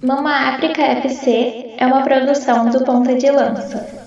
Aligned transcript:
Mama 0.00 0.54
África 0.54 0.80
FC 0.80 1.74
é 1.76 1.84
uma 1.84 2.02
produção 2.02 2.70
do 2.70 2.84
Ponta 2.84 3.16
de 3.16 3.28
Lança. 3.32 3.98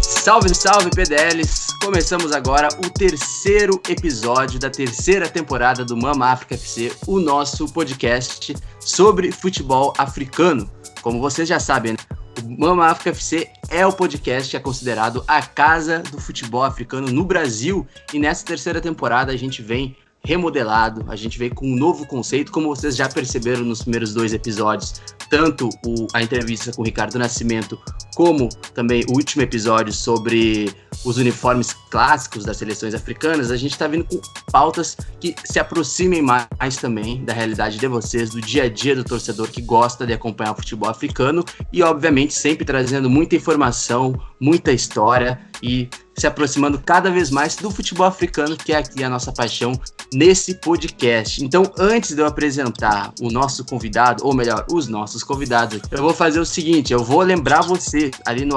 Salve, 0.00 0.52
salve, 0.52 0.90
PDLs! 0.90 1.73
Começamos 1.84 2.32
agora 2.32 2.68
o 2.78 2.88
terceiro 2.88 3.78
episódio 3.86 4.58
da 4.58 4.70
terceira 4.70 5.28
temporada 5.28 5.84
do 5.84 5.94
Mama 5.94 6.28
África 6.28 6.54
FC, 6.54 6.90
o 7.06 7.20
nosso 7.20 7.70
podcast 7.70 8.54
sobre 8.80 9.30
futebol 9.30 9.92
africano. 9.98 10.70
Como 11.02 11.20
vocês 11.20 11.46
já 11.46 11.60
sabem, 11.60 11.92
né? 11.92 11.98
o 12.42 12.58
Mama 12.58 12.86
África 12.86 13.10
FC 13.10 13.50
é 13.68 13.86
o 13.86 13.92
podcast 13.92 14.50
que 14.50 14.56
é 14.56 14.60
considerado 14.60 15.22
a 15.28 15.42
casa 15.42 15.98
do 16.10 16.18
futebol 16.18 16.64
africano 16.64 17.12
no 17.12 17.22
Brasil 17.22 17.86
e 18.14 18.18
nessa 18.18 18.46
terceira 18.46 18.80
temporada 18.80 19.30
a 19.30 19.36
gente 19.36 19.60
vem 19.60 19.94
remodelado, 20.24 21.04
a 21.08 21.16
gente 21.16 21.38
veio 21.38 21.54
com 21.54 21.66
um 21.66 21.76
novo 21.76 22.06
conceito, 22.06 22.50
como 22.50 22.68
vocês 22.68 22.96
já 22.96 23.08
perceberam 23.08 23.62
nos 23.62 23.82
primeiros 23.82 24.14
dois 24.14 24.32
episódios, 24.32 25.00
tanto 25.28 25.68
o, 25.84 26.06
a 26.14 26.22
entrevista 26.22 26.72
com 26.72 26.82
o 26.82 26.84
Ricardo 26.84 27.18
Nascimento, 27.18 27.78
como 28.14 28.48
também 28.72 29.04
o 29.10 29.14
último 29.14 29.42
episódio 29.42 29.92
sobre 29.92 30.74
os 31.04 31.18
uniformes 31.18 31.74
clássicos 31.90 32.44
das 32.44 32.56
seleções 32.56 32.94
africanas, 32.94 33.50
a 33.50 33.56
gente 33.56 33.72
está 33.72 33.86
vindo 33.86 34.04
com 34.04 34.20
pautas 34.50 34.96
que 35.20 35.34
se 35.44 35.58
aproximem 35.58 36.22
mais 36.22 36.76
também 36.80 37.22
da 37.24 37.32
realidade 37.32 37.78
de 37.78 37.86
vocês, 37.86 38.30
do 38.30 38.40
dia 38.40 38.64
a 38.64 38.68
dia 38.68 38.96
do 38.96 39.04
torcedor 39.04 39.48
que 39.48 39.60
gosta 39.60 40.06
de 40.06 40.12
acompanhar 40.12 40.52
o 40.52 40.56
futebol 40.56 40.88
africano 40.88 41.44
e, 41.72 41.82
obviamente, 41.82 42.32
sempre 42.32 42.64
trazendo 42.64 43.10
muita 43.10 43.36
informação, 43.36 44.18
muita 44.40 44.72
história 44.72 45.38
e 45.62 45.88
se 46.16 46.26
aproximando 46.26 46.78
cada 46.78 47.10
vez 47.10 47.30
mais 47.30 47.56
do 47.56 47.70
futebol 47.70 48.06
africano, 48.06 48.56
que 48.56 48.72
é 48.72 48.78
aqui 48.78 49.02
a 49.02 49.08
nossa 49.08 49.32
paixão 49.32 49.72
nesse 50.12 50.54
podcast. 50.54 51.44
Então, 51.44 51.64
antes 51.78 52.14
de 52.14 52.20
eu 52.20 52.26
apresentar 52.26 53.12
o 53.20 53.30
nosso 53.30 53.64
convidado, 53.64 54.24
ou 54.24 54.34
melhor, 54.34 54.66
os 54.70 54.88
nossos 54.88 55.22
convidados, 55.22 55.80
eu 55.90 56.02
vou 56.02 56.14
fazer 56.14 56.40
o 56.40 56.46
seguinte: 56.46 56.92
eu 56.92 57.02
vou 57.02 57.20
lembrar 57.22 57.62
você 57.62 58.10
ali 58.26 58.44
no 58.44 58.54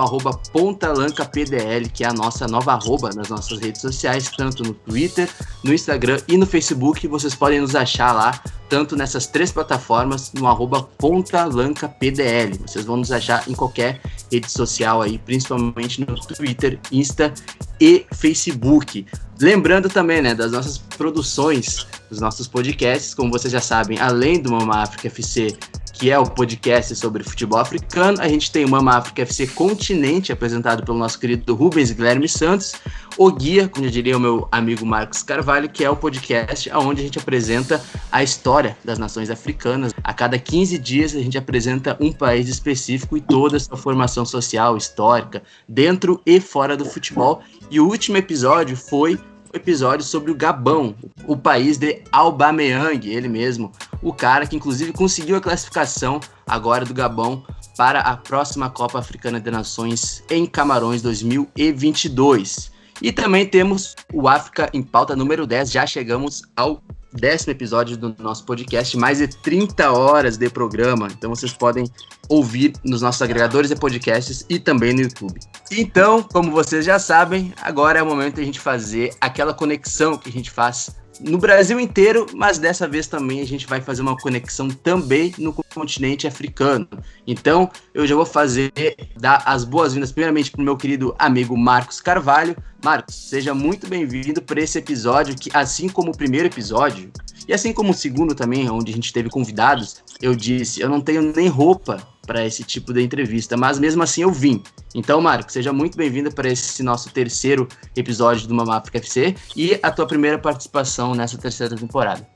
PontalancapDL, 0.51 1.89
que 1.93 2.03
é 2.03 2.07
a 2.07 2.13
nossa 2.13 2.47
nova 2.47 2.73
arroba 2.73 3.09
nas 3.15 3.29
nossas 3.29 3.59
redes 3.59 3.81
sociais, 3.81 4.29
tanto 4.35 4.63
no 4.63 4.73
Twitter, 4.73 5.29
no 5.63 5.73
Instagram 5.73 6.19
e 6.27 6.37
no 6.37 6.45
Facebook. 6.45 7.07
Vocês 7.07 7.33
podem 7.33 7.61
nos 7.61 7.75
achar 7.75 8.13
lá 8.13 8.39
tanto 8.69 8.95
nessas 8.95 9.27
três 9.27 9.51
plataformas, 9.51 10.31
no 10.33 10.47
arroba 10.47 10.83
PontalancapDL. 10.97 12.57
Vocês 12.65 12.85
vão 12.85 12.97
nos 12.97 13.11
achar 13.11 13.47
em 13.47 13.53
qualquer 13.53 14.01
rede 14.31 14.51
social 14.51 15.01
aí, 15.01 15.17
principalmente 15.17 16.01
no 16.01 16.15
Twitter, 16.15 16.79
Insta 16.91 17.33
e 17.79 18.05
Facebook. 18.13 19.05
Lembrando 19.39 19.87
também, 19.87 20.21
né, 20.21 20.33
das 20.33 20.51
nossas 20.51 20.77
produções, 20.77 21.85
dos 22.09 22.19
nossos 22.19 22.47
podcasts, 22.47 23.13
como 23.13 23.31
vocês 23.31 23.51
já 23.51 23.61
sabem, 23.61 23.99
além 23.99 24.41
do 24.41 24.51
Mama 24.51 24.77
África 24.77 25.07
FC, 25.07 25.55
que 25.93 26.11
é 26.11 26.17
o 26.17 26.25
podcast 26.25 26.95
sobre 26.95 27.23
futebol 27.23 27.59
africano. 27.59 28.21
A 28.21 28.27
gente 28.27 28.51
tem 28.51 28.63
o 28.63 28.69
Mama 28.69 28.97
África 28.97 29.23
FC 29.23 29.47
Continente, 29.47 30.31
apresentado 30.31 30.83
pelo 30.85 30.97
nosso 30.97 31.19
querido 31.19 31.55
Rubens 31.55 31.91
Guilherme 31.91 32.29
Santos. 32.29 32.73
O 33.17 33.31
Guia, 33.31 33.67
como 33.67 33.85
já 33.85 33.91
diria 33.91 34.15
o 34.15 34.19
meu 34.19 34.47
amigo 34.51 34.85
Marcos 34.85 35.23
Carvalho, 35.23 35.67
que 35.67 35.83
é 35.83 35.89
o 35.89 35.95
podcast 35.95 36.69
onde 36.71 37.01
a 37.01 37.03
gente 37.03 37.17
apresenta 37.17 37.83
a 38.11 38.21
história 38.21 38.77
das 38.85 38.99
nações 38.99 39.31
africanas. 39.31 39.91
A 40.03 40.13
cada 40.13 40.37
15 40.37 40.77
dias 40.77 41.15
a 41.15 41.19
gente 41.19 41.37
apresenta 41.37 41.97
um 41.99 42.11
país 42.11 42.47
específico 42.47 43.17
e 43.17 43.21
toda 43.21 43.57
a 43.57 43.59
sua 43.59 43.75
formação 43.75 44.23
social, 44.23 44.77
histórica, 44.77 45.41
dentro 45.67 46.21
e 46.27 46.39
fora 46.39 46.77
do 46.77 46.85
futebol. 46.85 47.41
E 47.71 47.79
o 47.79 47.87
último 47.87 48.17
episódio 48.17 48.77
foi 48.77 49.19
episódio 49.57 50.05
sobre 50.05 50.31
o 50.31 50.35
Gabão, 50.35 50.95
o 51.25 51.35
país 51.35 51.77
de 51.77 52.01
Aubameyang, 52.11 53.09
ele 53.09 53.27
mesmo, 53.27 53.71
o 54.01 54.13
cara 54.13 54.47
que 54.47 54.55
inclusive 54.55 54.93
conseguiu 54.93 55.35
a 55.35 55.41
classificação 55.41 56.19
agora 56.47 56.85
do 56.85 56.93
Gabão 56.93 57.43
para 57.77 57.99
a 57.99 58.15
próxima 58.15 58.69
Copa 58.69 58.99
Africana 58.99 59.39
de 59.39 59.51
Nações 59.51 60.23
em 60.29 60.45
Camarões 60.45 61.01
2022. 61.01 62.71
E 63.01 63.11
também 63.11 63.45
temos 63.45 63.95
o 64.11 64.27
África 64.27 64.69
em 64.73 64.81
pauta 64.81 65.15
número 65.15 65.45
10, 65.45 65.71
já 65.71 65.85
chegamos 65.85 66.41
ao 66.55 66.81
décimo 67.17 67.51
episódio 67.51 67.97
do 67.97 68.15
nosso 68.19 68.45
podcast, 68.45 68.95
mais 68.95 69.17
de 69.17 69.27
30 69.27 69.91
horas 69.91 70.37
de 70.37 70.49
programa. 70.49 71.07
Então 71.11 71.29
vocês 71.29 71.51
podem 71.51 71.85
ouvir 72.29 72.73
nos 72.85 73.01
nossos 73.01 73.21
agregadores 73.21 73.69
de 73.69 73.75
podcasts 73.75 74.45
e 74.47 74.59
também 74.59 74.93
no 74.93 75.01
YouTube. 75.01 75.39
Então, 75.71 76.23
como 76.23 76.51
vocês 76.51 76.85
já 76.85 76.99
sabem, 76.99 77.53
agora 77.61 77.99
é 77.99 78.03
o 78.03 78.05
momento 78.05 78.35
de 78.35 78.41
a 78.41 78.45
gente 78.45 78.59
fazer 78.59 79.13
aquela 79.19 79.53
conexão 79.53 80.17
que 80.17 80.29
a 80.29 80.31
gente 80.31 80.51
faz 80.51 80.95
no 81.19 81.37
Brasil 81.37 81.79
inteiro, 81.79 82.27
mas 82.33 82.57
dessa 82.57 82.87
vez 82.87 83.07
também 83.07 83.41
a 83.41 83.45
gente 83.45 83.65
vai 83.65 83.81
fazer 83.81 84.01
uma 84.01 84.17
conexão 84.17 84.67
também 84.69 85.33
no 85.37 85.53
continente 85.53 86.27
africano. 86.27 86.87
Então, 87.25 87.69
eu 87.93 88.05
já 88.05 88.15
vou 88.15 88.25
fazer 88.25 88.71
dar 89.17 89.43
as 89.45 89.63
boas-vindas 89.63 90.11
primeiramente 90.11 90.51
para 90.51 90.61
o 90.61 90.63
meu 90.63 90.77
querido 90.77 91.15
amigo 91.17 91.57
Marcos 91.57 92.01
Carvalho. 92.01 92.55
Marcos, 92.83 93.15
seja 93.15 93.53
muito 93.53 93.87
bem-vindo 93.87 94.41
para 94.41 94.61
esse 94.61 94.77
episódio 94.77 95.35
que, 95.35 95.49
assim 95.53 95.89
como 95.89 96.11
o 96.11 96.17
primeiro 96.17 96.47
episódio, 96.47 97.11
e 97.47 97.53
assim 97.53 97.71
como 97.71 97.91
o 97.91 97.95
segundo 97.95 98.35
também, 98.35 98.69
onde 98.69 98.91
a 98.91 98.95
gente 98.95 99.13
teve 99.13 99.29
convidados, 99.29 100.03
eu 100.21 100.35
disse, 100.35 100.81
eu 100.81 100.89
não 100.89 100.99
tenho 100.99 101.33
nem 101.33 101.47
roupa 101.47 102.05
para 102.27 102.45
esse 102.45 102.63
tipo 102.63 102.93
de 102.93 103.01
entrevista, 103.01 103.55
mas 103.55 103.79
mesmo 103.79 104.03
assim 104.03 104.21
eu 104.21 104.31
vim. 104.31 104.61
Então, 104.93 105.21
Marco, 105.21 105.51
seja 105.51 105.71
muito 105.71 105.97
bem-vindo 105.97 106.31
para 106.31 106.49
esse 106.49 106.83
nosso 106.83 107.09
terceiro 107.09 107.67
episódio 107.95 108.47
do 108.47 108.53
Mama 108.53 108.77
África 108.77 108.97
FC 108.99 109.33
e 109.55 109.79
a 109.81 109.89
tua 109.89 110.05
primeira 110.05 110.37
participação 110.37 111.15
nessa 111.15 111.37
terceira 111.37 111.75
temporada. 111.75 112.27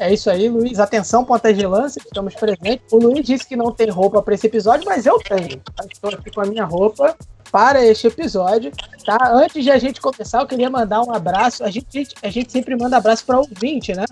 É 0.00 0.12
isso 0.12 0.28
aí, 0.28 0.48
Luiz. 0.48 0.80
Atenção, 0.80 1.24
pontas 1.24 1.56
de 1.56 1.64
lança, 1.66 2.00
estamos 2.00 2.34
presentes. 2.34 2.92
O 2.92 2.96
Luiz 2.96 3.24
disse 3.24 3.46
que 3.46 3.54
não 3.54 3.70
tem 3.70 3.90
roupa 3.90 4.20
para 4.20 4.34
esse 4.34 4.46
episódio, 4.46 4.84
mas 4.86 5.06
eu 5.06 5.18
tenho. 5.18 5.62
Estou 5.92 6.10
aqui 6.10 6.30
com 6.32 6.40
a 6.40 6.46
minha 6.46 6.64
roupa 6.64 7.16
para 7.54 7.86
este 7.86 8.08
episódio. 8.08 8.72
Tá? 9.06 9.16
Antes 9.30 9.62
de 9.62 9.70
a 9.70 9.78
gente 9.78 10.00
começar, 10.00 10.40
eu 10.40 10.46
queria 10.46 10.68
mandar 10.68 11.02
um 11.02 11.14
abraço. 11.14 11.62
A 11.62 11.70
gente, 11.70 12.08
a 12.20 12.28
gente 12.28 12.50
sempre 12.50 12.74
manda 12.74 12.96
abraço 12.96 13.24
para 13.24 13.38
ouvinte, 13.38 13.94
né? 13.94 14.04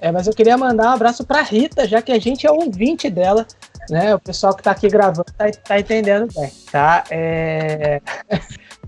É, 0.00 0.10
mas 0.10 0.26
eu 0.26 0.32
queria 0.32 0.58
mandar 0.58 0.90
um 0.90 0.94
abraço 0.94 1.24
para 1.24 1.40
Rita, 1.40 1.86
já 1.86 2.02
que 2.02 2.10
a 2.10 2.18
gente 2.18 2.48
é 2.48 2.50
ouvinte 2.50 3.08
dela 3.08 3.46
né? 3.90 4.14
O 4.14 4.20
pessoal 4.20 4.54
que 4.54 4.60
está 4.60 4.70
aqui 4.70 4.88
gravando 4.88 5.26
tá, 5.36 5.50
tá, 5.50 5.78
entendendo 5.78 6.32
bem, 6.32 6.50
tá? 6.70 7.04
É... 7.10 8.00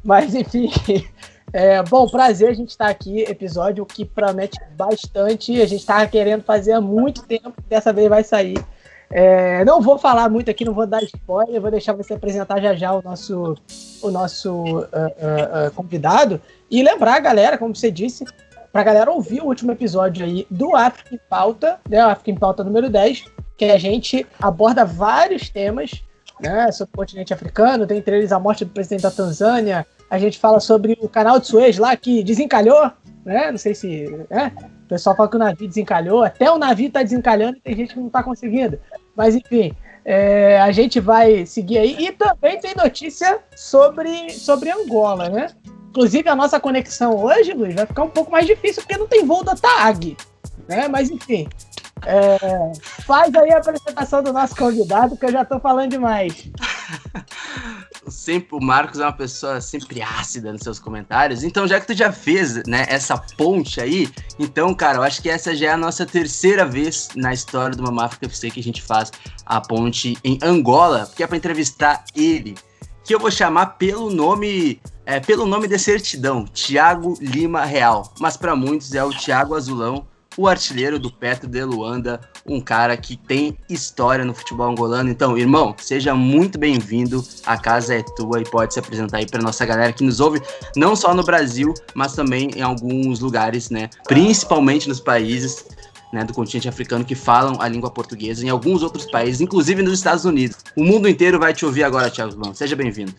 Mas 0.03 0.35
enfim, 0.35 0.71
é, 1.53 1.83
bom, 1.83 2.09
prazer 2.09 2.49
a 2.49 2.55
gente 2.55 2.71
estar 2.71 2.87
tá 2.87 2.91
aqui, 2.91 3.21
episódio 3.23 3.85
que 3.85 4.05
promete 4.05 4.59
bastante. 4.77 5.61
A 5.61 5.67
gente 5.67 5.81
estava 5.81 6.07
querendo 6.07 6.43
fazer 6.43 6.73
há 6.73 6.81
muito 6.81 7.23
tempo, 7.25 7.55
dessa 7.69 7.93
vez 7.93 8.09
vai 8.09 8.25
sair. 8.25 8.59
É, 9.15 9.63
não 9.67 9.83
vou 9.83 9.99
falar 9.99 10.31
muito 10.31 10.51
aqui, 10.51 10.65
não 10.65 10.73
vou 10.73 10.87
dar 10.87 11.03
spoiler, 11.03 11.61
vou 11.61 11.71
deixar 11.71 11.93
você 11.93 12.15
apresentar 12.15 12.61
já 12.61 12.75
já 12.75 12.95
o 12.95 13.03
nosso, 13.03 13.55
o 14.01 14.11
nosso 14.11 14.51
uh, 14.51 14.79
uh, 14.79 15.69
uh, 15.69 15.71
convidado. 15.75 16.41
E 16.71 16.83
lembrar, 16.83 17.21
galera, 17.21 17.59
como 17.59 17.77
você 17.77 17.91
disse, 17.91 18.25
para 18.73 18.81
a 18.81 18.85
galera 18.85 19.11
ouvir 19.11 19.43
o 19.43 19.47
último 19.47 19.71
episódio 19.71 20.25
aí 20.25 20.47
do 20.51 20.75
África 20.75 21.15
em 21.15 21.21
Pauta, 21.29 21.79
né, 21.87 22.01
África 22.01 22.31
em 22.31 22.35
Pauta 22.35 22.65
número 22.65 22.89
10, 22.89 23.25
que 23.59 23.67
a 23.67 23.77
gente 23.77 24.27
aborda 24.41 24.83
vários 24.83 25.51
temas 25.51 26.03
né, 26.41 26.73
sobre 26.73 26.95
o 26.95 26.97
continente 26.97 27.35
africano, 27.35 27.87
tem 27.87 27.99
entre 27.99 28.17
eles 28.17 28.33
a 28.33 28.39
morte 28.39 28.65
do 28.65 28.71
presidente 28.71 29.03
da 29.03 29.11
Tanzânia, 29.11 29.87
a 30.11 30.19
gente 30.19 30.39
fala 30.39 30.59
sobre 30.59 30.99
o 31.01 31.09
canal 31.09 31.39
de 31.39 31.47
Suez 31.47 31.77
lá 31.77 31.95
que 31.97 32.25
desencalhou, 32.25 32.91
né? 33.25 33.51
Não 33.51 33.59
sei 33.59 33.75
se. 33.75 34.27
Né, 34.29 34.53
o 34.85 34.89
pessoal 34.89 35.17
fala 35.17 35.29
que 35.29 35.37
o 35.37 35.39
navio 35.39 35.69
desencalhou, 35.69 36.23
até 36.23 36.51
o 36.51 36.59
navio 36.59 36.89
está 36.89 37.03
desencalhando 37.03 37.57
e 37.57 37.61
tem 37.61 37.75
gente 37.75 37.95
que 37.95 38.01
não 38.01 38.09
está 38.09 38.23
conseguindo. 38.23 38.79
Mas 39.17 39.35
enfim, 39.35 39.75
é, 40.05 40.61
a 40.61 40.73
gente 40.73 41.01
vai 41.01 41.47
seguir 41.47 41.79
aí. 41.79 41.97
E 41.99 42.13
também 42.13 42.59
tem 42.59 42.75
notícia 42.75 43.41
sobre, 43.57 44.31
sobre 44.31 44.71
Angola, 44.71 45.29
né? 45.29 45.49
Inclusive 45.91 46.29
a 46.29 46.35
nossa 46.35 46.59
conexão 46.59 47.17
hoje, 47.17 47.53
Luiz, 47.53 47.75
vai 47.75 47.87
ficar 47.87 48.05
um 48.05 48.11
pouco 48.11 48.31
mais 48.31 48.47
difícil 48.47 48.83
porque 48.83 48.97
não 48.97 49.07
tem 49.07 49.27
voo 49.27 49.45
da 49.45 49.55
TAG. 49.55 50.17
Né? 50.67 50.89
Mas 50.89 51.11
enfim, 51.11 51.49
é, 52.07 52.73
faz 53.05 53.35
aí 53.35 53.53
a 53.53 53.59
apresentação 53.59 54.23
do 54.23 54.33
nosso 54.33 54.57
convidado, 54.57 55.17
que 55.17 55.27
eu 55.27 55.33
já 55.33 55.45
tô 55.45 55.59
falando 55.61 55.91
demais. 55.91 56.51
Sempre, 58.09 58.57
o 58.57 58.61
Marcos 58.61 58.99
é 58.99 59.05
uma 59.05 59.13
pessoa 59.13 59.61
sempre 59.61 60.03
ácida 60.03 60.53
nos 60.53 60.63
seus 60.63 60.79
comentários. 60.79 61.45
Então, 61.45 61.67
já 61.69 61.81
que 61.81 61.87
tu 61.87 61.95
já 61.95 62.13
fez 62.13 62.63
né, 62.67 62.85
essa 62.89 63.17
ponte 63.37 63.81
aí, 63.81 64.09
então, 64.39 64.75
cara, 64.75 64.99
eu 64.99 65.03
acho 65.03 65.23
que 65.23 65.31
essa 65.31 65.55
já 65.55 65.69
é 65.69 65.73
a 65.73 65.77
nossa 65.77 66.05
terceira 66.05 66.65
vez 66.65 67.11
na 67.15 67.33
história 67.33 67.77
do 67.77 67.83
Mamáfrica 67.83 68.27
FC 68.27 68.51
que 68.51 68.61
a 68.61 68.63
gente 68.63 68.83
faz 68.83 69.13
a 69.47 69.61
ponte 69.61 70.19
em 70.25 70.39
Angola, 70.43 71.09
que 71.15 71.23
é 71.23 71.27
para 71.27 71.37
entrevistar 71.37 72.05
ele, 72.15 72.57
que 73.05 73.15
eu 73.15 73.21
vou 73.21 73.31
chamar 73.31 73.67
pelo 73.79 74.11
nome 74.11 74.81
é, 75.05 75.19
pelo 75.19 75.47
nome 75.47 75.67
de 75.67 75.79
certidão, 75.79 76.45
Tiago 76.45 77.17
Lima 77.21 77.65
Real. 77.65 78.13
Mas 78.21 78.37
para 78.37 78.55
muitos 78.55 78.95
é 78.95 79.03
o 79.03 79.11
Tiago 79.11 79.55
Azulão 79.55 80.07
o 80.37 80.47
artilheiro 80.49 80.99
do 80.99 81.11
Petro 81.11 81.49
de 81.49 81.63
Luanda, 81.65 82.21
um 82.47 82.61
cara 82.61 82.97
que 82.97 83.17
tem 83.17 83.57
história 83.69 84.25
no 84.25 84.35
futebol 84.35 84.71
angolano. 84.71 85.11
Então, 85.11 85.37
irmão, 85.37 85.75
seja 85.79 86.15
muito 86.15 86.59
bem-vindo. 86.59 87.25
A 87.47 87.57
casa 87.57 87.95
é 87.95 88.03
tua 88.03 88.41
e 88.41 88.45
pode 88.45 88.75
se 88.75 88.81
apresentar 88.81 89.19
aí 89.19 89.27
para 89.27 89.43
nossa 89.43 89.65
galera 89.65 89.93
que 89.93 90.05
nos 90.05 90.21
ouve, 90.21 90.41
não 90.77 90.97
só 90.97 91.15
no 91.15 91.23
Brasil, 91.23 91.73
mas 91.95 92.15
também 92.15 92.51
em 92.57 92.63
alguns 92.63 93.21
lugares, 93.21 93.71
né? 93.71 93.91
Principalmente 94.07 94.89
nos 94.89 95.01
países 95.01 95.67
né, 96.13 96.25
do 96.25 96.35
continente 96.35 96.69
africano 96.69 97.05
que 97.05 97.15
falam 97.15 97.61
a 97.61 97.67
língua 97.67 97.91
portuguesa, 97.91 98.45
em 98.45 98.51
alguns 98.51 98.83
outros 98.83 99.11
países, 99.11 99.41
inclusive 99.41 99.83
nos 99.83 99.95
Estados 99.95 100.25
Unidos. 100.25 100.59
O 100.77 100.85
mundo 100.85 101.09
inteiro 101.09 101.39
vai 101.39 101.55
te 101.55 101.65
ouvir 101.65 101.85
agora, 101.85 102.11
Thiago 102.11 102.33
João. 102.33 102.55
Seja 102.55 102.77
bem-vindo. 102.77 103.15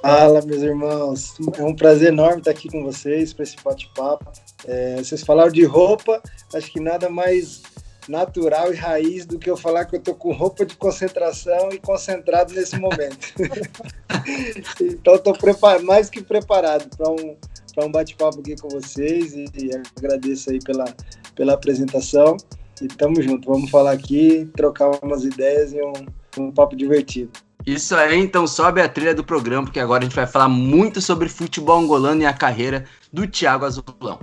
Fala, 0.00 0.40
meus 0.42 0.62
irmãos. 0.62 1.34
É 1.58 1.62
um 1.62 1.74
prazer 1.74 2.08
enorme 2.08 2.38
estar 2.38 2.52
aqui 2.52 2.68
com 2.68 2.84
vocês 2.84 3.32
para 3.32 3.42
esse 3.42 3.56
bate-papo. 3.62 4.30
É, 4.66 4.96
vocês 4.96 5.22
falaram 5.22 5.50
de 5.50 5.64
roupa, 5.64 6.22
acho 6.54 6.72
que 6.72 6.80
nada 6.80 7.08
mais 7.08 7.62
natural 8.08 8.72
e 8.72 8.76
raiz 8.76 9.26
do 9.26 9.38
que 9.38 9.48
eu 9.48 9.56
falar 9.56 9.84
que 9.84 9.96
eu 9.96 10.00
tô 10.00 10.14
com 10.14 10.32
roupa 10.32 10.64
de 10.66 10.76
concentração 10.76 11.70
e 11.72 11.78
concentrado 11.78 12.52
nesse 12.52 12.78
momento. 12.78 13.32
então 14.80 15.14
estou 15.14 15.36
mais 15.82 16.10
que 16.10 16.22
preparado 16.22 16.88
para 16.96 17.10
um, 17.10 17.36
um 17.78 17.90
bate-papo 17.90 18.40
aqui 18.40 18.56
com 18.56 18.68
vocês 18.68 19.34
e, 19.34 19.44
e 19.56 19.70
agradeço 19.96 20.50
aí 20.50 20.58
pela, 20.58 20.84
pela 21.34 21.54
apresentação. 21.54 22.36
E 22.80 22.88
tamo 22.88 23.22
junto, 23.22 23.48
vamos 23.48 23.70
falar 23.70 23.92
aqui, 23.92 24.50
trocar 24.56 24.90
umas 25.02 25.24
ideias 25.24 25.72
e 25.72 25.80
um, 25.80 25.92
um 26.38 26.50
papo 26.50 26.74
divertido. 26.74 27.30
Isso 27.64 27.94
aí, 27.94 28.18
então 28.18 28.44
sobe 28.44 28.80
a 28.80 28.88
trilha 28.88 29.14
do 29.14 29.22
programa, 29.22 29.64
porque 29.64 29.78
agora 29.78 30.02
a 30.02 30.04
gente 30.04 30.16
vai 30.16 30.26
falar 30.26 30.48
muito 30.48 31.00
sobre 31.00 31.28
futebol 31.28 31.78
angolano 31.78 32.22
e 32.22 32.26
a 32.26 32.32
carreira 32.32 32.84
do 33.12 33.24
Thiago 33.24 33.64
Azulão. 33.64 34.18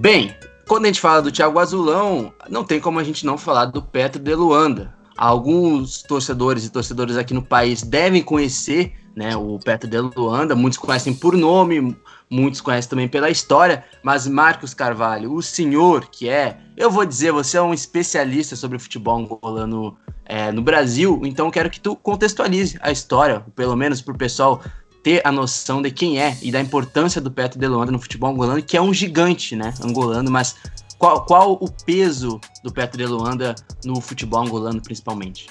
Bem, 0.00 0.34
quando 0.66 0.84
a 0.84 0.86
gente 0.86 1.00
fala 1.00 1.20
do 1.20 1.30
Thiago 1.30 1.58
Azulão, 1.58 2.32
não 2.48 2.64
tem 2.64 2.80
como 2.80 2.98
a 2.98 3.04
gente 3.04 3.26
não 3.26 3.36
falar 3.36 3.66
do 3.66 3.82
Petro 3.82 4.22
de 4.22 4.34
Luanda. 4.34 4.94
Alguns 5.16 6.02
torcedores 6.02 6.64
e 6.64 6.70
torcedores 6.70 7.18
aqui 7.18 7.34
no 7.34 7.42
país 7.42 7.82
devem 7.82 8.22
conhecer 8.22 8.94
né, 9.14 9.36
o 9.36 9.58
Petro 9.58 9.88
de 9.88 9.98
Luanda, 9.98 10.56
muitos 10.56 10.78
conhecem 10.78 11.12
por 11.12 11.36
nome, 11.36 11.94
muitos 12.30 12.60
conhecem 12.60 12.88
também 12.88 13.08
pela 13.08 13.28
história, 13.28 13.84
mas 14.02 14.26
Marcos 14.26 14.72
Carvalho, 14.72 15.34
o 15.34 15.42
senhor 15.42 16.06
que 16.06 16.28
é, 16.28 16.58
eu 16.76 16.90
vou 16.90 17.04
dizer, 17.04 17.32
você 17.32 17.58
é 17.58 17.62
um 17.62 17.74
especialista 17.74 18.56
sobre 18.56 18.78
futebol 18.78 19.18
angolano 19.18 19.98
é, 20.30 20.52
no 20.52 20.62
Brasil, 20.62 21.20
então 21.24 21.50
quero 21.50 21.68
que 21.68 21.80
tu 21.80 21.96
contextualize 21.96 22.78
a 22.80 22.92
história, 22.92 23.44
pelo 23.56 23.74
menos 23.74 24.00
para 24.00 24.14
o 24.14 24.16
pessoal 24.16 24.62
ter 25.02 25.20
a 25.26 25.32
noção 25.32 25.82
de 25.82 25.90
quem 25.90 26.22
é 26.22 26.38
e 26.40 26.52
da 26.52 26.60
importância 26.60 27.20
do 27.20 27.32
Petro 27.32 27.58
de 27.58 27.66
Luanda 27.66 27.90
no 27.90 27.98
futebol 27.98 28.30
angolano, 28.30 28.62
que 28.62 28.76
é 28.76 28.80
um 28.80 28.94
gigante, 28.94 29.56
né, 29.56 29.74
angolano, 29.82 30.30
mas 30.30 30.54
qual, 30.96 31.24
qual 31.24 31.54
o 31.54 31.68
peso 31.84 32.40
do 32.62 32.72
Petro 32.72 32.96
de 32.96 33.06
Luanda 33.06 33.56
no 33.84 34.00
futebol 34.00 34.40
angolano, 34.40 34.80
principalmente? 34.80 35.48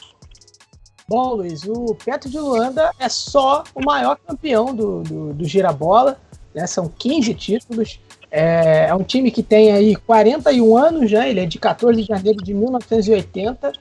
Bom, 1.09 1.33
Luiz, 1.33 1.65
o 1.65 1.93
Petro 1.95 2.29
de 2.29 2.39
Luanda 2.39 2.91
é 2.99 3.09
só 3.09 3.65
o 3.75 3.83
maior 3.83 4.17
campeão 4.25 4.73
do, 4.73 5.01
do, 5.01 5.33
do 5.33 5.43
Girabola, 5.45 6.17
né? 6.55 6.65
São 6.67 6.87
15 6.87 7.33
títulos. 7.33 7.99
É, 8.31 8.85
é, 8.89 8.95
um 8.95 9.03
time 9.03 9.31
que 9.31 9.41
tem 9.41 9.71
aí 9.71 9.95
41 9.95 10.77
anos 10.77 11.09
já, 11.09 11.27
ele 11.27 11.39
é 11.39 11.45
de 11.47 11.57
14 11.57 11.99
de 11.99 12.07
janeiro 12.07 12.43
de 12.43 12.53
1980. 12.53 13.73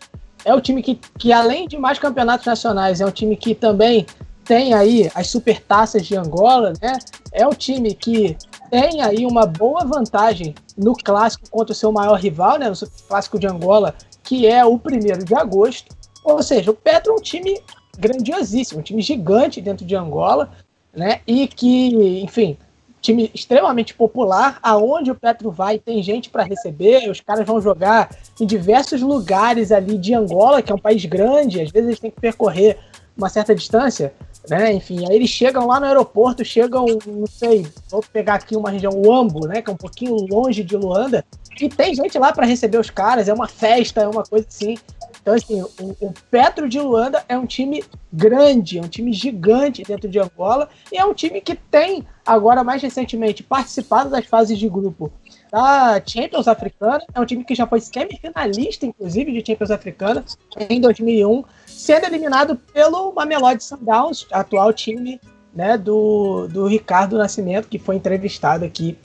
É 0.44 0.55
o 0.55 0.61
time 0.61 0.82
que, 0.82 0.94
que, 1.19 1.32
além 1.32 1.67
de 1.67 1.76
mais 1.76 1.99
campeonatos 1.99 2.46
nacionais, 2.46 3.00
é 3.00 3.06
um 3.06 3.11
time 3.11 3.37
que 3.37 3.55
também 3.55 4.06
tem 4.44 4.73
aí 4.73 5.11
as 5.14 5.26
supertaças 5.26 6.06
de 6.06 6.17
Angola, 6.17 6.73
né? 6.81 6.99
É 7.32 7.46
um 7.46 7.52
time 7.52 7.94
que 7.94 8.37
tem 8.70 9.02
aí 9.02 9.26
uma 9.26 9.44
boa 9.44 9.85
vantagem 9.85 10.55
no 10.76 10.94
clássico 10.94 11.50
contra 11.50 11.73
o 11.73 11.76
seu 11.76 11.93
maior 11.93 12.19
rival, 12.19 12.58
né? 12.58 12.69
No 12.70 12.76
clássico 13.06 13.38
de 13.38 13.46
Angola, 13.46 13.94
que 14.25 14.46
é 14.46 14.64
o 14.64 14.79
primeiro 14.79 15.25
de 15.25 15.35
agosto. 15.35 15.94
Ou 16.25 16.43
seja, 16.43 16.70
o 16.70 16.75
Petro 16.75 17.12
é 17.12 17.17
um 17.17 17.20
time 17.20 17.61
grandiosíssimo, 17.99 18.81
um 18.81 18.82
time 18.82 19.02
gigante 19.02 19.61
dentro 19.61 19.85
de 19.85 19.94
Angola, 19.94 20.50
né? 20.94 21.20
E 21.26 21.46
que, 21.46 22.23
enfim, 22.23 22.56
time 23.00 23.31
extremamente 23.35 23.95
popular, 23.95 24.59
aonde 24.62 25.11
o 25.11 25.15
Petro 25.15 25.50
vai 25.50 25.79
tem 25.79 26.03
gente 26.03 26.31
para 26.31 26.43
receber, 26.43 27.11
os 27.11 27.21
caras 27.21 27.47
vão 27.47 27.61
jogar 27.61 28.11
em 28.41 28.47
diversos 28.47 29.00
lugares 29.00 29.73
ali 29.73 29.97
de 29.97 30.15
Angola, 30.15 30.62
que 30.62 30.73
é 30.73 30.75
um 30.75 30.79
país 30.79 31.05
grande, 31.05 31.61
às 31.61 31.71
vezes 31.71 31.89
eles 31.89 32.00
têm 32.00 32.11
que 32.11 32.21
percorrer 32.21 32.79
uma 33.17 33.29
certa 33.29 33.55
distância, 33.55 34.12
né? 34.49 34.73
Enfim, 34.73 35.05
aí 35.09 35.17
eles 35.17 35.29
chegam 35.29 35.67
lá 35.67 35.81
no 35.81 35.87
aeroporto, 35.87 36.45
chegam, 36.45 36.87
não 37.05 37.27
sei, 37.27 37.67
vou 37.91 38.03
pegar 38.12 38.35
aqui 38.35 38.56
uma 38.56 38.71
região, 38.71 38.93
Uambo, 38.93 39.47
né? 39.47 39.61
Que 39.61 39.71
é 39.71 39.73
um 39.73 39.77
pouquinho 39.77 40.15
longe 40.31 40.62
de 40.62 40.77
Luanda, 40.77 41.25
e 41.61 41.69
tem 41.69 41.95
gente 41.95 42.17
lá 42.19 42.33
para 42.33 42.47
receber 42.47 42.79
os 42.79 42.91
caras, 42.91 43.29
é 43.29 43.35
uma 43.35 43.49
festa, 43.49 44.00
é 44.03 44.09
uma 44.09 44.23
coisa 44.23 44.47
assim. 44.49 44.77
Então, 45.20 45.35
assim, 45.35 45.61
o, 45.62 45.97
o, 46.00 46.15
Petro 46.31 46.69
de 46.69 46.81
Luanda 46.81 47.25
é 47.29 47.37
um 47.37 47.47
time 47.47 47.85
grande, 48.12 48.79
é 48.79 48.82
um 48.82 48.88
time 48.88 49.12
gigante 49.12 49.82
dentro 49.82 50.09
de 50.09 50.19
Angola 50.19 50.69
e 50.91 50.97
é 50.97 51.05
um 51.05 51.12
time 51.12 51.41
que 51.41 51.55
tem, 51.55 52.06
agora 52.25 52.65
mais 52.65 52.81
recentemente, 52.81 53.43
participado 53.43 54.11
das 54.11 54.26
fases 54.26 54.59
de 54.59 54.69
grupo 54.69 55.12
da 55.50 56.00
Champions 56.05 56.49
Africana. 56.49 57.03
É 57.15 57.20
um 57.20 57.26
time 57.26 57.44
que 57.44 57.55
já 57.55 57.67
foi 57.67 57.81
semifinalista, 57.81 58.87
inclusive, 58.87 59.32
de 59.32 59.47
Champions 59.47 59.70
Africana 59.70 60.25
em 60.70 60.81
2001, 60.81 61.44
sendo 61.67 62.06
eliminado 62.06 62.56
pelo 62.73 63.12
Mamelodi 63.12 63.62
Sundowns, 63.62 64.26
atual 64.32 64.73
time 64.73 65.21
né, 65.55 65.76
do, 65.76 66.47
do 66.49 66.67
Ricardo 66.67 67.19
Nascimento, 67.19 67.69
que 67.69 67.79
foi 67.79 67.97
entrevistado 67.97 68.64
aqui 68.64 68.97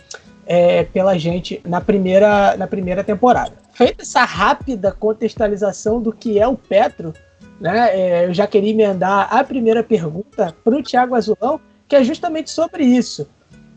é, 0.46 0.84
pela 0.84 1.18
gente 1.18 1.62
na 1.66 1.82
primeira, 1.82 2.56
na 2.58 2.68
primeira 2.68 3.04
temporada. 3.04 3.63
Feita 3.74 4.04
essa 4.04 4.24
rápida 4.24 4.92
contextualização 4.92 6.02
do 6.02 6.14
que 6.14 6.40
é 6.40 6.48
o 6.48 6.56
Petro, 6.56 7.14
né, 7.60 7.90
é, 7.98 8.26
eu 8.26 8.34
já 8.34 8.46
queria 8.46 8.72
emendar 8.72 9.34
a 9.34 9.44
primeira 9.44 9.84
pergunta 9.84 10.56
para 10.64 10.76
o 10.76 10.84
Thiago 10.84 11.16
Azulão, 11.16 11.60
que 11.88 11.96
é 11.96 12.04
justamente 12.04 12.52
sobre 12.52 12.84
isso. 12.84 13.28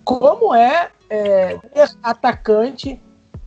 Como 0.04 0.54
é, 0.54 0.90
é 1.10 1.58
atacante 2.02 3.00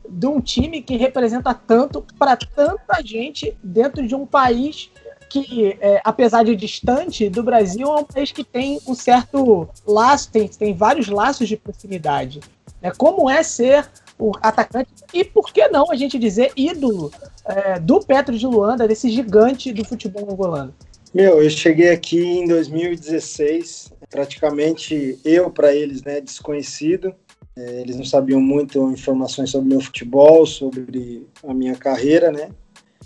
de 0.09 0.27
um 0.27 0.41
time 0.41 0.81
que 0.81 0.97
representa 0.97 1.53
tanto 1.53 2.05
para 2.17 2.35
tanta 2.35 3.01
gente 3.03 3.55
dentro 3.63 4.05
de 4.07 4.15
um 4.15 4.25
país 4.25 4.91
que, 5.29 5.77
é, 5.79 6.01
apesar 6.03 6.43
de 6.43 6.55
distante 6.55 7.29
do 7.29 7.43
Brasil, 7.43 7.87
é 7.87 7.99
um 7.99 8.03
país 8.03 8.31
que 8.31 8.43
tem 8.43 8.79
um 8.87 8.95
certo 8.95 9.69
laço, 9.85 10.31
tem, 10.31 10.47
tem 10.47 10.73
vários 10.73 11.07
laços 11.07 11.47
de 11.47 11.55
proximidade. 11.55 12.39
Né? 12.81 12.91
Como 12.97 13.29
é 13.29 13.43
ser 13.43 13.87
o 14.19 14.31
atacante 14.41 14.89
e 15.13 15.23
por 15.23 15.51
que 15.53 15.67
não 15.69 15.89
a 15.89 15.95
gente 15.95 16.19
dizer 16.19 16.51
ídolo 16.55 17.11
é, 17.45 17.79
do 17.79 18.01
Petro 18.01 18.37
de 18.37 18.45
Luanda, 18.45 18.87
desse 18.87 19.09
gigante 19.09 19.71
do 19.71 19.85
futebol 19.85 20.29
angolano? 20.29 20.73
Meu, 21.13 21.41
eu 21.41 21.49
cheguei 21.49 21.89
aqui 21.89 22.19
em 22.19 22.47
2016, 22.47 23.93
praticamente 24.11 25.17
eu 25.25 25.49
para 25.49 25.73
eles, 25.73 26.03
né, 26.03 26.21
desconhecido. 26.21 27.15
É, 27.57 27.81
eles 27.81 27.95
não 27.95 28.05
sabiam 28.05 28.39
muito 28.39 28.91
informações 28.91 29.49
sobre 29.49 29.69
meu 29.69 29.81
futebol, 29.81 30.45
sobre 30.45 31.25
a 31.43 31.53
minha 31.53 31.75
carreira, 31.75 32.31
né? 32.31 32.51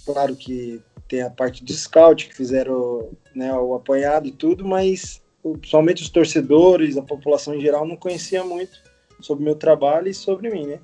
Claro 0.06 0.36
que 0.36 0.82
tem 1.08 1.22
a 1.22 1.30
parte 1.30 1.64
de 1.64 1.74
scout 1.74 2.28
que 2.28 2.36
fizeram 2.36 3.10
né, 3.34 3.54
o 3.54 3.74
apanhado 3.74 4.28
e 4.28 4.32
tudo, 4.32 4.66
mas 4.66 5.22
somente 5.64 6.02
os 6.02 6.10
torcedores, 6.10 6.98
a 6.98 7.02
população 7.02 7.56
em 7.56 7.62
geral 7.62 7.88
não 7.88 7.96
conhecia 7.96 8.44
muito 8.44 8.82
sobre 9.22 9.44
meu 9.44 9.56
trabalho 9.56 10.10
e 10.10 10.14
sobre 10.14 10.50
mim, 10.50 10.66
né? 10.68 10.80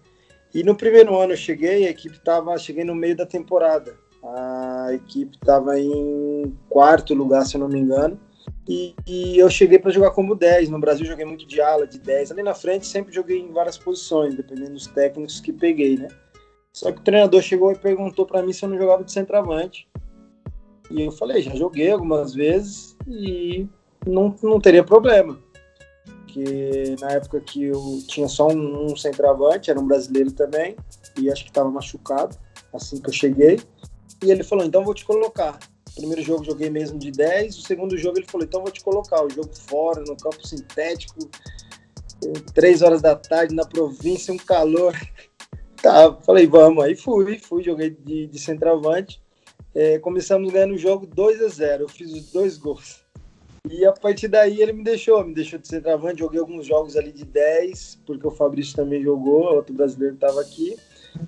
E 0.53 0.63
no 0.63 0.75
primeiro 0.75 1.17
ano 1.17 1.33
eu 1.33 1.37
cheguei, 1.37 1.85
a 1.85 1.91
equipe 1.91 2.15
estava, 2.15 2.57
cheguei 2.57 2.83
no 2.83 2.95
meio 2.95 3.15
da 3.15 3.25
temporada. 3.25 3.95
A 4.23 4.87
equipe 4.93 5.35
estava 5.35 5.79
em 5.79 6.55
quarto 6.67 7.13
lugar, 7.13 7.45
se 7.45 7.55
eu 7.55 7.61
não 7.61 7.69
me 7.69 7.79
engano. 7.79 8.19
E, 8.67 8.95
e 9.07 9.37
eu 9.37 9.49
cheguei 9.49 9.77
para 9.79 9.91
jogar 9.91 10.11
como 10.11 10.35
10. 10.35 10.69
No 10.69 10.79
Brasil 10.79 11.05
joguei 11.05 11.25
muito 11.25 11.47
de 11.47 11.61
ala, 11.61 11.85
de 11.85 11.99
10. 11.99 12.31
Ali 12.31 12.43
na 12.43 12.53
frente 12.53 12.87
sempre 12.87 13.13
joguei 13.13 13.39
em 13.39 13.51
várias 13.51 13.77
posições, 13.77 14.35
dependendo 14.35 14.73
dos 14.73 14.87
técnicos 14.87 15.39
que 15.39 15.53
peguei, 15.53 15.97
né? 15.97 16.07
Só 16.73 16.91
que 16.91 16.99
o 16.99 17.03
treinador 17.03 17.41
chegou 17.41 17.71
e 17.71 17.77
perguntou 17.77 18.25
para 18.25 18.41
mim 18.41 18.53
se 18.53 18.63
eu 18.63 18.69
não 18.69 18.77
jogava 18.77 19.03
de 19.03 19.11
centroavante. 19.11 19.87
E 20.89 21.03
eu 21.03 21.11
falei, 21.11 21.41
já 21.41 21.55
joguei 21.55 21.91
algumas 21.91 22.33
vezes 22.33 22.97
e 23.07 23.67
não, 24.05 24.35
não 24.41 24.59
teria 24.59 24.83
problema 24.83 25.37
porque 26.29 26.95
na 27.01 27.11
época 27.11 27.39
que 27.39 27.63
eu 27.63 27.99
tinha 28.07 28.27
só 28.27 28.47
um, 28.47 28.91
um 28.91 28.95
centroavante, 28.95 29.71
era 29.71 29.79
um 29.79 29.87
brasileiro 29.87 30.31
também, 30.31 30.75
e 31.17 31.31
acho 31.31 31.43
que 31.43 31.49
estava 31.49 31.69
machucado 31.69 32.37
assim 32.73 33.01
que 33.01 33.09
eu 33.09 33.13
cheguei. 33.13 33.59
E 34.23 34.31
ele 34.31 34.43
falou: 34.43 34.63
então 34.63 34.83
vou 34.83 34.93
te 34.93 35.05
colocar. 35.05 35.57
Primeiro 35.95 36.21
jogo 36.21 36.45
joguei 36.45 36.69
mesmo 36.69 36.99
de 36.99 37.11
10, 37.11 37.57
o 37.57 37.61
segundo 37.61 37.97
jogo 37.97 38.19
ele 38.19 38.27
falou: 38.27 38.45
então 38.45 38.61
vou 38.61 38.71
te 38.71 38.83
colocar. 38.83 39.23
O 39.25 39.29
jogo 39.29 39.49
fora, 39.53 40.01
no 40.01 40.15
campo 40.15 40.47
sintético, 40.47 41.29
três 42.53 42.81
horas 42.81 43.01
da 43.01 43.15
tarde, 43.15 43.55
na 43.55 43.65
província, 43.65 44.33
um 44.33 44.37
calor. 44.37 44.95
Tá, 45.81 46.13
falei, 46.25 46.45
vamos. 46.45 46.83
Aí 46.83 46.93
fui, 46.93 47.39
fui, 47.39 47.63
joguei 47.63 47.91
de, 47.91 48.27
de 48.27 48.37
centroavante. 48.37 49.21
É, 49.73 49.97
começamos 49.99 50.51
ganhando 50.51 50.73
o 50.73 50.77
jogo 50.77 51.07
2 51.07 51.41
a 51.41 51.47
0 51.47 51.83
Eu 51.83 51.87
fiz 51.87 52.11
os 52.11 52.33
dois 52.33 52.57
gols. 52.57 53.01
E 53.67 53.85
a 53.85 53.91
partir 53.91 54.27
daí 54.27 54.61
ele 54.61 54.73
me 54.73 54.83
deixou, 54.83 55.23
me 55.23 55.33
deixou 55.33 55.59
de 55.59 55.67
centroavante. 55.67 56.19
Joguei 56.19 56.39
alguns 56.39 56.65
jogos 56.65 56.95
ali 56.95 57.11
de 57.11 57.25
10, 57.25 58.01
porque 58.05 58.27
o 58.27 58.31
Fabrício 58.31 58.75
também 58.75 59.01
jogou, 59.01 59.53
outro 59.53 59.73
brasileiro 59.73 60.15
estava 60.15 60.39
aqui. 60.41 60.77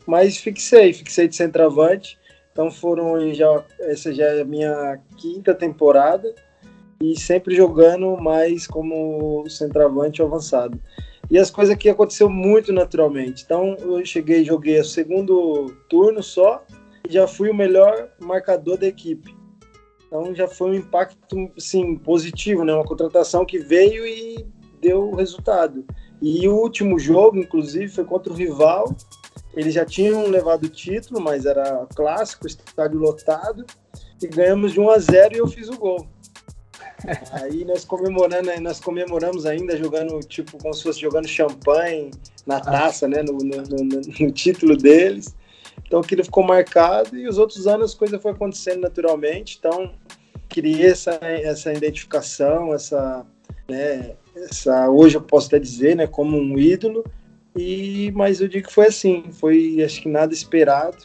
Mas 0.05 0.37
fixei, 0.37 0.93
fixei 0.93 1.27
de 1.27 1.35
centroavante. 1.35 2.19
Então 2.51 2.69
foram 2.69 3.33
já 3.33 3.63
essa 3.79 4.13
já 4.13 4.25
é 4.25 4.41
a 4.41 4.45
minha 4.45 4.99
quinta 5.17 5.53
temporada 5.53 6.33
e 7.01 7.19
sempre 7.19 7.55
jogando 7.55 8.17
mais 8.17 8.67
como 8.67 9.47
centroavante 9.49 10.21
avançado. 10.21 10.79
E 11.29 11.39
as 11.39 11.49
coisas 11.49 11.73
aqui 11.73 11.89
aconteceu 11.89 12.29
muito 12.29 12.73
naturalmente. 12.73 13.43
Então 13.43 13.75
eu 13.79 14.05
cheguei, 14.05 14.43
joguei 14.43 14.79
o 14.79 14.85
segundo 14.85 15.73
turno 15.89 16.21
só 16.21 16.63
e 17.07 17.13
já 17.13 17.25
fui 17.25 17.49
o 17.49 17.55
melhor 17.55 18.09
marcador 18.19 18.77
da 18.77 18.87
equipe. 18.87 19.40
Então 20.11 20.35
já 20.35 20.45
foi 20.45 20.71
um 20.71 20.73
impacto 20.73 21.49
sim 21.57 21.95
positivo, 21.95 22.65
né? 22.65 22.73
Uma 22.73 22.83
contratação 22.83 23.45
que 23.45 23.57
veio 23.57 24.05
e 24.05 24.45
deu 24.81 25.11
resultado. 25.15 25.85
E 26.21 26.45
o 26.49 26.53
último 26.53 26.99
jogo, 26.99 27.39
inclusive, 27.39 27.87
foi 27.87 28.03
contra 28.03 28.33
o 28.33 28.35
rival. 28.35 28.93
Eles 29.53 29.73
já 29.73 29.85
tinham 29.85 30.27
levado 30.27 30.65
o 30.65 30.69
título, 30.69 31.21
mas 31.21 31.45
era 31.45 31.87
clássico, 31.95 32.45
estádio 32.45 32.99
lotado. 32.99 33.65
E 34.21 34.27
ganhamos 34.27 34.73
de 34.73 34.81
1 34.81 34.89
a 34.89 34.99
0 34.99 35.33
e 35.33 35.37
eu 35.37 35.47
fiz 35.47 35.69
o 35.69 35.77
gol. 35.77 36.05
Aí 37.31 37.63
nós 37.63 37.85
comemorando, 37.85 38.51
nós 38.59 38.81
comemoramos 38.81 39.45
ainda 39.45 39.77
jogando, 39.77 40.19
tipo, 40.19 40.57
como 40.57 40.73
se 40.73 40.83
fosse 40.83 40.99
jogando 40.99 41.27
champanhe 41.27 42.11
na 42.45 42.59
taça, 42.59 43.07
né? 43.07 43.23
No, 43.23 43.37
no, 43.37 43.63
no, 43.63 44.01
no 44.19 44.31
título 44.33 44.75
deles. 44.75 45.33
Então 45.91 45.99
aquilo 45.99 46.23
ficou 46.23 46.41
marcado 46.41 47.17
e 47.17 47.27
os 47.27 47.37
outros 47.37 47.67
anos 47.67 47.93
a 47.93 47.97
coisa 47.97 48.17
foi 48.17 48.31
acontecendo 48.31 48.79
naturalmente. 48.79 49.57
Então 49.59 49.91
criei 50.51 50.87
essa, 50.87 51.17
essa 51.21 51.73
identificação, 51.73 52.73
essa, 52.73 53.25
né, 53.69 54.15
essa, 54.35 54.89
hoje 54.89 55.15
eu 55.15 55.21
posso 55.21 55.47
até 55.47 55.59
dizer, 55.59 55.95
né, 55.95 56.05
como 56.05 56.37
um 56.37 56.59
ídolo. 56.59 57.03
E 57.55 58.11
mas 58.15 58.39
eu 58.39 58.47
digo 58.47 58.67
que 58.67 58.73
foi 58.73 58.87
assim, 58.87 59.25
foi 59.31 59.83
acho 59.83 60.01
que 60.01 60.07
nada 60.07 60.33
esperado, 60.33 60.97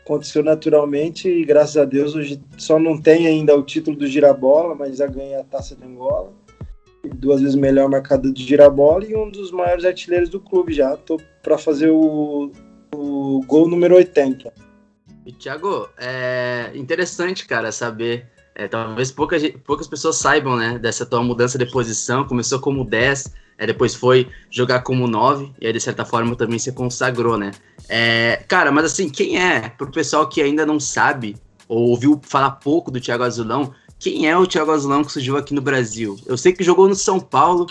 aconteceu 0.00 0.42
naturalmente 0.42 1.28
e 1.28 1.44
graças 1.46 1.78
a 1.78 1.84
Deus 1.86 2.14
hoje 2.14 2.42
só 2.58 2.78
não 2.78 3.00
tem 3.00 3.26
ainda 3.26 3.56
o 3.56 3.62
título 3.62 3.96
do 3.96 4.06
girabola, 4.06 4.74
mas 4.74 4.98
já 4.98 5.06
ganhei 5.06 5.36
a 5.36 5.44
Taça 5.44 5.74
de 5.74 5.82
Angola, 5.82 6.30
duas 7.16 7.40
vezes 7.40 7.56
melhor 7.56 7.88
marcador 7.88 8.32
de 8.32 8.42
girabola 8.42 9.04
e 9.06 9.16
um 9.16 9.30
dos 9.30 9.50
maiores 9.50 9.86
artilheiros 9.86 10.28
do 10.28 10.40
clube 10.40 10.74
já. 10.74 10.94
Tô 10.94 11.18
para 11.42 11.56
fazer 11.56 11.90
o, 11.90 12.50
o 12.94 13.40
gol 13.46 13.66
número 13.66 13.94
80. 13.94 14.52
E 15.24 15.32
Thiago, 15.32 15.88
é 15.96 16.70
interessante, 16.74 17.46
cara, 17.46 17.72
saber 17.72 18.33
é, 18.54 18.68
talvez 18.68 19.10
pouca, 19.10 19.36
poucas 19.64 19.88
pessoas 19.88 20.16
saibam, 20.16 20.56
né, 20.56 20.78
dessa 20.78 21.04
tua 21.04 21.22
mudança 21.22 21.58
de 21.58 21.66
posição. 21.66 22.24
Começou 22.24 22.60
como 22.60 22.84
10, 22.84 23.32
é, 23.58 23.66
depois 23.66 23.94
foi 23.94 24.28
jogar 24.50 24.82
como 24.82 25.06
9, 25.06 25.52
e 25.60 25.66
aí, 25.66 25.72
de 25.72 25.80
certa 25.80 26.04
forma, 26.04 26.36
também 26.36 26.58
se 26.58 26.72
consagrou, 26.72 27.36
né? 27.36 27.50
É, 27.88 28.44
cara, 28.48 28.70
mas 28.70 28.84
assim, 28.84 29.08
quem 29.08 29.40
é, 29.40 29.68
pro 29.68 29.90
pessoal 29.90 30.28
que 30.28 30.40
ainda 30.40 30.64
não 30.64 30.78
sabe, 30.78 31.36
ou 31.68 31.90
ouviu 31.90 32.20
falar 32.22 32.52
pouco 32.52 32.90
do 32.90 33.00
Thiago 33.00 33.24
Azulão, 33.24 33.74
quem 33.98 34.28
é 34.28 34.36
o 34.36 34.46
Thiago 34.46 34.70
Azulão 34.70 35.02
que 35.02 35.12
surgiu 35.12 35.36
aqui 35.36 35.54
no 35.54 35.60
Brasil? 35.60 36.16
Eu 36.26 36.36
sei 36.36 36.52
que 36.52 36.62
jogou 36.62 36.88
no 36.88 36.94
São 36.94 37.18
Paulo, 37.18 37.66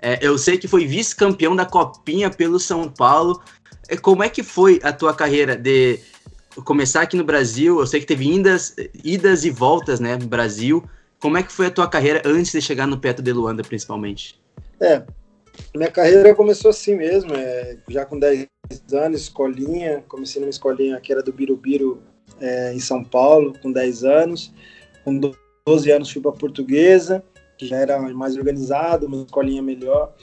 é, 0.00 0.18
eu 0.20 0.36
sei 0.36 0.58
que 0.58 0.68
foi 0.68 0.86
vice-campeão 0.86 1.56
da 1.56 1.64
Copinha 1.64 2.28
pelo 2.28 2.60
São 2.60 2.90
Paulo. 2.90 3.40
É, 3.88 3.96
como 3.96 4.22
é 4.22 4.28
que 4.28 4.42
foi 4.42 4.78
a 4.82 4.92
tua 4.92 5.14
carreira 5.14 5.56
de 5.56 5.98
começar 6.62 7.02
aqui 7.02 7.16
no 7.16 7.24
Brasil, 7.24 7.80
eu 7.80 7.86
sei 7.86 8.00
que 8.00 8.06
teve 8.06 8.26
indas, 8.26 8.74
idas 9.02 9.44
e 9.44 9.50
voltas, 9.50 10.00
né, 10.00 10.16
no 10.16 10.26
Brasil. 10.26 10.84
Como 11.18 11.38
é 11.38 11.42
que 11.42 11.52
foi 11.52 11.66
a 11.66 11.70
tua 11.70 11.88
carreira 11.88 12.22
antes 12.24 12.52
de 12.52 12.60
chegar 12.60 12.86
no 12.86 12.98
Petro 12.98 13.22
de 13.22 13.32
Luanda, 13.32 13.62
principalmente? 13.62 14.40
É, 14.80 15.02
minha 15.74 15.90
carreira 15.90 16.34
começou 16.34 16.70
assim 16.70 16.94
mesmo, 16.96 17.34
é, 17.34 17.78
já 17.88 18.04
com 18.04 18.18
10 18.18 18.46
anos, 18.92 19.22
escolinha, 19.22 20.04
comecei 20.08 20.40
numa 20.40 20.50
escolinha 20.50 21.00
que 21.00 21.12
era 21.12 21.22
do 21.22 21.32
Birubiru, 21.32 22.02
é, 22.40 22.72
em 22.72 22.80
São 22.80 23.02
Paulo, 23.02 23.54
com 23.60 23.72
10 23.72 24.04
anos. 24.04 24.52
Com 25.04 25.18
12 25.66 25.90
anos 25.90 26.10
fui 26.10 26.20
para 26.20 26.32
Portuguesa, 26.32 27.22
que 27.56 27.66
já 27.66 27.76
era 27.76 27.98
mais 27.98 28.36
organizado, 28.36 29.06
uma 29.06 29.24
escolinha 29.24 29.62
melhor. 29.62 30.14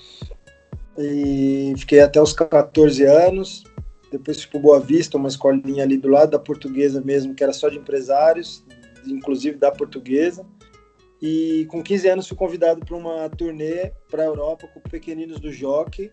E 0.97 1.73
fiquei 1.77 2.01
até 2.01 2.21
os 2.21 2.33
14 2.33 3.03
anos, 3.03 3.63
depois 4.11 4.41
fui 4.41 4.51
para 4.51 4.59
Boa 4.59 4.79
Vista, 4.79 5.17
uma 5.17 5.29
escolinha 5.29 5.83
ali 5.83 5.97
do 5.97 6.09
lado 6.09 6.31
da 6.31 6.39
portuguesa 6.39 7.01
mesmo, 7.01 7.33
que 7.33 7.43
era 7.43 7.53
só 7.53 7.69
de 7.69 7.77
empresários, 7.77 8.63
inclusive 9.07 9.57
da 9.57 9.71
portuguesa. 9.71 10.45
E 11.21 11.65
com 11.69 11.81
15 11.81 12.07
anos 12.09 12.27
fui 12.27 12.35
convidado 12.35 12.85
para 12.85 12.97
uma 12.97 13.29
turnê 13.29 13.91
para 14.09 14.23
a 14.23 14.25
Europa 14.25 14.67
com 14.73 14.81
pequeninos 14.81 15.39
do 15.39 15.51
Jockey, 15.51 16.09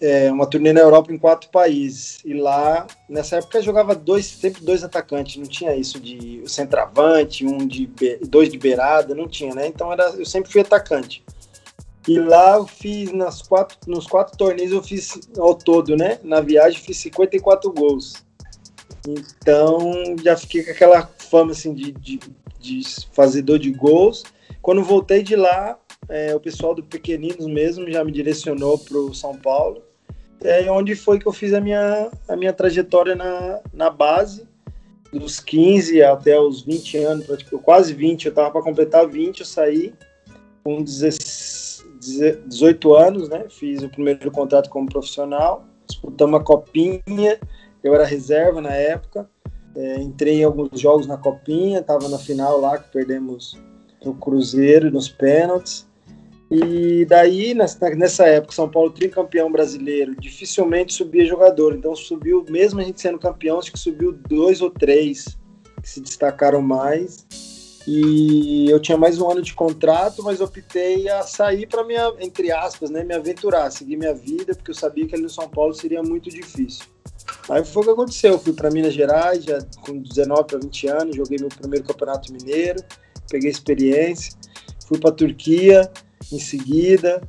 é, 0.00 0.30
uma 0.30 0.46
turnê 0.46 0.72
na 0.72 0.80
Europa 0.80 1.12
em 1.12 1.18
quatro 1.18 1.48
países. 1.50 2.18
E 2.24 2.34
lá, 2.34 2.86
nessa 3.08 3.36
época, 3.36 3.62
jogava 3.62 3.94
dois, 3.94 4.26
sempre 4.26 4.62
dois 4.62 4.84
atacantes, 4.84 5.36
não 5.36 5.46
tinha 5.46 5.74
isso 5.74 5.98
de 5.98 6.42
centroavante, 6.46 7.46
um 7.46 7.66
de 7.66 7.90
dois 8.28 8.50
de 8.50 8.58
beirada, 8.58 9.14
não 9.14 9.26
tinha, 9.26 9.54
né? 9.54 9.66
Então 9.66 9.92
era, 9.92 10.10
eu 10.10 10.26
sempre 10.26 10.52
fui 10.52 10.60
atacante. 10.60 11.24
E 12.06 12.18
lá 12.18 12.56
eu 12.56 12.66
fiz 12.66 13.12
nas 13.12 13.40
quatro, 13.40 13.78
nos 13.86 14.06
quatro 14.06 14.36
torneios 14.36 14.72
eu 14.72 14.82
fiz 14.82 15.18
ao 15.38 15.54
todo, 15.54 15.96
né? 15.96 16.18
Na 16.22 16.40
viagem 16.40 16.78
fiz 16.78 16.98
54 16.98 17.72
gols. 17.72 18.14
Então 19.06 20.16
já 20.22 20.36
fiquei 20.36 20.62
com 20.64 20.70
aquela 20.70 21.06
fama 21.06 21.52
assim 21.52 21.72
de, 21.72 21.92
de, 21.92 22.20
de 22.60 22.82
fazedor 23.12 23.58
de 23.58 23.70
gols. 23.70 24.22
Quando 24.60 24.82
voltei 24.82 25.22
de 25.22 25.34
lá, 25.34 25.78
é, 26.08 26.34
o 26.34 26.40
pessoal 26.40 26.74
do 26.74 26.82
Pequeninos 26.82 27.46
mesmo 27.46 27.90
já 27.90 28.04
me 28.04 28.12
direcionou 28.12 28.78
para 28.78 28.98
o 28.98 29.14
São 29.14 29.36
Paulo. 29.36 29.82
É 30.42 30.70
onde 30.70 30.94
foi 30.94 31.18
que 31.18 31.26
eu 31.26 31.32
fiz 31.32 31.54
a 31.54 31.60
minha, 31.60 32.10
a 32.28 32.36
minha 32.36 32.52
trajetória 32.52 33.14
na, 33.14 33.60
na 33.72 33.88
base, 33.88 34.46
dos 35.10 35.40
15 35.40 36.02
até 36.02 36.38
os 36.38 36.62
20 36.62 36.98
anos, 36.98 37.26
quase 37.62 37.94
20, 37.94 38.26
eu 38.26 38.30
estava 38.30 38.50
para 38.50 38.62
completar 38.62 39.08
20, 39.08 39.40
eu 39.40 39.46
saí 39.46 39.94
com 40.62 40.82
16 40.82 41.63
18 42.46 42.94
anos, 42.94 43.28
né? 43.28 43.44
Fiz 43.48 43.82
o 43.82 43.88
primeiro 43.88 44.30
contrato 44.30 44.70
como 44.70 44.88
profissional, 44.88 45.64
disputamos 45.86 46.40
a 46.40 46.42
copinha, 46.42 47.38
eu 47.82 47.94
era 47.94 48.04
reserva 48.04 48.60
na 48.60 48.72
época, 48.72 49.28
é, 49.76 50.00
entrei 50.00 50.40
em 50.40 50.44
alguns 50.44 50.80
jogos 50.80 51.06
na 51.06 51.16
copinha, 51.16 51.80
estava 51.80 52.08
na 52.08 52.18
final 52.18 52.60
lá 52.60 52.78
que 52.78 52.90
perdemos 52.90 53.58
no 54.04 54.14
Cruzeiro 54.14 54.90
nos 54.90 55.08
pênaltis. 55.08 55.86
E 56.50 57.04
daí, 57.06 57.54
nessa 57.54 58.26
época, 58.26 58.52
São 58.52 58.68
Paulo 58.68 58.90
tricampeão 58.90 59.50
brasileiro, 59.50 60.14
dificilmente 60.14 60.92
subia 60.92 61.24
jogador. 61.24 61.74
Então 61.74 61.96
subiu, 61.96 62.44
mesmo 62.48 62.80
a 62.80 62.84
gente 62.84 63.00
sendo 63.00 63.18
campeão, 63.18 63.58
acho 63.58 63.72
que 63.72 63.78
subiu 63.78 64.12
dois 64.12 64.60
ou 64.60 64.70
três 64.70 65.36
que 65.82 65.88
se 65.88 66.00
destacaram 66.00 66.62
mais. 66.62 67.26
E 67.86 68.70
eu 68.70 68.80
tinha 68.80 68.96
mais 68.96 69.20
um 69.20 69.30
ano 69.30 69.42
de 69.42 69.52
contrato, 69.52 70.22
mas 70.22 70.40
optei 70.40 71.08
a 71.08 71.22
sair 71.22 71.66
para 71.66 71.84
minha, 71.84 72.14
entre 72.18 72.50
aspas, 72.50 72.88
né, 72.88 73.04
me 73.04 73.14
aventurar, 73.14 73.70
seguir 73.70 73.96
minha 73.96 74.14
vida, 74.14 74.54
porque 74.54 74.70
eu 74.70 74.74
sabia 74.74 75.06
que 75.06 75.14
ali 75.14 75.24
no 75.24 75.30
São 75.30 75.48
Paulo 75.48 75.74
seria 75.74 76.02
muito 76.02 76.30
difícil. 76.30 76.86
Aí 77.48 77.62
foi 77.62 77.82
o 77.82 77.84
que 77.84 77.92
aconteceu, 77.92 78.32
eu 78.32 78.38
fui 78.38 78.54
para 78.54 78.70
Minas 78.70 78.94
Gerais, 78.94 79.44
já 79.44 79.58
com 79.84 79.98
19 79.98 80.44
para 80.44 80.58
20 80.58 80.86
anos, 80.88 81.16
joguei 81.16 81.38
meu 81.38 81.48
primeiro 81.48 81.84
campeonato 81.84 82.32
mineiro, 82.32 82.82
peguei 83.28 83.50
experiência, 83.50 84.32
fui 84.88 84.98
para 84.98 85.12
Turquia 85.12 85.90
em 86.32 86.38
seguida, 86.38 87.20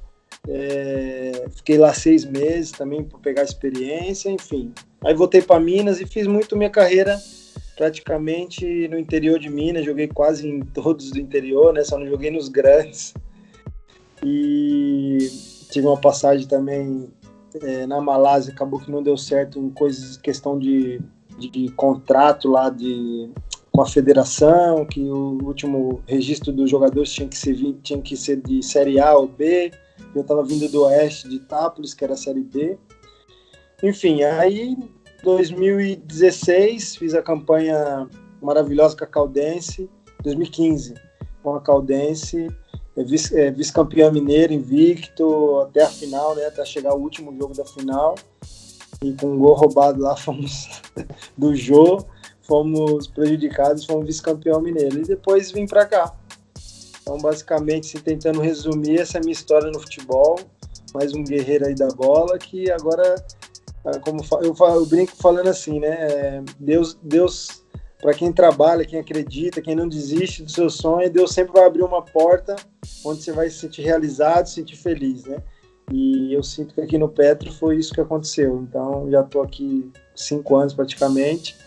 é, 0.47 1.47
fiquei 1.51 1.77
lá 1.77 1.93
seis 1.93 2.23
meses 2.23 2.71
também 2.71 3.03
para 3.03 3.19
pegar 3.19 3.43
experiência, 3.43 4.29
enfim. 4.29 4.73
Aí 5.03 5.13
voltei 5.13 5.41
para 5.41 5.59
Minas 5.59 5.99
e 5.99 6.05
fiz 6.05 6.27
muito 6.27 6.55
minha 6.55 6.69
carreira 6.69 7.17
praticamente 7.75 8.87
no 8.87 8.97
interior 8.97 9.39
de 9.39 9.49
Minas, 9.49 9.85
joguei 9.85 10.07
quase 10.07 10.47
em 10.47 10.61
todos 10.61 11.11
do 11.11 11.19
interior, 11.19 11.73
né? 11.73 11.83
Só 11.83 11.97
não 11.97 12.07
joguei 12.07 12.31
nos 12.31 12.47
grandes. 12.47 13.13
E 14.23 15.17
tive 15.69 15.85
uma 15.85 15.99
passagem 15.99 16.47
também 16.47 17.09
é, 17.61 17.85
na 17.85 18.01
Malásia, 18.01 18.53
acabou 18.53 18.79
que 18.79 18.91
não 18.91 19.03
deu 19.03 19.17
certo 19.17 19.71
coisas, 19.75 20.17
questão 20.17 20.57
de, 20.57 21.01
de 21.37 21.69
contrato 21.71 22.49
lá 22.49 22.69
de, 22.69 23.29
com 23.71 23.81
a 23.81 23.85
federação, 23.85 24.85
que 24.85 25.01
o 25.01 25.37
último 25.43 26.01
registro 26.07 26.51
dos 26.51 26.69
jogadores 26.69 27.11
tinha 27.11 27.27
que 27.27 27.37
ser, 27.37 27.55
tinha 27.83 28.01
que 28.01 28.15
ser 28.15 28.37
de 28.37 28.63
Série 28.63 28.99
A 28.99 29.15
ou 29.15 29.27
B. 29.27 29.71
Eu 30.13 30.21
estava 30.21 30.43
vindo 30.43 30.69
do 30.69 30.83
Oeste 30.83 31.27
de 31.27 31.35
Itápolis, 31.35 31.93
que 31.93 32.03
era 32.03 32.15
Série 32.15 32.43
B. 32.43 32.77
Enfim, 33.83 34.23
aí 34.23 34.77
2016 35.25 36.97
fiz 36.97 37.15
a 37.15 37.21
campanha 37.21 38.07
maravilhosa 38.41 38.95
com 38.95 39.03
a 39.03 39.07
Caldense, 39.07 39.89
2015 40.23 40.93
com 41.41 41.55
a 41.55 41.61
Caldense, 41.61 42.47
é, 42.95 43.01
é 43.01 43.51
vice-campeão 43.51 44.11
mineiro, 44.11 44.53
invicto 44.53 45.59
até 45.61 45.83
a 45.83 45.87
final, 45.87 46.35
né, 46.35 46.45
até 46.45 46.63
chegar 46.63 46.93
o 46.93 47.01
último 47.01 47.35
jogo 47.37 47.55
da 47.55 47.65
final. 47.65 48.15
E 49.03 49.13
com 49.13 49.33
um 49.33 49.39
gol 49.39 49.55
roubado 49.55 50.01
lá, 50.01 50.15
fomos 50.17 50.81
do 51.37 51.55
Jô, 51.55 52.05
fomos 52.41 53.07
prejudicados, 53.07 53.83
fomos 53.83 54.05
vice-campeão 54.05 54.61
mineiro. 54.61 54.99
E 54.99 55.03
depois 55.03 55.51
vim 55.51 55.65
para 55.65 55.85
cá. 55.85 56.15
Então, 57.01 57.17
basicamente, 57.17 57.99
tentando 57.99 58.41
resumir 58.41 58.99
essa 58.99 59.17
é 59.17 59.21
minha 59.21 59.33
história 59.33 59.69
no 59.69 59.79
futebol, 59.79 60.39
mais 60.93 61.13
um 61.13 61.23
guerreiro 61.23 61.67
aí 61.67 61.75
da 61.75 61.89
bola, 61.89 62.37
que 62.37 62.71
agora, 62.71 63.15
como 64.03 64.21
eu, 64.41 64.55
eu 64.59 64.85
brinco 64.85 65.15
falando 65.15 65.47
assim, 65.47 65.79
né? 65.79 65.89
É, 65.89 66.43
Deus, 66.59 66.97
Deus 67.01 67.63
para 68.01 68.13
quem 68.13 68.31
trabalha, 68.31 68.85
quem 68.85 68.99
acredita, 68.99 69.61
quem 69.61 69.75
não 69.75 69.87
desiste 69.87 70.43
do 70.43 70.51
seu 70.51 70.69
sonho, 70.69 71.09
Deus 71.09 71.31
sempre 71.31 71.53
vai 71.53 71.65
abrir 71.65 71.81
uma 71.81 72.01
porta 72.01 72.55
onde 73.03 73.23
você 73.23 73.31
vai 73.31 73.49
se 73.49 73.57
sentir 73.59 73.81
realizado, 73.81 74.47
se 74.47 74.55
sentir 74.55 74.75
feliz, 74.75 75.25
né? 75.25 75.41
E 75.91 76.33
eu 76.33 76.43
sinto 76.43 76.73
que 76.73 76.81
aqui 76.81 76.97
no 76.97 77.09
Petro 77.09 77.51
foi 77.53 77.77
isso 77.77 77.93
que 77.93 78.01
aconteceu. 78.01 78.59
Então, 78.61 79.09
já 79.09 79.21
estou 79.21 79.41
aqui 79.41 79.91
cinco 80.15 80.55
anos 80.55 80.73
praticamente, 80.73 81.57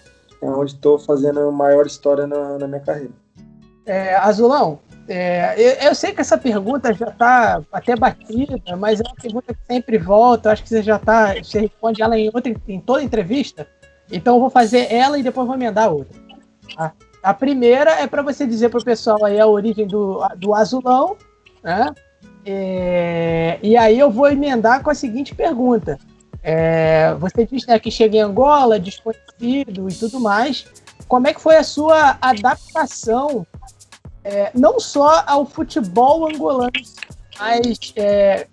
é 0.41 0.47
onde 0.47 0.73
estou 0.73 0.99
fazendo 0.99 1.41
a 1.41 1.53
maior 1.53 1.87
história 1.87 2.27
na, 2.27 2.59
na 2.59 2.67
minha 2.67 2.81
carreira. 2.81 3.13
É, 3.87 4.15
Azulão, 4.17 4.79
é, 5.09 5.55
eu, 5.57 5.89
eu, 5.89 5.95
sei 5.95 6.13
que 6.13 6.21
essa 6.21 6.37
pergunta 6.37 6.93
já 6.93 7.09
está 7.09 7.63
até 7.73 7.97
batida, 7.97 8.77
mas 8.77 9.01
é 9.01 9.03
uma 9.05 9.15
pergunta 9.15 9.55
que 9.55 9.61
sempre 9.67 9.97
volta. 9.97 10.53
Acho 10.53 10.63
que 10.63 10.69
você 10.69 10.83
já 10.83 10.97
está, 10.97 11.35
você 11.35 11.61
responde 11.61 12.03
ela 12.03 12.19
em, 12.19 12.31
outra, 12.33 12.55
em 12.69 12.81
toda 12.81 13.03
entrevista. 13.03 13.67
Então 14.13 14.37
eu 14.37 14.41
vou 14.41 14.51
fazer 14.51 14.93
ela 14.93 15.19
e 15.19 15.23
depois 15.23 15.47
vou 15.47 15.57
emendar 15.57 15.91
outra. 15.91 16.15
Tá? 16.77 16.93
A 17.23 17.33
primeira 17.33 17.93
é 17.93 18.07
para 18.07 18.23
você 18.23 18.47
dizer 18.47 18.69
para 18.69 18.81
o 18.81 18.85
pessoal 18.85 19.25
aí 19.25 19.41
a 19.41 19.47
origem 19.47 19.87
do, 19.87 20.21
do 20.37 20.55
azulão, 20.55 21.17
né? 21.63 21.93
É, 22.45 23.59
e 23.63 23.77
aí 23.77 23.99
eu 23.99 24.11
vou 24.11 24.31
emendar 24.31 24.83
com 24.83 24.91
a 24.91 24.95
seguinte 24.95 25.35
pergunta. 25.35 25.99
É, 26.43 27.15
você 27.15 27.47
disse 27.47 27.67
né, 27.67 27.79
que 27.79 27.91
chega 27.91 28.17
em 28.17 28.21
Angola, 28.21 28.79
desconhecido 28.79 29.89
e 29.89 29.95
tudo 29.95 30.21
mais. 30.21 30.67
Como 31.07 31.27
é 31.27 31.35
que 31.35 31.41
foi 31.41 31.57
a 31.57 31.63
sua 31.63 32.17
adaptação, 32.21 33.47
é, 34.25 34.51
não 34.55 34.79
só 34.79 35.25
ao 35.27 35.47
futebol 35.47 36.29
angolano, 36.29 36.73
mas 37.39 37.93
é, 37.97 38.47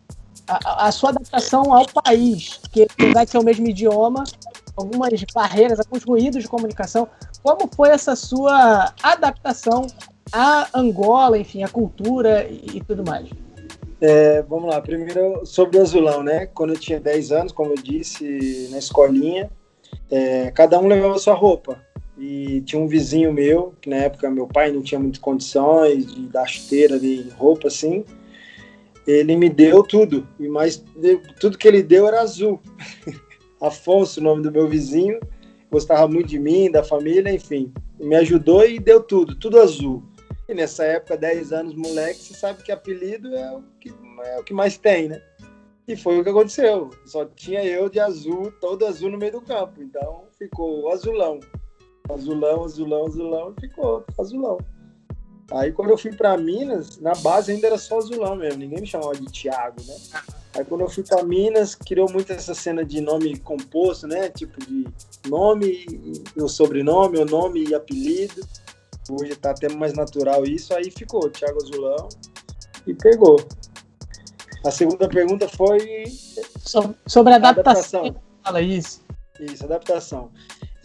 a, 0.48 0.88
a, 0.88 0.91
sua 0.91 1.10
adaptação 1.10 1.74
ao 1.74 1.86
país, 1.88 2.60
que 2.72 2.84
apesar 2.84 3.25
de 3.25 3.31
ser 3.31 3.38
o 3.38 3.43
mesmo 3.43 3.67
idioma, 3.67 4.24
algumas 4.75 5.24
barreiras, 5.34 5.79
alguns 5.79 6.03
ruídos 6.03 6.43
de 6.43 6.50
comunicação. 6.50 7.07
Como 7.41 7.69
foi 7.75 7.89
essa 7.89 8.15
sua 8.15 8.93
adaptação 9.01 9.88
à 10.31 10.67
Angola, 10.74 11.38
enfim, 11.38 11.63
à 11.63 11.67
cultura 11.67 12.45
e, 12.45 12.77
e 12.77 12.81
tudo 12.84 13.03
mais? 13.05 13.29
É, 14.01 14.41
vamos 14.43 14.69
lá, 14.69 14.81
primeiro 14.81 15.45
sobre 15.45 15.77
o 15.77 15.81
azulão, 15.81 16.22
né? 16.22 16.48
Quando 16.48 16.74
eu 16.74 16.79
tinha 16.79 17.00
10 17.00 17.31
anos, 17.31 17.51
como 17.51 17.72
eu 17.72 17.81
disse, 17.81 18.67
na 18.72 18.77
escolinha, 18.77 19.50
é, 20.12 20.51
cada 20.51 20.79
um 20.79 20.88
levava 20.88 21.17
sua 21.17 21.34
roupa. 21.34 21.79
E 22.17 22.62
tinha 22.62 22.81
um 22.81 22.88
vizinho 22.88 23.34
meu, 23.34 23.74
que 23.81 23.89
na 23.89 23.98
época 23.98 24.29
meu 24.29 24.48
pai 24.48 24.72
não 24.72 24.81
tinha 24.81 25.00
muitas 25.00 25.19
condições 25.19 26.05
de 26.05 26.27
dar 26.27 26.48
chuteira 26.48 27.00
de 27.00 27.29
roupa 27.38 27.67
assim. 27.67 28.05
Ele 29.05 29.36
me 29.36 29.50
deu 29.50 29.84
tudo, 29.84 30.27
e 30.39 30.48
mais 30.48 30.84
tudo 31.39 31.57
que 31.57 31.67
ele 31.67 31.84
deu 31.84 32.07
era 32.07 32.22
azul. 32.22 32.60
Afonso, 33.62 34.19
o 34.19 34.24
nome 34.24 34.43
do 34.43 34.51
meu 34.51 34.67
vizinho, 34.67 35.19
gostava 35.69 36.07
muito 36.07 36.27
de 36.27 36.39
mim, 36.39 36.72
da 36.72 36.84
família, 36.84 37.31
enfim. 37.31 37.72
Me 38.00 38.15
ajudou 38.15 38.65
e 38.65 38.79
deu 38.79 39.01
tudo, 39.01 39.36
tudo 39.36 39.60
azul. 39.60 40.03
E 40.48 40.53
nessa 40.53 40.86
época, 40.86 41.17
10 41.17 41.51
anos, 41.51 41.75
moleque, 41.75 42.19
você 42.19 42.34
sabe 42.34 42.63
que 42.63 42.72
apelido 42.72 43.36
é 43.36 43.51
o 43.51 43.63
que, 43.79 43.93
é 44.25 44.39
o 44.39 44.43
que 44.43 44.53
mais 44.53 44.77
tem, 44.77 45.10
né? 45.10 45.22
E 45.88 45.95
foi 45.95 46.19
o 46.19 46.24
que 46.24 46.29
aconteceu. 46.29 46.89
Só 47.05 47.25
tinha 47.25 47.63
eu 47.63 47.89
de 47.89 48.00
azul, 48.00 48.51
todo 48.60 48.86
azul 48.86 49.12
no 49.12 49.17
meio 49.17 49.34
do 49.34 49.41
campo. 49.41 49.81
Então 49.81 50.25
ficou 50.38 50.91
azulão. 50.91 51.39
Azulão, 52.09 52.63
azulão, 52.63 53.05
azulão, 53.05 53.53
ficou 53.59 54.05
azulão. 54.19 54.57
Aí 55.51 55.71
quando 55.71 55.91
eu 55.91 55.97
fui 55.97 56.12
para 56.12 56.35
Minas, 56.38 57.00
na 57.00 57.13
base 57.15 57.51
ainda 57.51 57.67
era 57.67 57.77
só 57.77 57.97
azulão 57.97 58.35
mesmo, 58.35 58.59
ninguém 58.59 58.81
me 58.81 58.88
chamava 58.88 59.15
de 59.15 59.25
Thiago, 59.25 59.77
né? 59.85 59.95
Aí 60.55 60.65
quando 60.65 60.81
eu 60.81 60.89
fui 60.89 61.03
para 61.03 61.24
Minas, 61.24 61.75
criou 61.75 62.09
muito 62.12 62.31
essa 62.31 62.55
cena 62.55 62.83
de 62.83 63.01
nome 63.01 63.37
composto, 63.39 64.07
né? 64.07 64.29
Tipo 64.29 64.59
de 64.65 64.87
nome 65.27 65.85
o 66.35 66.48
sobrenome, 66.48 67.18
o 67.20 67.25
nome 67.25 67.63
e 67.68 67.75
apelido. 67.75 68.41
Hoje 69.09 69.35
tá 69.35 69.51
até 69.51 69.70
mais 69.70 69.94
natural 69.94 70.46
isso, 70.46 70.74
aí 70.74 70.89
ficou 70.89 71.29
Thiago 71.29 71.61
Azulão 71.61 72.09
e 72.87 72.94
pegou. 72.94 73.37
A 74.65 74.72
segunda 74.72 75.07
pergunta 75.07 75.48
foi 75.48 76.05
sobre 77.05 77.33
a 77.33 77.35
adaptação. 77.35 78.05
adaptação. 78.05 78.24
Fala 78.44 78.61
isso. 78.61 79.05
Isso, 79.39 79.63
adaptação. 79.65 80.31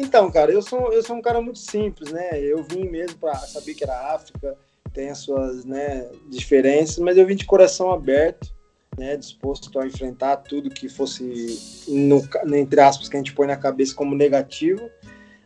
Então, 0.01 0.31
cara, 0.31 0.51
eu 0.51 0.63
sou, 0.63 0.93
eu 0.93 1.03
sou 1.03 1.15
um 1.15 1.21
cara 1.21 1.43
muito 1.43 1.59
simples, 1.59 2.11
né? 2.11 2.41
Eu 2.41 2.65
vim 2.65 2.89
mesmo 2.89 3.19
para 3.19 3.35
saber 3.41 3.75
que 3.75 3.85
era 3.85 4.15
África, 4.15 4.57
tem 4.95 5.11
as 5.11 5.19
suas 5.19 5.65
né, 5.65 6.11
diferenças, 6.29 6.99
mas 6.99 7.19
eu 7.19 7.27
vim 7.27 7.37
de 7.37 7.45
coração 7.45 7.93
aberto 7.93 8.51
né, 8.99 9.17
disposto 9.17 9.79
a 9.79 9.87
enfrentar 9.87 10.39
tudo 10.39 10.71
que 10.71 10.89
fosse, 10.89 11.85
no, 11.87 12.23
entre 12.57 12.81
aspas, 12.81 13.09
que 13.09 13.17
a 13.17 13.19
gente 13.19 13.35
põe 13.35 13.47
na 13.47 13.57
cabeça 13.57 13.95
como 13.95 14.15
negativo, 14.15 14.91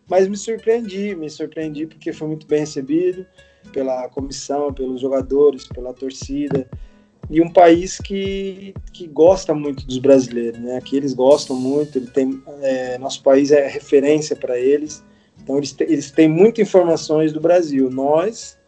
mas 0.09 0.29
me 0.29 0.37
surpreendi, 0.37 1.15
me 1.15 1.29
surpreendi 1.29 1.87
porque 1.87 2.13
foi 2.13 2.29
muito 2.29 2.47
bem 2.47 2.61
recebido 2.61 3.27
pela 3.73 4.09
comissão, 4.09 4.73
pelos 4.73 5.01
jogadores, 5.01 5.67
pela 5.67 5.93
torcida, 5.93 6.69
e 7.31 7.41
um 7.41 7.49
país 7.49 7.99
que, 7.99 8.75
que 8.93 9.07
gosta 9.07 9.55
muito 9.55 9.87
dos 9.87 9.99
brasileiros, 9.99 10.61
né, 10.61 10.81
que 10.81 10.97
eles 10.97 11.15
gostam 11.15 11.57
muito, 11.57 11.99
ele 11.99 12.07
tem, 12.07 12.43
é, 12.61 12.99
nosso 12.99 13.23
país 13.23 13.51
é 13.51 13.67
referência 13.67 14.37
para 14.37 14.59
eles, 14.59 15.03
então 15.43 15.57
eles, 15.57 15.75
eles 15.81 16.11
têm 16.11 16.29
muitas 16.29 16.67
informações 16.67 17.33
do 17.33 17.41
Brasil, 17.41 17.91
nós 17.91 18.59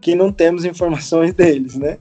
que 0.00 0.14
não 0.14 0.30
temos 0.30 0.64
informações 0.64 1.32
deles, 1.34 1.76
né? 1.76 1.98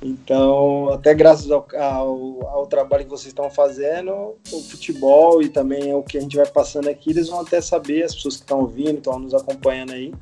Então, 0.00 0.90
até 0.90 1.12
graças 1.12 1.50
ao, 1.50 1.66
ao, 1.74 2.46
ao, 2.46 2.66
trabalho 2.66 3.04
que 3.04 3.10
vocês 3.10 3.28
estão 3.28 3.50
fazendo, 3.50 4.36
o 4.52 4.60
futebol 4.62 5.42
e 5.42 5.48
também 5.48 5.92
o 5.92 6.04
que 6.04 6.16
a 6.16 6.20
gente 6.20 6.36
vai 6.36 6.46
passando 6.46 6.88
aqui, 6.88 7.10
eles 7.10 7.28
vão 7.28 7.40
até 7.40 7.60
saber, 7.60 8.04
as 8.04 8.14
pessoas 8.14 8.36
que 8.36 8.42
estão 8.42 8.60
ouvindo, 8.60 8.98
estão 8.98 9.18
nos 9.18 9.34
acompanhando 9.34 9.92
aí, 9.92 10.14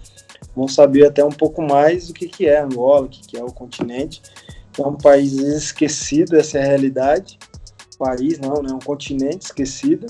vão 0.55 0.67
saber 0.67 1.07
até 1.07 1.23
um 1.23 1.31
pouco 1.31 1.61
mais 1.61 2.09
do 2.09 2.15
que, 2.15 2.27
que 2.27 2.47
é 2.47 2.59
Angola, 2.59 3.05
o 3.05 3.09
que, 3.09 3.21
que 3.21 3.37
é 3.37 3.45
o 3.45 3.53
continente. 3.53 4.23
É 4.79 4.87
um 4.87 4.97
país 4.97 5.33
esquecido, 5.33 6.37
essa 6.37 6.59
é 6.59 6.63
a 6.63 6.67
realidade. 6.67 7.39
País 7.99 8.39
não, 8.39 8.63
né? 8.63 8.73
Um 8.73 8.79
continente 8.79 9.47
esquecido. 9.47 10.07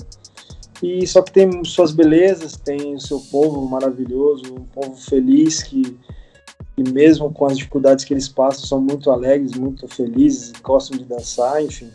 E 0.83 1.07
só 1.07 1.21
que 1.21 1.31
tem 1.31 1.63
suas 1.63 1.91
belezas, 1.91 2.55
tem 2.55 2.95
o 2.95 2.99
seu 2.99 3.19
povo 3.31 3.67
maravilhoso, 3.67 4.53
um 4.53 4.65
povo 4.65 4.95
feliz 4.95 5.63
que 5.63 5.97
mesmo 6.77 7.33
com 7.33 7.45
as 7.45 7.57
dificuldades 7.57 8.05
que 8.05 8.13
eles 8.13 8.27
passam, 8.27 8.65
são 8.65 8.81
muito 8.81 9.09
alegres, 9.09 9.55
muito 9.55 9.87
felizes, 9.87 10.51
gostam 10.61 10.97
de 10.97 11.05
dançar, 11.05 11.63
enfim. 11.63 11.91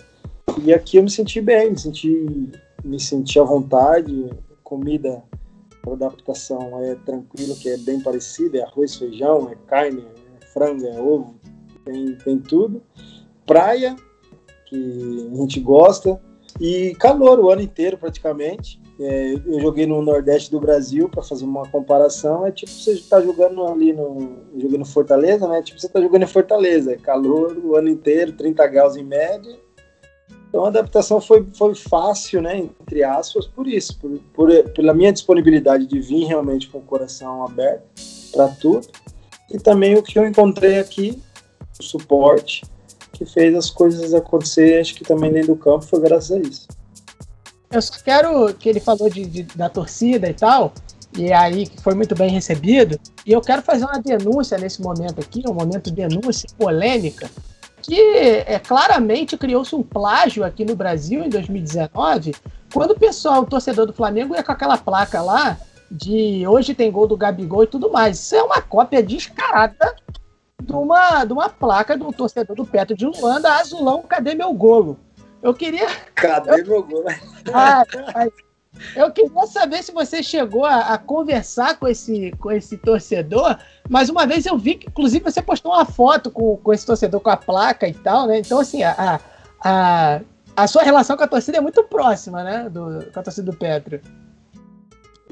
E 0.64 0.74
aqui 0.74 0.96
eu 0.96 1.04
me 1.04 1.10
senti 1.10 1.40
bem, 1.40 1.70
me 1.70 1.78
senti, 1.78 2.50
me 2.84 2.98
senti 2.98 3.38
à 3.38 3.44
vontade, 3.44 4.28
comida, 4.64 5.22
a 5.86 5.92
adaptação 5.92 6.82
é 6.82 6.94
tranquilo, 6.96 7.54
que 7.56 7.68
é 7.68 7.76
bem 7.76 8.00
parecida, 8.00 8.58
é 8.58 8.62
arroz, 8.62 8.96
feijão, 8.96 9.50
é 9.50 9.56
carne, 9.66 10.04
é 10.40 10.46
frango, 10.46 10.84
é 10.86 11.00
ovo, 11.00 11.34
tem, 11.84 12.14
tem 12.16 12.38
tudo. 12.38 12.82
Praia, 13.46 13.96
que 14.66 15.28
a 15.32 15.36
gente 15.36 15.60
gosta, 15.60 16.20
e 16.60 16.94
calor 16.96 17.38
o 17.40 17.50
ano 17.50 17.62
inteiro 17.62 17.96
praticamente. 17.96 18.80
É, 19.00 19.34
eu 19.46 19.60
joguei 19.60 19.86
no 19.86 20.02
Nordeste 20.02 20.50
do 20.50 20.60
Brasil 20.60 21.08
para 21.08 21.22
fazer 21.22 21.44
uma 21.44 21.66
comparação. 21.68 22.46
É 22.46 22.52
tipo 22.52 22.70
você 22.70 22.92
está 22.92 23.20
jogando 23.20 23.64
ali 23.66 23.92
no 23.92 24.36
jogando 24.56 24.84
Fortaleza, 24.84 25.48
né? 25.48 25.62
Tipo 25.62 25.80
você 25.80 25.86
está 25.86 26.00
jogando 26.00 26.22
em 26.22 26.28
Fortaleza, 26.28 26.92
é 26.92 26.96
calor 26.96 27.56
o 27.56 27.74
ano 27.74 27.88
inteiro, 27.88 28.32
30 28.32 28.66
graus 28.68 28.96
em 28.96 29.04
média. 29.04 29.58
Então 30.48 30.66
a 30.66 30.68
adaptação 30.68 31.20
foi, 31.20 31.46
foi 31.54 31.74
fácil, 31.74 32.42
né? 32.42 32.58
Entre 32.58 33.02
aspas, 33.02 33.46
por 33.46 33.66
isso, 33.66 33.98
por, 33.98 34.18
por 34.34 34.70
pela 34.74 34.92
minha 34.92 35.12
disponibilidade 35.12 35.86
de 35.86 35.98
vir 35.98 36.26
realmente 36.26 36.68
com 36.68 36.78
o 36.78 36.82
coração 36.82 37.44
aberto 37.44 37.84
para 38.30 38.48
tudo. 38.48 38.86
E 39.50 39.58
também 39.58 39.94
o 39.94 40.02
que 40.02 40.18
eu 40.18 40.26
encontrei 40.26 40.78
aqui, 40.78 41.22
suporte 41.80 42.62
que 43.12 43.24
fez 43.24 43.54
as 43.54 43.70
coisas 43.70 44.14
acontecer, 44.14 44.80
acho 44.80 44.94
que 44.94 45.04
também 45.04 45.32
dentro 45.32 45.54
do 45.54 45.60
campo 45.60 45.84
foi 45.84 46.00
graças 46.00 46.32
a 46.32 46.38
isso 46.38 46.66
eu 47.72 47.80
só 47.80 47.94
quero 48.04 48.54
que 48.54 48.68
ele 48.68 48.80
falou 48.80 49.08
de, 49.08 49.24
de, 49.24 49.42
da 49.42 49.68
torcida 49.68 50.28
e 50.28 50.34
tal, 50.34 50.72
e 51.16 51.32
aí 51.32 51.66
foi 51.82 51.94
muito 51.94 52.14
bem 52.14 52.30
recebido. 52.30 53.00
E 53.26 53.32
eu 53.32 53.40
quero 53.40 53.62
fazer 53.62 53.84
uma 53.84 53.98
denúncia 53.98 54.58
nesse 54.58 54.82
momento 54.82 55.20
aqui, 55.20 55.42
um 55.48 55.54
momento 55.54 55.90
de 55.90 55.92
denúncia 55.92 56.48
polêmica, 56.58 57.30
que 57.80 57.98
é, 57.98 58.58
claramente 58.58 59.36
criou-se 59.36 59.74
um 59.74 59.82
plágio 59.82 60.44
aqui 60.44 60.64
no 60.64 60.76
Brasil 60.76 61.24
em 61.24 61.28
2019, 61.28 62.34
quando 62.72 62.92
o 62.92 62.98
pessoal, 62.98 63.42
o 63.42 63.46
torcedor 63.46 63.86
do 63.86 63.92
Flamengo, 63.92 64.34
ia 64.34 64.42
com 64.42 64.52
aquela 64.52 64.76
placa 64.76 65.20
lá 65.20 65.58
de 65.90 66.46
hoje 66.46 66.74
tem 66.74 66.90
gol 66.90 67.06
do 67.06 67.16
Gabigol 67.16 67.64
e 67.64 67.66
tudo 67.66 67.90
mais. 67.90 68.18
Isso 68.18 68.34
é 68.34 68.42
uma 68.42 68.62
cópia 68.62 69.02
descarada 69.02 69.94
de 70.62 70.72
uma, 70.72 71.24
de 71.24 71.32
uma 71.32 71.48
placa 71.48 71.96
do 71.96 72.12
torcedor 72.12 72.56
do 72.56 72.64
Petro 72.64 72.96
de 72.96 73.06
Luanda, 73.06 73.52
azulão, 73.54 74.02
cadê 74.02 74.34
meu 74.34 74.52
golo? 74.52 74.98
Eu 75.42 75.52
queria. 75.52 75.88
Cadê 76.14 76.62
eu... 76.62 76.66
meu 76.66 76.82
gol? 76.82 77.04
Ah, 77.52 77.84
Eu 78.96 79.10
queria 79.10 79.46
saber 79.46 79.82
se 79.82 79.92
você 79.92 80.22
chegou 80.22 80.64
a, 80.64 80.94
a, 80.94 80.98
conversar 80.98 81.78
com 81.78 81.86
esse, 81.86 82.32
com 82.38 82.50
esse 82.50 82.76
torcedor, 82.78 83.58
mas 83.88 84.08
uma 84.08 84.26
vez 84.26 84.46
eu 84.46 84.56
vi 84.56 84.76
que, 84.76 84.88
inclusive, 84.88 85.24
você 85.24 85.42
postou 85.42 85.72
uma 85.72 85.84
foto 85.84 86.30
com, 86.30 86.56
com 86.56 86.72
esse 86.72 86.86
torcedor 86.86 87.20
com 87.20 87.30
a 87.30 87.36
placa 87.36 87.86
e 87.86 87.94
tal, 87.94 88.26
né? 88.26 88.38
Então, 88.38 88.60
assim, 88.60 88.82
a, 88.82 89.20
a, 89.62 90.20
a 90.56 90.66
sua 90.66 90.82
relação 90.82 91.16
com 91.16 91.24
a 91.24 91.28
torcida 91.28 91.58
é 91.58 91.60
muito 91.60 91.82
próxima, 91.84 92.42
né? 92.42 92.68
Do, 92.70 93.10
com 93.12 93.20
a 93.20 93.22
torcida 93.22 93.50
do 93.50 93.56
Petro. 93.56 94.00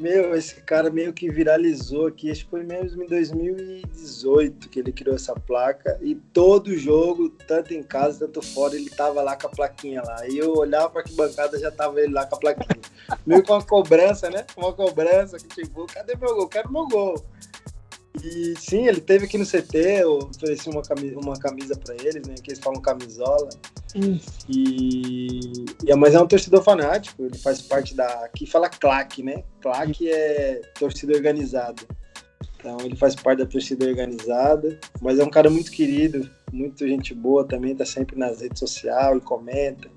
Meu, 0.00 0.34
esse 0.34 0.54
cara 0.62 0.88
meio 0.88 1.12
que 1.12 1.30
viralizou 1.30 2.06
aqui, 2.06 2.30
acho 2.30 2.44
que 2.44 2.50
foi 2.50 2.64
mesmo 2.64 3.02
em 3.02 3.06
2018 3.06 4.70
que 4.70 4.80
ele 4.80 4.92
criou 4.92 5.14
essa 5.14 5.34
placa. 5.34 5.98
E 6.00 6.14
todo 6.14 6.74
jogo, 6.74 7.28
tanto 7.46 7.74
em 7.74 7.82
casa, 7.82 8.20
tanto 8.20 8.40
fora, 8.40 8.74
ele 8.74 8.88
tava 8.88 9.20
lá 9.20 9.36
com 9.36 9.46
a 9.46 9.50
plaquinha 9.50 10.02
lá. 10.02 10.26
E 10.26 10.38
eu 10.38 10.54
olhava 10.54 11.02
que 11.02 11.12
bancada 11.12 11.58
já 11.58 11.70
tava 11.70 12.00
ele 12.00 12.14
lá 12.14 12.24
com 12.24 12.36
a 12.36 12.38
plaquinha. 12.38 12.80
meio 13.26 13.42
com 13.42 13.52
uma 13.52 13.62
cobrança, 13.62 14.30
né? 14.30 14.46
Uma 14.56 14.72
cobrança 14.72 15.36
que 15.36 15.48
tipo, 15.48 15.86
cadê 15.86 16.16
meu 16.16 16.34
gol? 16.34 16.48
Quero 16.48 16.72
meu 16.72 16.88
gol. 16.88 17.22
E 18.22 18.54
sim, 18.58 18.86
ele 18.86 19.00
teve 19.00 19.24
aqui 19.26 19.38
no 19.38 19.46
CT, 19.46 19.76
eu 20.02 20.18
ofereci 20.18 20.68
uma 20.68 20.82
camisa, 20.82 21.18
uma 21.18 21.38
camisa 21.38 21.76
para 21.76 21.94
eles, 21.94 22.26
né? 22.26 22.34
Que 22.42 22.50
eles 22.50 22.58
falam 22.58 22.80
camisola. 22.80 23.48
E, 24.48 25.64
e, 25.84 25.94
mas 25.96 26.14
é 26.14 26.20
um 26.20 26.26
torcedor 26.26 26.62
fanático, 26.62 27.24
ele 27.24 27.38
faz 27.38 27.62
parte 27.62 27.94
da. 27.94 28.06
Aqui 28.24 28.46
fala 28.46 28.68
claque, 28.68 29.22
né? 29.22 29.44
Claque 29.60 30.10
é 30.10 30.60
torcida 30.78 31.14
organizada. 31.14 31.82
Então 32.58 32.78
ele 32.80 32.96
faz 32.96 33.14
parte 33.14 33.38
da 33.38 33.46
torcida 33.46 33.86
organizada, 33.86 34.78
mas 35.00 35.18
é 35.18 35.24
um 35.24 35.30
cara 35.30 35.48
muito 35.48 35.70
querido, 35.70 36.28
muito 36.52 36.86
gente 36.86 37.14
boa 37.14 37.44
também, 37.44 37.74
tá 37.74 37.86
sempre 37.86 38.18
nas 38.18 38.40
redes 38.40 38.58
sociais 38.58 39.16
e 39.16 39.20
comenta. 39.20 39.88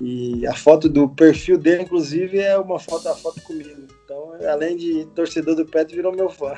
E 0.00 0.46
a 0.46 0.54
foto 0.54 0.88
do 0.88 1.08
perfil 1.08 1.58
dele, 1.58 1.82
inclusive, 1.82 2.38
é 2.38 2.56
uma 2.58 2.78
foto, 2.78 3.08
a 3.08 3.16
foto 3.16 3.40
comigo. 3.42 3.82
Então, 4.04 4.32
além 4.48 4.76
de 4.76 5.06
torcedor 5.06 5.56
do 5.56 5.66
Petro, 5.66 5.96
virou 5.96 6.14
meu 6.14 6.28
fã. 6.28 6.56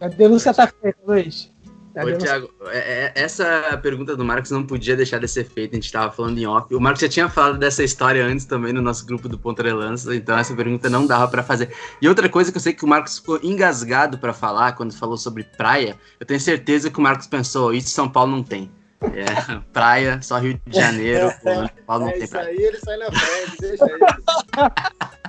A 0.00 0.08
denúncia 0.08 0.52
tá 0.52 0.66
feita, 0.66 0.98
Luiz. 1.06 1.54
Ô, 1.96 2.18
Thiago, 2.18 2.50
é, 2.72 2.78
é, 2.78 3.12
essa 3.14 3.78
pergunta 3.80 4.16
do 4.16 4.24
Marcos 4.24 4.50
não 4.50 4.66
podia 4.66 4.96
deixar 4.96 5.20
de 5.20 5.28
ser 5.28 5.44
feita, 5.44 5.74
a 5.74 5.76
gente 5.76 5.84
estava 5.84 6.10
falando 6.10 6.36
em 6.36 6.44
off. 6.44 6.74
O 6.74 6.80
Marcos 6.80 7.00
já 7.00 7.08
tinha 7.08 7.28
falado 7.28 7.56
dessa 7.56 7.84
história 7.84 8.24
antes 8.26 8.44
também 8.44 8.72
no 8.72 8.82
nosso 8.82 9.06
grupo 9.06 9.28
do 9.28 9.38
Pontrelança, 9.38 10.12
então 10.14 10.36
essa 10.36 10.52
pergunta 10.56 10.90
não 10.90 11.06
dava 11.06 11.28
para 11.28 11.44
fazer. 11.44 11.72
E 12.02 12.08
outra 12.08 12.28
coisa 12.28 12.50
que 12.50 12.56
eu 12.56 12.60
sei 12.60 12.72
que 12.72 12.84
o 12.84 12.88
Marcos 12.88 13.20
ficou 13.20 13.38
engasgado 13.44 14.18
para 14.18 14.32
falar 14.32 14.72
quando 14.72 14.92
falou 14.92 15.16
sobre 15.16 15.44
praia, 15.44 15.96
eu 16.18 16.26
tenho 16.26 16.40
certeza 16.40 16.90
que 16.90 16.98
o 16.98 17.02
Marcos 17.02 17.28
pensou, 17.28 17.72
isso 17.72 17.90
São 17.90 18.08
Paulo 18.08 18.32
não 18.32 18.42
tem. 18.42 18.68
É, 19.00 19.60
praia, 19.72 20.20
só 20.20 20.38
Rio 20.38 20.60
de 20.66 20.76
Janeiro, 20.76 21.32
São 21.44 21.70
Paulo 21.86 22.06
não 22.06 22.10
é 22.10 22.18
tem 22.18 22.26
praia. 22.26 22.50
Isso 22.50 22.60
aí 22.60 22.66
ele 22.66 22.78
sai 22.78 22.96
na 22.96 23.12
frente, 23.12 23.56
deixa 23.60 23.84
ele. 23.84 24.04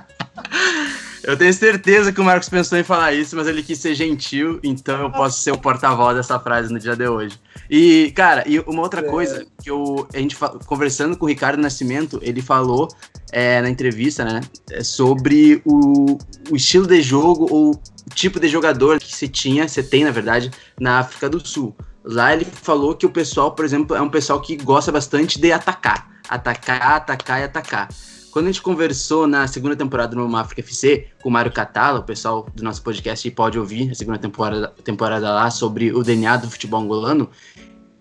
Eu 1.26 1.36
tenho 1.36 1.52
certeza 1.52 2.12
que 2.12 2.20
o 2.20 2.24
Marcos 2.24 2.48
pensou 2.48 2.78
em 2.78 2.84
falar 2.84 3.12
isso, 3.12 3.34
mas 3.34 3.48
ele 3.48 3.60
quis 3.60 3.78
ser 3.80 3.96
gentil, 3.96 4.60
então 4.62 5.00
eu 5.00 5.10
posso 5.10 5.40
ser 5.40 5.50
o 5.50 5.58
porta-voz 5.58 6.16
dessa 6.16 6.38
frase 6.38 6.72
no 6.72 6.78
dia 6.78 6.94
de 6.94 7.08
hoje. 7.08 7.36
E, 7.68 8.12
cara, 8.14 8.44
e 8.46 8.60
uma 8.60 8.82
outra 8.82 9.00
é. 9.00 9.02
coisa 9.02 9.44
que 9.60 9.68
eu, 9.68 10.06
a 10.14 10.18
gente 10.18 10.36
conversando 10.66 11.16
com 11.16 11.26
o 11.26 11.28
Ricardo 11.28 11.60
Nascimento, 11.60 12.20
ele 12.22 12.40
falou 12.40 12.86
é, 13.32 13.60
na 13.60 13.68
entrevista, 13.68 14.24
né, 14.24 14.40
é 14.70 14.84
sobre 14.84 15.60
o, 15.64 16.16
o 16.48 16.54
estilo 16.54 16.86
de 16.86 17.02
jogo 17.02 17.48
ou 17.50 17.72
o 17.72 18.14
tipo 18.14 18.38
de 18.38 18.46
jogador 18.46 19.00
que 19.00 19.12
você 19.12 19.26
tinha, 19.26 19.66
você 19.66 19.82
tem, 19.82 20.04
na 20.04 20.12
verdade, 20.12 20.52
na 20.78 21.00
África 21.00 21.28
do 21.28 21.44
Sul. 21.44 21.74
Lá 22.04 22.32
ele 22.32 22.44
falou 22.44 22.94
que 22.94 23.04
o 23.04 23.10
pessoal, 23.10 23.50
por 23.50 23.64
exemplo, 23.64 23.96
é 23.96 24.00
um 24.00 24.08
pessoal 24.08 24.40
que 24.40 24.54
gosta 24.54 24.92
bastante 24.92 25.40
de 25.40 25.50
atacar. 25.50 26.08
Atacar, 26.28 26.82
atacar 26.82 27.40
e 27.40 27.44
atacar. 27.44 27.88
Quando 28.36 28.48
a 28.48 28.52
gente 28.52 28.60
conversou 28.60 29.26
na 29.26 29.48
segunda 29.48 29.74
temporada 29.74 30.14
no 30.14 30.36
África 30.36 30.60
FC 30.60 31.06
com 31.22 31.30
o 31.30 31.32
Mário 31.32 31.50
Catala, 31.50 32.00
o 32.00 32.02
pessoal 32.02 32.46
do 32.54 32.62
nosso 32.62 32.82
podcast 32.82 33.30
pode 33.30 33.58
ouvir 33.58 33.90
a 33.90 33.94
segunda 33.94 34.18
temporada, 34.18 34.68
temporada 34.84 35.32
lá 35.32 35.50
sobre 35.50 35.90
o 35.90 36.02
DNA 36.02 36.36
do 36.36 36.50
futebol 36.50 36.82
angolano, 36.82 37.30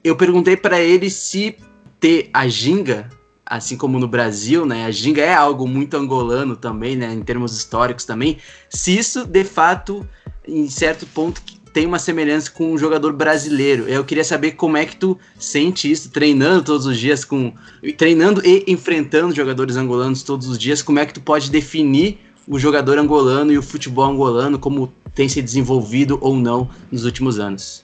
eu 0.04 0.14
perguntei 0.18 0.58
para 0.58 0.78
ele 0.82 1.10
se 1.10 1.56
ter 2.02 2.30
a 2.34 2.50
ginga, 2.50 3.10
assim 3.46 3.78
como 3.78 3.98
no 3.98 4.10
Brasil, 4.10 4.66
né, 4.66 4.84
a 4.84 4.92
ginga 4.92 5.22
é 5.22 5.34
algo 5.34 5.66
muito 5.66 5.96
angolano 5.96 6.58
também, 6.58 6.98
né, 6.98 7.14
em 7.14 7.24
termos 7.24 7.56
históricos 7.56 8.04
também, 8.04 8.38
se 8.70 8.94
isso 8.94 9.26
de 9.26 9.46
fato 9.46 10.06
em 10.46 10.68
certo 10.70 11.08
ponto 11.08 11.42
tem 11.76 11.86
uma 11.86 12.00
semelhança 12.00 12.50
com 12.50 12.72
um 12.72 12.78
jogador 12.78 13.12
brasileiro. 13.12 13.84
Eu 13.90 14.06
queria 14.06 14.24
saber 14.24 14.52
como 14.52 14.78
é 14.78 14.86
que 14.86 14.96
tu 14.96 15.20
sente 15.38 15.92
isso, 15.92 16.10
treinando 16.10 16.64
todos 16.64 16.86
os 16.86 16.98
dias 16.98 17.26
com. 17.26 17.52
treinando 17.98 18.42
e 18.48 18.64
enfrentando 18.66 19.36
jogadores 19.36 19.76
angolanos 19.76 20.24
todos 20.24 20.48
os 20.48 20.58
dias, 20.58 20.82
como 20.82 21.00
é 21.00 21.06
que 21.06 21.14
tu 21.14 21.20
pode 21.20 21.52
definir 21.52 22.18
o 22.48 22.58
jogador 22.58 22.98
angolano 22.98 23.52
e 23.52 23.58
o 23.58 23.62
futebol 23.62 24.06
angolano, 24.06 24.58
como 24.58 24.90
tem 25.14 25.28
se 25.28 25.42
desenvolvido 25.42 26.18
ou 26.22 26.34
não 26.38 26.70
nos 26.90 27.04
últimos 27.04 27.40
anos? 27.40 27.84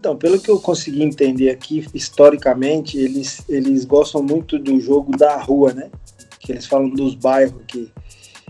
Então, 0.00 0.16
pelo 0.16 0.40
que 0.40 0.50
eu 0.50 0.58
consegui 0.58 1.04
entender 1.04 1.50
aqui, 1.50 1.86
historicamente, 1.94 2.98
eles, 2.98 3.44
eles 3.48 3.84
gostam 3.84 4.20
muito 4.20 4.58
do 4.58 4.80
jogo 4.80 5.16
da 5.16 5.40
rua, 5.40 5.72
né? 5.72 5.90
Que 6.40 6.50
eles 6.50 6.66
falam 6.66 6.90
dos 6.90 7.14
bairros 7.14 7.60
aqui. 7.60 7.88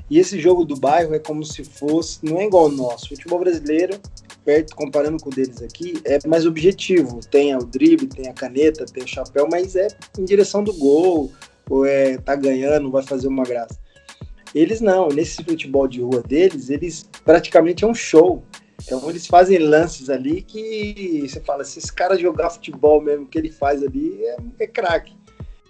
E 0.08 0.18
esse 0.18 0.40
jogo 0.40 0.64
do 0.64 0.76
bairro 0.76 1.14
é 1.14 1.18
como 1.18 1.44
se 1.44 1.62
fosse, 1.62 2.20
não 2.24 2.38
é 2.38 2.46
igual 2.46 2.64
ao 2.64 2.72
nosso. 2.72 3.04
O 3.04 3.08
futebol 3.10 3.40
brasileiro 3.40 4.00
perto, 4.48 4.74
comparando 4.74 5.22
com 5.22 5.28
o 5.28 5.34
deles 5.34 5.60
aqui, 5.60 6.00
é 6.06 6.26
mais 6.26 6.46
objetivo. 6.46 7.20
Tem 7.30 7.54
o 7.54 7.58
drible, 7.58 8.06
tem 8.06 8.28
a 8.28 8.32
caneta, 8.32 8.86
tem 8.86 9.04
o 9.04 9.06
chapéu, 9.06 9.46
mas 9.52 9.76
é 9.76 9.88
em 10.18 10.24
direção 10.24 10.64
do 10.64 10.72
gol, 10.72 11.30
ou 11.68 11.84
é 11.84 12.16
tá 12.16 12.34
ganhando, 12.34 12.90
vai 12.90 13.02
fazer 13.02 13.28
uma 13.28 13.44
graça. 13.44 13.78
Eles 14.54 14.80
não, 14.80 15.08
nesse 15.08 15.44
futebol 15.44 15.86
de 15.86 16.00
rua 16.00 16.22
deles, 16.22 16.70
eles 16.70 17.06
praticamente 17.26 17.84
é 17.84 17.86
um 17.86 17.94
show. 17.94 18.42
Então 18.82 19.10
eles 19.10 19.26
fazem 19.26 19.58
lances 19.58 20.08
ali 20.08 20.40
que 20.40 21.28
você 21.28 21.40
fala, 21.40 21.62
se 21.62 21.78
esse 21.78 21.92
cara 21.92 22.16
jogar 22.16 22.48
futebol 22.48 23.02
mesmo 23.02 23.26
que 23.26 23.36
ele 23.36 23.52
faz 23.52 23.82
ali, 23.82 24.18
é, 24.24 24.36
é 24.60 24.66
craque. 24.66 25.14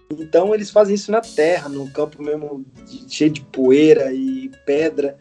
Então 0.09 0.55
eles 0.55 0.71
fazem 0.71 0.95
isso 0.95 1.11
na 1.11 1.21
terra, 1.21 1.69
no 1.69 1.91
campo 1.91 2.23
mesmo 2.23 2.65
de, 2.87 3.13
cheio 3.13 3.31
de 3.31 3.41
poeira 3.41 4.13
e 4.13 4.53
pedra. 4.65 5.19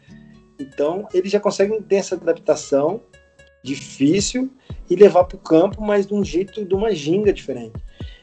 Então 0.60 1.08
eles 1.12 1.32
já 1.32 1.40
conseguem 1.40 1.82
ter 1.82 1.96
essa 1.96 2.14
adaptação 2.14 3.02
difícil 3.68 4.50
e 4.90 4.96
levar 4.96 5.26
para 5.26 5.36
o 5.36 5.40
campo, 5.40 5.82
mas 5.82 6.08
de 6.08 6.14
um 6.14 6.24
jeito, 6.24 6.64
de 6.64 6.74
uma 6.74 6.94
ginga 6.94 7.34
diferente. 7.34 7.76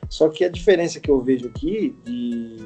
Só 0.09 0.28
que 0.28 0.44
a 0.44 0.48
diferença 0.48 1.00
que 1.00 1.11
eu 1.11 1.20
vejo 1.20 1.48
aqui 1.48 1.94
de 2.04 2.57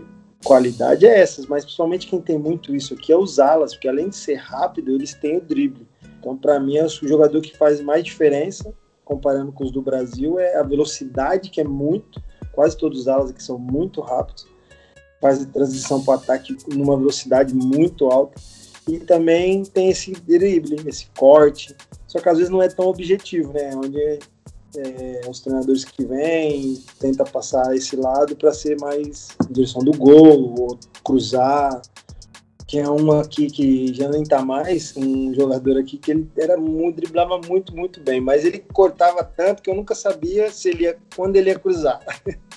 qualidade 0.45 1.07
é 1.07 1.21
essas, 1.21 1.47
mas 1.47 1.65
principalmente 1.65 2.07
quem 2.07 2.21
tem 2.21 2.39
muito 2.39 2.75
isso 2.75 2.95
aqui 2.95 3.13
é 3.13 3.17
usá-las, 3.17 3.75
porque 3.75 3.89
além 3.89 4.09
de 4.09 4.17
ser 4.17 4.37
rápido, 4.37 4.93
eles 4.93 5.15
têm 5.15 5.39
o 5.39 5.41
drible. 5.41 5.87
Então, 6.19 6.37
para 6.37 6.59
mim, 6.61 6.77
é 6.77 6.85
o 6.85 6.89
jogador 6.89 7.41
que 7.41 7.57
faz 7.57 7.81
mais 7.81 8.05
diferença, 8.05 8.73
comparando 9.05 9.53
com 9.53 9.65
os 9.65 9.71
do 9.71 9.83
Brasil, 9.83 10.39
é 10.39 10.57
a 10.57 10.63
velocidade, 10.63 11.51
que 11.51 11.61
é 11.61 11.65
muito, 11.65 12.23
quase 12.53 12.77
todos 12.77 13.01
os 13.01 13.09
alas 13.09 13.31
aqui 13.31 13.43
são 13.43 13.59
muito 13.59 14.01
rápidos, 14.01 14.47
faz 15.21 15.43
a 15.43 15.47
transição 15.47 16.03
para 16.05 16.13
o 16.13 16.17
ataque 16.17 16.57
numa 16.69 16.97
velocidade 16.97 17.55
muito 17.55 18.07
alta, 18.07 18.41
e 18.87 18.99
também 18.99 19.63
tem 19.65 19.91
esse 19.91 20.13
drible, 20.13 20.77
esse 20.87 21.07
corte, 21.17 21.75
só 22.09 22.19
que 22.19 22.29
às 22.29 22.39
vezes 22.39 22.51
não 22.51 22.63
é 22.63 22.69
tão 22.69 22.87
objetivo, 22.87 23.53
né? 23.53 23.71
Onde 23.77 24.19
é, 24.77 25.21
os 25.29 25.41
treinadores 25.41 25.85
que 25.85 26.05
vêm 26.05 26.83
tenta 26.99 27.23
passar 27.23 27.77
esse 27.77 27.95
lado 27.97 28.35
para 28.35 28.53
ser 28.53 28.81
mais 28.81 29.37
em 29.49 29.53
direção 29.53 29.85
do 29.85 29.93
gol, 29.93 30.55
ou 30.59 30.79
cruzar. 31.05 31.81
Tinha 32.67 32.91
um 32.91 33.13
aqui 33.13 33.47
que 33.47 33.95
já 33.95 34.09
nem 34.09 34.25
tá 34.25 34.43
mais, 34.43 34.95
um 34.95 35.33
jogador 35.35 35.79
aqui 35.79 35.97
que 35.97 36.11
ele 36.11 36.31
era 36.37 36.59
muito, 36.59 36.97
driblava 36.97 37.41
muito, 37.47 37.75
muito 37.75 37.99
bem, 38.01 38.21
mas 38.21 38.45
ele 38.45 38.59
cortava 38.59 39.25
tanto 39.25 39.63
que 39.63 39.71
eu 39.71 39.75
nunca 39.75 39.95
sabia 39.95 40.51
se 40.51 40.69
ele 40.69 40.85
ia, 40.85 40.99
quando 41.17 41.37
ele 41.37 41.51
ia 41.51 41.59
cruzar. 41.59 42.01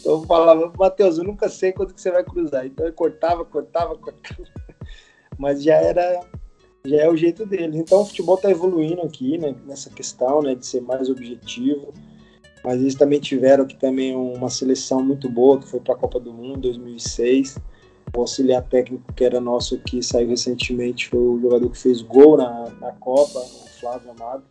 Então 0.00 0.20
eu 0.20 0.26
falava, 0.26 0.70
Matheus, 0.78 1.16
eu 1.16 1.24
nunca 1.24 1.48
sei 1.48 1.72
quando 1.72 1.94
que 1.94 2.00
você 2.00 2.10
vai 2.10 2.22
cruzar. 2.22 2.66
Então 2.66 2.84
ele 2.84 2.94
cortava, 2.94 3.42
cortava, 3.42 3.96
cortava. 3.96 4.44
Mas 5.38 5.62
já 5.62 5.76
era 5.76 6.20
já 6.86 6.98
é 6.98 7.08
o 7.08 7.16
jeito 7.16 7.46
deles. 7.46 7.76
Então 7.76 8.02
o 8.02 8.04
futebol 8.04 8.34
está 8.36 8.50
evoluindo 8.50 9.00
aqui, 9.02 9.38
né, 9.38 9.54
nessa 9.66 9.88
questão, 9.88 10.42
né, 10.42 10.54
de 10.54 10.66
ser 10.66 10.82
mais 10.82 11.08
objetivo. 11.08 11.92
Mas 12.62 12.80
eles 12.80 12.94
também 12.94 13.20
tiveram 13.20 13.64
aqui 13.64 13.76
também 13.76 14.14
uma 14.14 14.48
seleção 14.48 15.02
muito 15.02 15.28
boa, 15.28 15.58
que 15.58 15.68
foi 15.68 15.80
para 15.80 15.94
a 15.94 15.98
Copa 15.98 16.20
do 16.20 16.32
Mundo 16.32 16.60
2006. 16.60 17.58
O 18.14 18.20
auxiliar 18.20 18.62
técnico 18.62 19.12
que 19.12 19.24
era 19.24 19.40
nosso 19.40 19.74
aqui 19.74 20.02
saiu 20.02 20.28
recentemente, 20.28 21.08
foi 21.08 21.18
o 21.18 21.40
jogador 21.40 21.68
que 21.70 21.78
fez 21.78 22.00
gol 22.00 22.36
na, 22.36 22.70
na 22.80 22.92
Copa, 22.92 23.38
o 23.38 23.80
Flávio 23.80 24.10
Amado. 24.10 24.44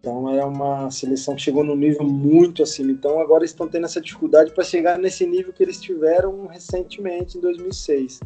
Então 0.00 0.30
era 0.30 0.46
uma 0.46 0.90
seleção 0.90 1.34
que 1.34 1.42
chegou 1.42 1.64
num 1.64 1.76
nível 1.76 2.04
muito 2.04 2.62
acima. 2.62 2.92
Então 2.92 3.20
agora 3.20 3.44
estão 3.44 3.68
tendo 3.68 3.84
essa 3.84 4.00
dificuldade 4.00 4.52
para 4.52 4.64
chegar 4.64 4.98
nesse 4.98 5.26
nível 5.26 5.52
que 5.52 5.62
eles 5.62 5.80
tiveram 5.80 6.46
recentemente 6.46 7.36
em 7.36 7.40
2006. 7.40 8.20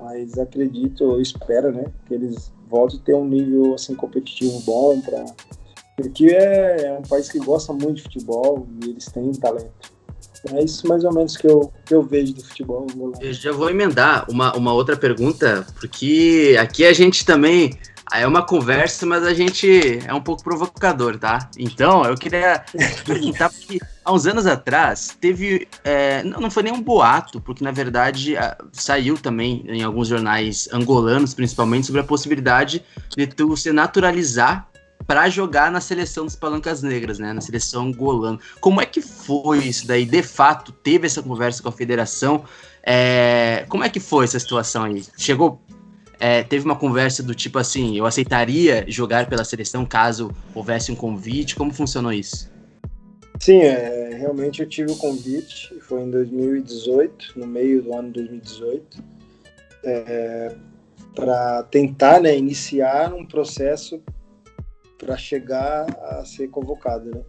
Mas 0.00 0.38
acredito, 0.38 1.04
eu 1.04 1.20
espero, 1.20 1.72
né, 1.72 1.86
que 2.06 2.14
eles 2.14 2.52
voltem 2.68 2.98
a 3.00 3.02
ter 3.02 3.14
um 3.14 3.26
nível 3.26 3.74
assim 3.74 3.94
competitivo 3.94 4.60
bom 4.60 5.00
para 5.00 5.24
porque 5.98 6.26
é, 6.26 6.86
é, 6.86 6.92
um 6.92 7.02
país 7.02 7.28
que 7.28 7.40
gosta 7.40 7.72
muito 7.72 7.96
de 7.96 8.02
futebol 8.02 8.68
e 8.80 8.90
eles 8.90 9.06
têm 9.06 9.32
talento. 9.32 9.98
É 10.54 10.62
isso 10.62 10.86
mais 10.86 11.02
ou 11.02 11.12
menos 11.12 11.36
que 11.36 11.48
eu, 11.48 11.72
que 11.84 11.92
eu 11.92 12.02
vejo 12.02 12.34
do 12.34 12.44
futebol. 12.44 12.86
Eu 13.20 13.32
já 13.32 13.50
vou 13.50 13.68
emendar 13.68 14.24
uma, 14.30 14.56
uma 14.56 14.72
outra 14.72 14.96
pergunta, 14.96 15.66
porque 15.80 16.56
aqui 16.60 16.84
a 16.84 16.92
gente 16.92 17.26
também 17.26 17.76
é 18.12 18.26
uma 18.26 18.42
conversa, 18.42 19.04
mas 19.04 19.24
a 19.24 19.34
gente 19.34 19.98
é 20.06 20.14
um 20.14 20.20
pouco 20.20 20.42
provocador, 20.42 21.18
tá? 21.18 21.50
Então, 21.58 22.04
eu 22.04 22.16
queria 22.16 22.64
perguntar, 23.04 23.50
porque 23.50 23.78
há 24.04 24.12
uns 24.12 24.26
anos 24.26 24.46
atrás 24.46 25.16
teve. 25.20 25.68
É, 25.84 26.22
não 26.22 26.50
foi 26.50 26.62
nem 26.62 26.72
um 26.72 26.82
boato, 26.82 27.40
porque 27.40 27.62
na 27.62 27.70
verdade 27.70 28.34
saiu 28.72 29.16
também 29.18 29.64
em 29.66 29.82
alguns 29.82 30.08
jornais 30.08 30.68
angolanos, 30.72 31.34
principalmente, 31.34 31.86
sobre 31.86 32.00
a 32.00 32.04
possibilidade 32.04 32.82
de 33.16 33.26
tu 33.26 33.56
se 33.56 33.72
naturalizar 33.72 34.68
para 35.06 35.28
jogar 35.28 35.70
na 35.70 35.80
seleção 35.80 36.24
dos 36.24 36.36
Palancas 36.36 36.82
Negras, 36.82 37.18
né? 37.18 37.32
Na 37.32 37.40
seleção 37.40 37.86
angolana. 37.86 38.38
Como 38.60 38.80
é 38.80 38.86
que 38.86 39.00
foi 39.00 39.58
isso 39.58 39.86
daí? 39.86 40.04
De 40.04 40.22
fato, 40.22 40.72
teve 40.72 41.06
essa 41.06 41.22
conversa 41.22 41.62
com 41.62 41.68
a 41.68 41.72
federação? 41.72 42.44
É, 42.82 43.64
como 43.68 43.84
é 43.84 43.88
que 43.88 44.00
foi 44.00 44.24
essa 44.24 44.38
situação 44.38 44.84
aí? 44.84 45.04
Chegou 45.16 45.62
é, 46.20 46.42
teve 46.42 46.64
uma 46.64 46.76
conversa 46.76 47.22
do 47.22 47.34
tipo 47.34 47.58
assim, 47.58 47.96
eu 47.96 48.04
aceitaria 48.04 48.84
jogar 48.88 49.28
pela 49.28 49.44
seleção 49.44 49.84
caso 49.84 50.30
houvesse 50.54 50.90
um 50.90 50.96
convite? 50.96 51.54
Como 51.54 51.72
funcionou 51.72 52.12
isso? 52.12 52.50
Sim, 53.38 53.60
é, 53.60 54.16
realmente 54.16 54.60
eu 54.60 54.68
tive 54.68 54.90
o 54.90 54.96
convite, 54.96 55.72
foi 55.80 56.02
em 56.02 56.10
2018, 56.10 57.38
no 57.38 57.46
meio 57.46 57.82
do 57.82 57.94
ano 57.94 58.10
2018, 58.10 59.02
é, 59.84 60.56
para 61.14 61.62
tentar 61.64 62.20
né, 62.20 62.36
iniciar 62.36 63.14
um 63.14 63.24
processo 63.24 64.02
para 64.98 65.16
chegar 65.16 65.86
a 66.02 66.24
ser 66.24 66.48
convocado, 66.48 67.10
né? 67.10 67.22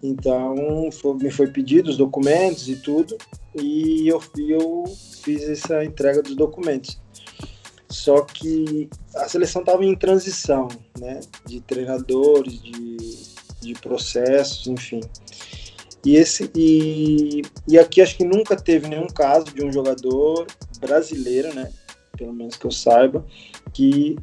Então, 0.00 0.90
foi, 0.92 1.14
me 1.16 1.30
foi 1.30 1.48
pedido 1.48 1.90
os 1.90 1.96
documentos 1.96 2.68
e 2.68 2.76
tudo, 2.76 3.16
e 3.54 4.08
eu, 4.08 4.20
eu 4.36 4.84
fiz 5.22 5.48
essa 5.48 5.84
entrega 5.84 6.22
dos 6.22 6.34
documentos. 6.34 7.00
Só 7.92 8.22
que 8.22 8.88
a 9.14 9.28
seleção 9.28 9.60
estava 9.60 9.84
em 9.84 9.94
transição, 9.94 10.66
né? 10.98 11.20
De 11.46 11.60
treinadores, 11.60 12.60
de, 12.62 12.96
de 13.60 13.74
processos, 13.74 14.66
enfim. 14.66 15.00
E, 16.04 16.16
esse, 16.16 16.50
e, 16.56 17.42
e 17.68 17.78
aqui 17.78 18.00
acho 18.00 18.16
que 18.16 18.24
nunca 18.24 18.56
teve 18.56 18.88
nenhum 18.88 19.06
caso 19.06 19.44
de 19.46 19.62
um 19.62 19.70
jogador 19.70 20.46
brasileiro, 20.80 21.54
né? 21.54 21.70
Pelo 22.16 22.32
menos 22.32 22.56
que 22.56 22.64
eu 22.64 22.70
saiba, 22.70 23.24
que 23.74 24.16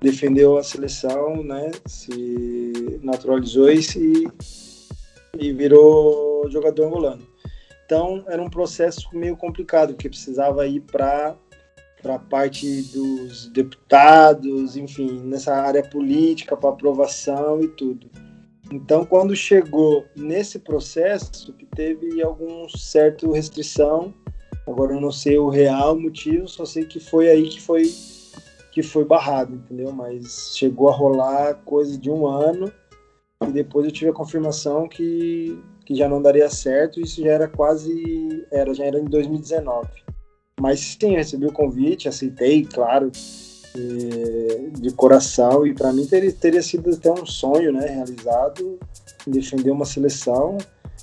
defendeu 0.00 0.58
a 0.58 0.64
seleção, 0.64 1.44
né? 1.44 1.70
Se 1.86 2.98
naturalizou 3.02 3.70
e, 3.70 3.82
se, 3.82 4.28
e 5.38 5.52
virou 5.52 6.50
jogador 6.50 6.86
angolano. 6.86 7.26
Então 7.84 8.24
era 8.26 8.42
um 8.42 8.50
processo 8.50 9.08
meio 9.12 9.36
complicado, 9.36 9.94
porque 9.94 10.08
precisava 10.08 10.66
ir 10.66 10.80
para 10.80 11.36
para 12.02 12.16
a 12.16 12.18
parte 12.18 12.82
dos 12.92 13.48
deputados, 13.48 14.76
enfim, 14.76 15.20
nessa 15.24 15.54
área 15.54 15.82
política, 15.82 16.56
para 16.56 16.70
aprovação 16.70 17.60
e 17.60 17.68
tudo. 17.68 18.08
Então, 18.72 19.04
quando 19.04 19.34
chegou 19.34 20.04
nesse 20.16 20.58
processo, 20.58 21.52
que 21.52 21.64
teve 21.66 22.22
algum 22.22 22.68
certo 22.68 23.30
restrição, 23.30 24.12
agora 24.66 24.92
eu 24.94 25.00
não 25.00 25.12
sei 25.12 25.38
o 25.38 25.48
real 25.48 25.98
motivo, 25.98 26.48
só 26.48 26.64
sei 26.64 26.84
que 26.84 26.98
foi 26.98 27.28
aí 27.28 27.48
que 27.48 27.60
foi 27.60 27.84
que 28.72 28.82
foi 28.82 29.06
barrado, 29.06 29.54
entendeu? 29.54 29.90
Mas 29.90 30.54
chegou 30.54 30.90
a 30.90 30.94
rolar 30.94 31.54
coisa 31.64 31.96
de 31.96 32.10
um 32.10 32.26
ano 32.26 32.70
e 33.42 33.50
depois 33.50 33.86
eu 33.86 33.92
tive 33.92 34.10
a 34.10 34.14
confirmação 34.14 34.86
que, 34.86 35.58
que 35.86 35.94
já 35.94 36.06
não 36.06 36.20
daria 36.20 36.50
certo. 36.50 37.00
Isso 37.00 37.22
já 37.22 37.30
era 37.30 37.48
quase 37.48 38.46
era 38.50 38.74
já 38.74 38.84
era 38.84 39.00
em 39.00 39.06
2019. 39.06 39.88
Mas 40.60 40.96
sim, 40.98 41.16
recebi 41.16 41.46
o 41.46 41.52
convite, 41.52 42.08
aceitei, 42.08 42.64
claro, 42.64 43.12
de 44.78 44.90
coração. 44.92 45.66
E 45.66 45.74
para 45.74 45.92
mim 45.92 46.06
teria, 46.06 46.32
teria 46.32 46.62
sido 46.62 46.90
até 46.90 47.10
um 47.10 47.26
sonho 47.26 47.72
né, 47.72 47.86
realizado 47.86 48.78
defender 49.26 49.70
uma 49.70 49.84
seleção, 49.84 50.56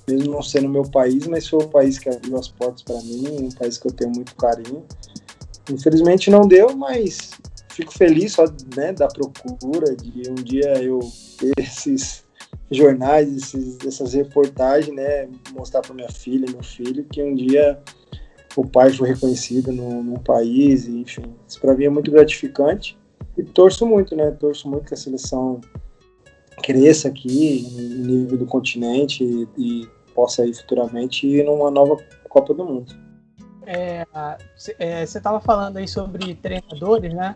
mesmo 0.08 0.32
não 0.32 0.42
sendo 0.42 0.70
meu 0.70 0.84
país, 0.84 1.28
mas 1.28 1.48
foi 1.48 1.64
o 1.64 1.68
país 1.68 2.00
que 2.00 2.10
abriu 2.10 2.38
as 2.38 2.48
portas 2.48 2.82
para 2.82 3.00
mim, 3.02 3.28
um 3.42 3.52
país 3.52 3.78
que 3.78 3.88
eu 3.88 3.92
tenho 3.92 4.12
muito 4.12 4.36
carinho. 4.36 4.84
Infelizmente 5.70 6.30
não 6.30 6.48
deu, 6.48 6.76
mas 6.76 7.32
fico 7.70 7.94
feliz 7.94 8.34
só 8.34 8.46
né, 8.76 8.92
da 8.94 9.08
procura 9.08 9.96
de 9.96 10.30
um 10.30 10.36
dia 10.36 10.82
eu 10.82 11.00
ter 11.38 11.54
esses 11.58 12.24
jornais, 12.72 13.32
esses, 13.36 13.78
essas 13.86 14.14
reportagens, 14.14 14.96
né, 14.96 15.30
mostrar 15.54 15.82
para 15.82 15.94
minha 15.94 16.10
filha, 16.10 16.46
meu 16.52 16.64
filho, 16.64 17.06
que 17.06 17.22
um 17.22 17.36
dia 17.36 17.80
o 18.56 18.68
pai 18.68 18.92
foi 18.92 19.10
reconhecido 19.10 19.72
no, 19.72 20.04
no 20.04 20.20
país, 20.20 20.88
e, 20.88 21.02
enfim, 21.02 21.34
isso 21.48 21.60
para 21.60 21.74
mim 21.76 21.86
é 21.86 21.90
muito 21.90 22.12
gratificante 22.12 22.98
e 23.38 23.44
torço 23.44 23.86
muito, 23.86 24.16
né? 24.16 24.32
Torço 24.32 24.70
muito 24.70 24.88
que 24.88 24.94
a 24.94 24.98
seleção 24.98 25.60
cresça 26.62 27.08
aqui 27.08 27.68
no 27.72 28.06
nível 28.06 28.38
do 28.38 28.46
continente 28.46 29.24
e, 29.24 29.48
e 29.58 29.90
possa 30.14 30.46
ir 30.46 30.54
futuramente 30.54 31.28
ir 31.28 31.44
numa 31.44 31.72
nova 31.72 31.98
Copa 32.30 32.54
do 32.54 32.66
Mundo. 32.66 32.94
É, 33.66 34.06
você 34.56 34.76
é, 34.78 35.04
estava 35.04 35.40
falando 35.40 35.78
aí 35.78 35.88
sobre 35.88 36.36
treinadores, 36.36 37.14
né? 37.14 37.36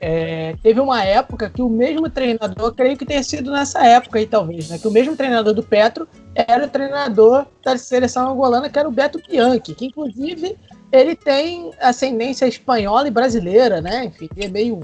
É, 0.00 0.54
teve 0.62 0.80
uma 0.80 1.02
época 1.02 1.48
que 1.48 1.62
o 1.62 1.68
mesmo 1.68 2.08
treinador, 2.10 2.74
creio 2.74 2.96
que 2.96 3.06
tenha 3.06 3.22
sido 3.22 3.50
nessa 3.50 3.84
época 3.86 4.18
aí, 4.18 4.26
talvez, 4.26 4.68
né? 4.68 4.78
Que 4.78 4.88
o 4.88 4.90
mesmo 4.90 5.16
treinador 5.16 5.54
do 5.54 5.62
Petro 5.62 6.06
era 6.34 6.66
o 6.66 6.68
treinador 6.68 7.46
da 7.64 7.76
seleção 7.78 8.30
angolana, 8.30 8.68
que 8.68 8.78
era 8.78 8.88
o 8.88 8.92
Beto 8.92 9.20
Bianchi, 9.26 9.74
que 9.74 9.86
inclusive 9.86 10.56
ele 10.92 11.16
tem 11.16 11.70
ascendência 11.80 12.46
espanhola 12.46 13.08
e 13.08 13.10
brasileira, 13.10 13.80
né? 13.80 14.04
Enfim, 14.04 14.28
é 14.36 14.48
meio, 14.48 14.80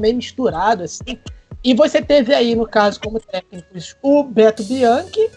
meio 0.00 0.16
misturado, 0.16 0.84
assim. 0.84 1.18
E 1.64 1.74
você 1.74 2.00
teve 2.00 2.34
aí, 2.34 2.54
no 2.54 2.66
caso, 2.66 3.00
como 3.00 3.20
técnicos, 3.20 3.96
o 4.02 4.22
Beto 4.22 4.64
Bianchi, 4.64 5.30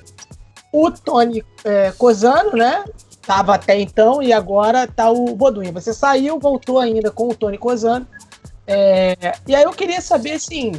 o 0.71 0.91
Tony 0.91 1.43
é, 1.63 1.91
Cosano, 1.91 2.51
né? 2.53 2.83
Tava 3.25 3.55
até 3.55 3.79
então, 3.79 4.21
e 4.21 4.31
agora 4.31 4.87
tá 4.87 5.09
o 5.09 5.35
Bodunha. 5.35 5.71
Você 5.71 5.93
saiu, 5.93 6.39
voltou 6.39 6.79
ainda 6.79 7.09
com 7.09 7.27
o 7.27 7.35
Tony 7.35 7.57
Cosano 7.57 8.07
é, 8.67 9.33
e 9.47 9.55
aí 9.55 9.63
eu 9.63 9.71
queria 9.71 10.01
saber, 10.01 10.33
assim, 10.33 10.71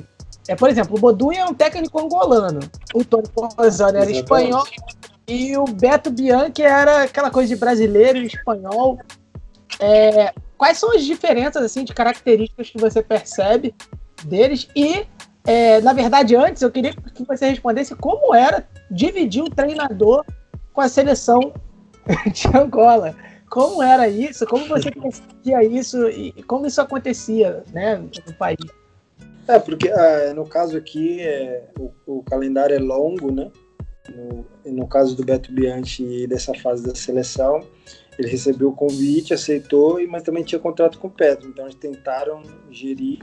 é, 0.49 0.55
por 0.55 0.69
exemplo, 0.69 0.97
o 0.97 1.01
Bodunha 1.01 1.41
é 1.41 1.45
um 1.45 1.55
técnico 1.55 2.01
angolano, 2.01 2.61
o 2.95 3.05
Tony 3.05 3.29
Pozzani 3.29 3.99
era 3.99 4.11
espanhol 4.11 4.65
e 5.29 5.57
o 5.57 5.65
Beto 5.65 6.11
Bianchi 6.11 6.63
era 6.63 7.03
aquela 7.03 7.31
coisa 7.31 7.49
de 7.49 7.61
brasileiro 7.61 8.19
e 8.19 8.27
espanhol. 8.27 8.99
É, 9.81 10.33
quais 10.57 10.79
são 10.79 10.95
as 10.95 11.05
diferenças 11.05 11.63
assim 11.63 11.85
de 11.85 11.93
características 11.93 12.71
que 12.71 12.79
você 12.79 13.03
percebe 13.03 13.75
deles? 14.25 14.69
E, 14.75 15.05
é, 15.45 15.81
na 15.81 15.93
verdade, 15.93 16.37
antes 16.37 16.63
eu 16.63 16.71
queria 16.71 16.93
que 16.93 17.25
você 17.25 17.51
respondesse 17.51 17.95
como 17.97 18.35
era 18.35 18.67
dividir 18.91 19.43
o 19.43 19.51
treinador 19.51 20.25
com 20.73 20.81
a 20.81 20.89
seleção 20.89 21.53
de 22.33 22.47
Angola. 22.57 23.17
Como 23.49 23.83
era 23.83 24.09
isso? 24.09 24.47
Como 24.47 24.67
você 24.67 24.91
percebia 24.91 25.63
isso 25.65 26.09
e 26.09 26.33
como 26.43 26.67
isso 26.67 26.81
acontecia, 26.81 27.63
né, 27.73 27.97
no 27.97 28.35
país? 28.35 28.59
É, 29.49 29.59
porque 29.59 29.89
ah, 29.89 30.35
no 30.35 30.45
caso 30.47 30.77
aqui 30.77 31.21
é, 31.21 31.69
o, 31.79 31.93
o, 32.07 32.23
calendário 32.25 32.75
é 32.75 32.81
longo, 32.81 33.31
né? 33.31 33.51
No, 34.13 34.47
no 34.73 34.89
caso 34.89 35.17
do 35.17 35.25
Beto 35.25 35.53
Bianchi 35.53 36.27
dessa 36.27 36.53
fase 36.55 36.85
da 36.85 36.95
seleção, 36.95 37.61
ele 38.19 38.29
recebeu 38.29 38.71
o 38.71 38.75
convite, 38.75 39.35
aceitou, 39.35 40.05
mas 40.09 40.23
também 40.23 40.43
tinha 40.43 40.59
contrato 40.59 40.99
com 40.99 41.07
o 41.07 41.11
Petro, 41.11 41.49
então 41.49 41.65
eles 41.65 41.77
tentaram 41.77 42.43
gerir 42.71 43.21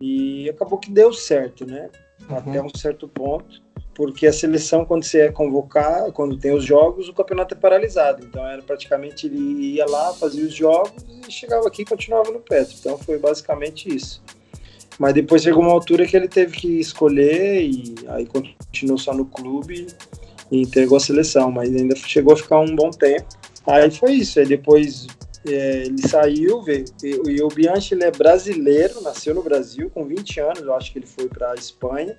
e 0.00 0.50
acabou 0.50 0.78
que 0.78 0.90
deu 0.90 1.12
certo, 1.12 1.64
né? 1.64 1.90
Uhum. 2.28 2.36
Até 2.36 2.62
um 2.62 2.68
certo 2.74 3.06
ponto 3.08 3.62
porque 3.94 4.26
a 4.26 4.32
seleção, 4.32 4.84
quando 4.84 5.04
você 5.04 5.20
é 5.20 5.32
convocar, 5.32 6.10
quando 6.12 6.36
tem 6.36 6.52
os 6.52 6.64
jogos, 6.64 7.08
o 7.08 7.14
campeonato 7.14 7.54
é 7.54 7.56
paralisado. 7.56 8.24
Então, 8.24 8.44
era 8.46 8.60
praticamente 8.60 9.26
ele 9.26 9.76
ia 9.76 9.86
lá, 9.86 10.12
fazia 10.12 10.44
os 10.44 10.52
jogos 10.52 10.92
e 11.28 11.30
chegava 11.30 11.68
aqui 11.68 11.82
e 11.82 11.84
continuava 11.84 12.30
no 12.32 12.40
Petro. 12.40 12.74
Então, 12.78 12.98
foi 12.98 13.18
basicamente 13.18 13.94
isso. 13.94 14.22
Mas 14.98 15.14
depois 15.14 15.42
chegou 15.42 15.62
uma 15.62 15.72
altura 15.72 16.06
que 16.06 16.16
ele 16.16 16.28
teve 16.28 16.56
que 16.56 16.80
escolher 16.80 17.62
e 17.62 17.94
aí 18.08 18.26
continuou 18.26 18.98
só 18.98 19.14
no 19.14 19.24
clube 19.24 19.86
e 20.50 20.62
entregou 20.62 20.96
a 20.96 21.00
seleção, 21.00 21.50
mas 21.50 21.74
ainda 21.74 21.96
chegou 21.96 22.34
a 22.34 22.36
ficar 22.36 22.60
um 22.60 22.74
bom 22.74 22.90
tempo. 22.90 23.26
Aí 23.66 23.90
foi 23.90 24.12
isso. 24.12 24.38
Aí 24.40 24.46
depois 24.46 25.06
é, 25.46 25.84
ele 25.86 26.06
saiu, 26.06 26.62
veio, 26.62 26.84
e 27.02 27.42
o 27.42 27.48
Bianchi 27.48 27.94
ele 27.94 28.04
é 28.04 28.10
brasileiro, 28.10 29.00
nasceu 29.02 29.34
no 29.34 29.42
Brasil 29.42 29.90
com 29.90 30.04
20 30.04 30.40
anos, 30.40 30.60
eu 30.60 30.74
acho 30.74 30.92
que 30.92 30.98
ele 30.98 31.06
foi 31.06 31.28
para 31.28 31.52
a 31.52 31.54
Espanha 31.54 32.16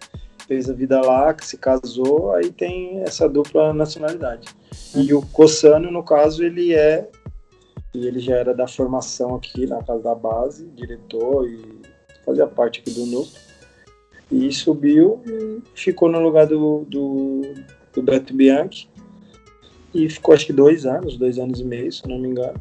fez 0.47 0.69
a 0.69 0.73
vida 0.73 1.01
lá, 1.01 1.33
que 1.33 1.45
se 1.45 1.57
casou, 1.57 2.33
aí 2.33 2.51
tem 2.51 3.01
essa 3.01 3.27
dupla 3.27 3.73
nacionalidade. 3.73 4.47
E 4.95 5.13
o 5.13 5.21
Cossano, 5.21 5.91
no 5.91 6.03
caso, 6.03 6.43
ele 6.43 6.73
é. 6.73 7.09
E 7.93 8.05
ele 8.05 8.19
já 8.19 8.35
era 8.35 8.53
da 8.53 8.67
formação 8.67 9.35
aqui 9.35 9.65
na 9.65 9.81
casa 9.81 10.03
da 10.03 10.15
base, 10.15 10.65
diretor 10.75 11.47
e 11.47 11.81
fazia 12.25 12.45
parte 12.45 12.81
aqui 12.81 12.91
do 12.91 13.05
núcleo. 13.05 13.45
E 14.31 14.51
subiu 14.51 15.21
e 15.25 15.61
ficou 15.75 16.09
no 16.09 16.19
lugar 16.19 16.45
do, 16.47 16.85
do, 16.89 17.41
do 17.93 18.01
Beto 18.01 18.33
Bianchi. 18.33 18.89
e 19.93 20.09
ficou 20.09 20.33
acho 20.33 20.47
que 20.47 20.53
dois 20.53 20.85
anos, 20.85 21.17
dois 21.17 21.39
anos 21.39 21.59
e 21.59 21.63
meio, 21.63 21.91
se 21.91 22.07
não 22.07 22.19
me 22.19 22.29
engano. 22.29 22.59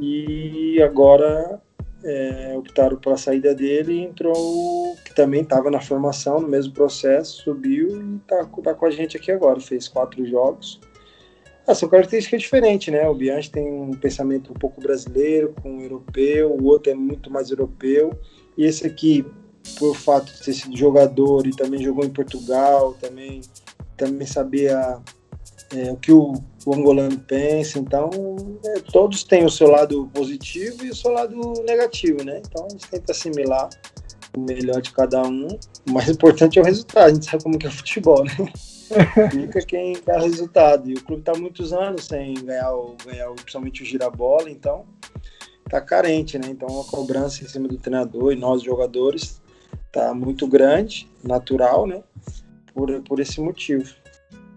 E 0.00 0.80
agora 0.82 1.60
é, 2.04 2.54
optaram 2.56 2.98
pela 2.98 3.16
saída 3.16 3.54
dele 3.54 3.94
e 3.94 4.02
entrou 4.02 4.94
que 5.04 5.14
também 5.14 5.42
estava 5.42 5.70
na 5.70 5.80
formação, 5.80 6.40
no 6.40 6.48
mesmo 6.48 6.72
processo, 6.72 7.42
subiu 7.42 8.00
e 8.00 8.16
está 8.16 8.44
tá 8.44 8.74
com 8.74 8.86
a 8.86 8.90
gente 8.90 9.16
aqui 9.16 9.32
agora. 9.32 9.58
Fez 9.58 9.88
quatro 9.88 10.24
jogos. 10.26 10.80
Ah, 11.66 11.74
são 11.74 11.88
características 11.88 12.42
diferentes, 12.42 12.92
né? 12.92 13.08
O 13.08 13.14
Bianchi 13.14 13.50
tem 13.50 13.66
um 13.66 13.92
pensamento 13.92 14.52
um 14.52 14.54
pouco 14.54 14.82
brasileiro, 14.82 15.54
com 15.62 15.78
um 15.78 15.80
europeu, 15.80 16.52
o 16.52 16.64
outro 16.64 16.92
é 16.92 16.94
muito 16.94 17.30
mais 17.30 17.50
europeu. 17.50 18.12
E 18.56 18.64
esse 18.64 18.86
aqui, 18.86 19.24
por 19.78 19.96
fato 19.96 20.30
de 20.30 20.44
ter 20.44 20.52
sido 20.52 20.76
jogador 20.76 21.46
e 21.46 21.56
também 21.56 21.82
jogou 21.82 22.04
em 22.04 22.10
Portugal, 22.10 22.94
também, 23.00 23.40
também 23.96 24.26
sabia 24.26 24.98
é, 25.74 25.90
o 25.90 25.96
que 25.96 26.12
o, 26.12 26.34
o, 26.66 26.74
angolano 26.74 27.18
pensa. 27.18 27.78
Então, 27.78 28.10
é, 28.64 28.80
todos 28.92 29.24
têm 29.24 29.44
o 29.44 29.50
seu 29.50 29.70
lado 29.70 30.08
positivo 30.14 30.84
e 30.84 30.90
o 30.90 30.94
seu 30.94 31.12
lado 31.12 31.38
negativo, 31.66 32.22
né? 32.24 32.40
Então, 32.44 32.66
a 32.66 32.68
gente 32.70 32.88
tenta 32.88 33.12
assimilar 33.12 33.68
o 34.36 34.40
melhor 34.40 34.80
de 34.80 34.92
cada 34.92 35.22
um. 35.22 35.48
O 35.88 35.92
mais 35.92 36.08
importante 36.08 36.58
é 36.58 36.62
o 36.62 36.64
resultado. 36.64 37.10
A 37.10 37.14
gente 37.14 37.26
sabe 37.26 37.42
como 37.42 37.58
que 37.58 37.66
é 37.66 37.68
o 37.68 37.72
futebol, 37.72 38.24
né? 38.24 38.52
Fica 39.30 39.60
quem 39.60 39.96
dá 40.04 40.18
resultado. 40.18 40.90
E 40.90 40.94
o 40.94 41.04
clube 41.04 41.20
está 41.20 41.34
muitos 41.34 41.72
anos 41.72 42.06
sem 42.06 42.34
ganhar, 42.34 42.72
o, 42.74 42.96
ganhar 43.04 43.30
principalmente 43.32 43.82
o 43.82 43.86
girabola, 43.86 44.50
então 44.50 44.84
tá 45.68 45.80
carente, 45.80 46.38
né? 46.38 46.48
Então 46.50 46.80
a 46.80 46.84
cobrança 46.84 47.42
em 47.42 47.48
cima 47.48 47.66
do 47.68 47.78
treinador 47.78 48.32
e 48.32 48.36
nós 48.36 48.62
jogadores 48.62 49.42
tá 49.90 50.12
muito 50.12 50.46
grande, 50.46 51.08
natural, 51.22 51.86
né? 51.86 52.02
Por, 52.74 53.00
por 53.02 53.20
esse 53.20 53.40
motivo. 53.40 53.94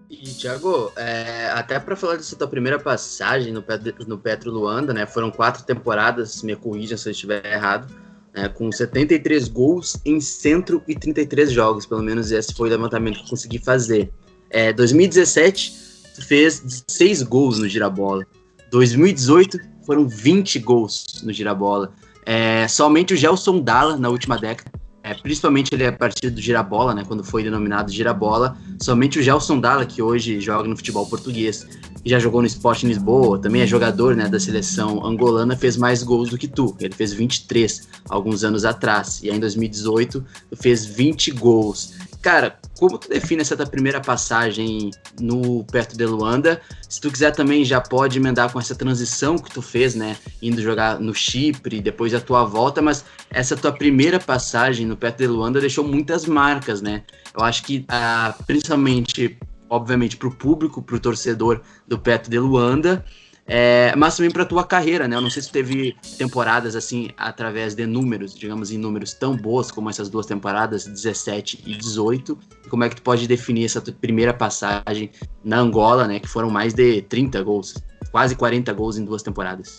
E, 0.10 0.15
Thiago, 0.15 0.91
é, 0.96 1.50
até 1.54 1.80
para 1.80 1.96
falar 1.96 2.15
dessa 2.15 2.36
tua 2.36 2.48
primeira 2.48 2.80
passagem 2.80 3.52
no, 3.52 3.63
no 4.08 4.17
Petro 4.17 4.52
Luanda, 4.52 4.93
né? 4.93 5.06
Foram 5.06 5.30
quatro 5.30 5.63
temporadas, 5.63 6.41
me 6.43 6.56
corrija 6.56 6.96
se 6.98 7.10
eu 7.10 7.12
estiver 7.12 7.46
errado, 7.46 7.93
né, 8.34 8.48
com 8.48 8.72
73 8.72 9.48
gols 9.50 9.98
em 10.06 10.22
133 10.22 11.52
jogos, 11.52 11.86
pelo 11.86 12.02
menos 12.02 12.32
esse 12.32 12.54
foi 12.54 12.70
o 12.70 12.72
levantamento 12.72 13.17
que 13.17 13.24
eu 13.26 13.30
consegui 13.30 13.60
fazer. 13.60 14.10
É, 14.50 14.72
2017, 14.72 15.74
tu 16.15 16.26
fez 16.26 16.84
6 16.88 17.24
gols 17.24 17.60
no 17.60 17.67
Girabola. 17.67 18.26
2018, 18.72 19.60
foram 19.86 20.08
20 20.08 20.60
gols 20.60 21.22
no 21.24 21.34
Girabola. 21.34 21.91
É, 22.26 22.67
somente 22.67 23.13
o 23.13 23.17
Gelson 23.17 23.60
Dalla, 23.60 23.98
na 23.98 24.10
última 24.10 24.38
década, 24.38 24.72
é, 25.08 25.13
principalmente 25.13 25.74
ele 25.74 25.84
é 25.84 25.88
a 25.88 25.93
partir 25.93 26.30
do 26.30 26.41
Girabola, 26.41 26.93
né, 26.93 27.04
quando 27.08 27.24
foi 27.24 27.41
denominado 27.41 27.91
Girabola, 27.91 28.58
somente 28.82 29.20
o 29.20 29.24
Gelson 29.24 29.60
Dalla, 29.60 29.86
que 29.86 30.02
hoje 30.02 30.41
joga 30.41 30.67
no 30.67 30.76
futebol 30.76 31.06
português, 31.06 31.65
e 32.04 32.10
já 32.10 32.20
jogou 32.20 32.41
no 32.41 32.48
Sport 32.48 32.84
Lisboa, 32.84 33.39
também 33.39 33.62
é 33.62 33.67
jogador 33.67 34.15
né, 34.15 34.28
da 34.28 34.39
seleção 34.39 35.06
angolana, 35.06 35.56
fez 35.56 35.78
mais 35.78 36.04
gols 36.04 36.30
do 36.30 36.38
que 36.38 36.48
tu. 36.48 36.76
Ele 36.80 36.93
fez 36.93 37.12
23 37.12 37.88
alguns 38.10 38.43
anos 38.43 38.65
atrás, 38.65 39.22
e 39.24 39.30
aí 39.30 39.36
em 39.36 39.39
2018 39.39 40.24
fez 40.56 40.86
20 40.86 41.32
gols. 41.32 41.93
Cara, 42.21 42.58
como 42.77 42.97
tu 42.97 43.08
define 43.10 43.41
essa 43.41 43.56
tua 43.56 43.65
primeira 43.65 44.01
passagem 44.01 44.91
no 45.19 45.63
perto 45.65 45.97
de 45.97 46.06
Luanda? 46.06 46.62
Se 46.89 46.99
tu 46.99 47.12
quiser 47.12 47.32
também 47.32 47.63
já 47.63 47.80
pode 47.80 48.17
emendar 48.17 48.51
com 48.51 48.60
essa 48.60 48.75
transição 48.75 49.38
que 49.38 49.51
tu 49.51 49.62
fez, 49.62 49.95
né? 49.95 50.17
Indo 50.41 50.62
jogar 50.62 50.99
no 50.99 51.13
Chipre, 51.13 51.80
depois 51.80 52.13
a 52.13 52.19
tua 52.19 52.43
volta, 52.43 52.82
mas 52.82 53.06
essa 53.30 53.56
tua 53.56 53.71
primeira 53.71 54.19
passagem 54.19 54.86
no 54.86 54.97
perto 54.97 55.19
de 55.19 55.27
Luanda 55.27 55.62
deixou 55.62 55.84
muitas 55.84 56.25
marcas, 56.25 56.82
né? 56.82 57.03
Eu 57.38 57.43
acho 57.43 57.63
que 57.63 57.86
ah, 57.88 58.36
principalmente, 58.45 59.38
obviamente, 59.69 60.17
para 60.17 60.27
o 60.27 60.36
público, 60.36 60.82
para 60.82 60.95
o 60.95 60.99
torcedor 60.99 61.62
do 61.88 61.97
perto 61.99 62.30
de 62.30 62.39
Luanda, 62.39 63.06
é, 63.49 63.95
mas 63.95 64.17
também 64.17 64.29
para 64.29 64.43
tua 64.43 64.65
carreira, 64.65 65.07
né? 65.07 65.15
Eu 65.15 65.21
não 65.21 65.29
sei 65.29 65.41
se 65.41 65.49
teve 65.49 65.95
temporadas 66.17 66.75
assim, 66.75 67.10
através 67.15 67.73
de 67.73 67.86
números, 67.86 68.36
digamos, 68.36 68.71
em 68.71 68.77
números 68.77 69.13
tão 69.13 69.38
boas 69.38 69.71
como 69.71 69.89
essas 69.89 70.10
duas 70.10 70.25
temporadas, 70.25 70.86
17 70.86 71.63
e 71.65 71.73
18. 71.73 72.38
Como 72.69 72.83
é 72.83 72.89
que 72.89 72.97
tu 72.97 73.01
pode 73.01 73.25
definir 73.25 73.63
essa 73.63 73.81
primeira 73.81 74.33
passagem 74.33 75.10
na 75.45 75.60
Angola, 75.60 76.07
né? 76.07 76.19
Que 76.19 76.27
foram 76.27 76.49
mais 76.49 76.73
de 76.73 77.01
30 77.03 77.41
gols, 77.41 77.75
quase 78.12 78.36
40 78.36 78.73
gols 78.73 78.97
em 78.97 79.05
duas 79.05 79.23
temporadas. 79.23 79.77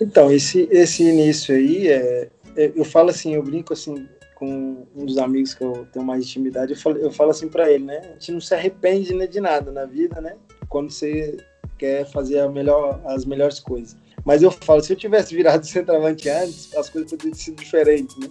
Então, 0.00 0.32
esse, 0.32 0.68
esse 0.70 1.04
início 1.04 1.54
aí, 1.54 1.86
é, 1.86 2.28
é 2.56 2.72
eu 2.74 2.84
falo 2.84 3.10
assim, 3.10 3.34
eu 3.34 3.42
brinco 3.42 3.72
assim 3.72 4.08
com 4.34 4.84
um 4.94 5.06
dos 5.06 5.16
amigos 5.16 5.54
que 5.54 5.64
eu 5.64 5.86
tenho 5.92 6.04
mais 6.04 6.22
intimidade, 6.24 6.72
eu 6.72 6.78
falo, 6.78 6.98
eu 6.98 7.10
falo 7.10 7.30
assim 7.30 7.48
para 7.48 7.70
ele, 7.70 7.84
né? 7.84 8.00
A 8.04 8.12
gente 8.14 8.32
não 8.32 8.40
se 8.40 8.52
arrepende 8.52 9.14
né, 9.14 9.26
de 9.26 9.40
nada 9.40 9.70
na 9.70 9.86
vida, 9.86 10.20
né? 10.20 10.34
Quando 10.68 10.90
você 10.90 11.38
quer 11.78 12.10
fazer 12.10 12.48
melhor, 12.48 13.00
as 13.06 13.24
melhores 13.24 13.60
coisas. 13.60 13.96
Mas 14.24 14.42
eu 14.42 14.50
falo, 14.50 14.82
se 14.82 14.92
eu 14.92 14.96
tivesse 14.96 15.34
virado 15.34 15.64
centroavante 15.66 16.28
antes, 16.28 16.74
as 16.76 16.88
coisas 16.90 17.10
poderiam 17.10 17.32
ter 17.32 17.38
sido 17.38 17.56
diferentes, 17.56 18.16
né? 18.16 18.28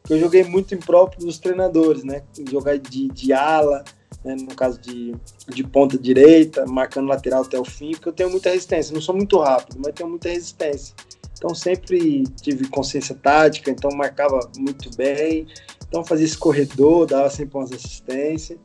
Porque 0.00 0.14
eu 0.14 0.20
joguei 0.20 0.44
muito 0.44 0.74
em 0.74 0.78
próprio 0.78 1.26
dos 1.26 1.38
treinadores, 1.38 2.04
né? 2.04 2.22
Jogar 2.50 2.78
de, 2.78 3.08
de 3.08 3.32
ala, 3.32 3.84
né? 4.24 4.36
no 4.36 4.54
caso 4.54 4.80
de, 4.80 5.14
de 5.48 5.64
ponta 5.64 5.98
direita, 5.98 6.66
marcando 6.66 7.08
lateral 7.08 7.42
até 7.42 7.58
o 7.58 7.64
fim, 7.64 7.92
porque 7.92 8.08
eu 8.08 8.12
tenho 8.12 8.30
muita 8.30 8.50
resistência. 8.50 8.94
Não 8.94 9.00
sou 9.00 9.14
muito 9.14 9.38
rápido, 9.38 9.80
mas 9.84 9.94
tenho 9.94 10.08
muita 10.08 10.28
resistência. 10.28 10.94
Então 11.36 11.54
sempre 11.54 12.24
tive 12.42 12.66
consciência 12.68 13.14
tática, 13.14 13.70
então 13.70 13.90
marcava 13.94 14.40
muito 14.56 14.90
bem. 14.96 15.46
Então 15.88 16.04
fazia 16.04 16.24
esse 16.24 16.38
corredor, 16.38 17.06
dava 17.06 17.30
sempre 17.30 17.56
umas 17.56 17.72
assistências. 17.72 18.58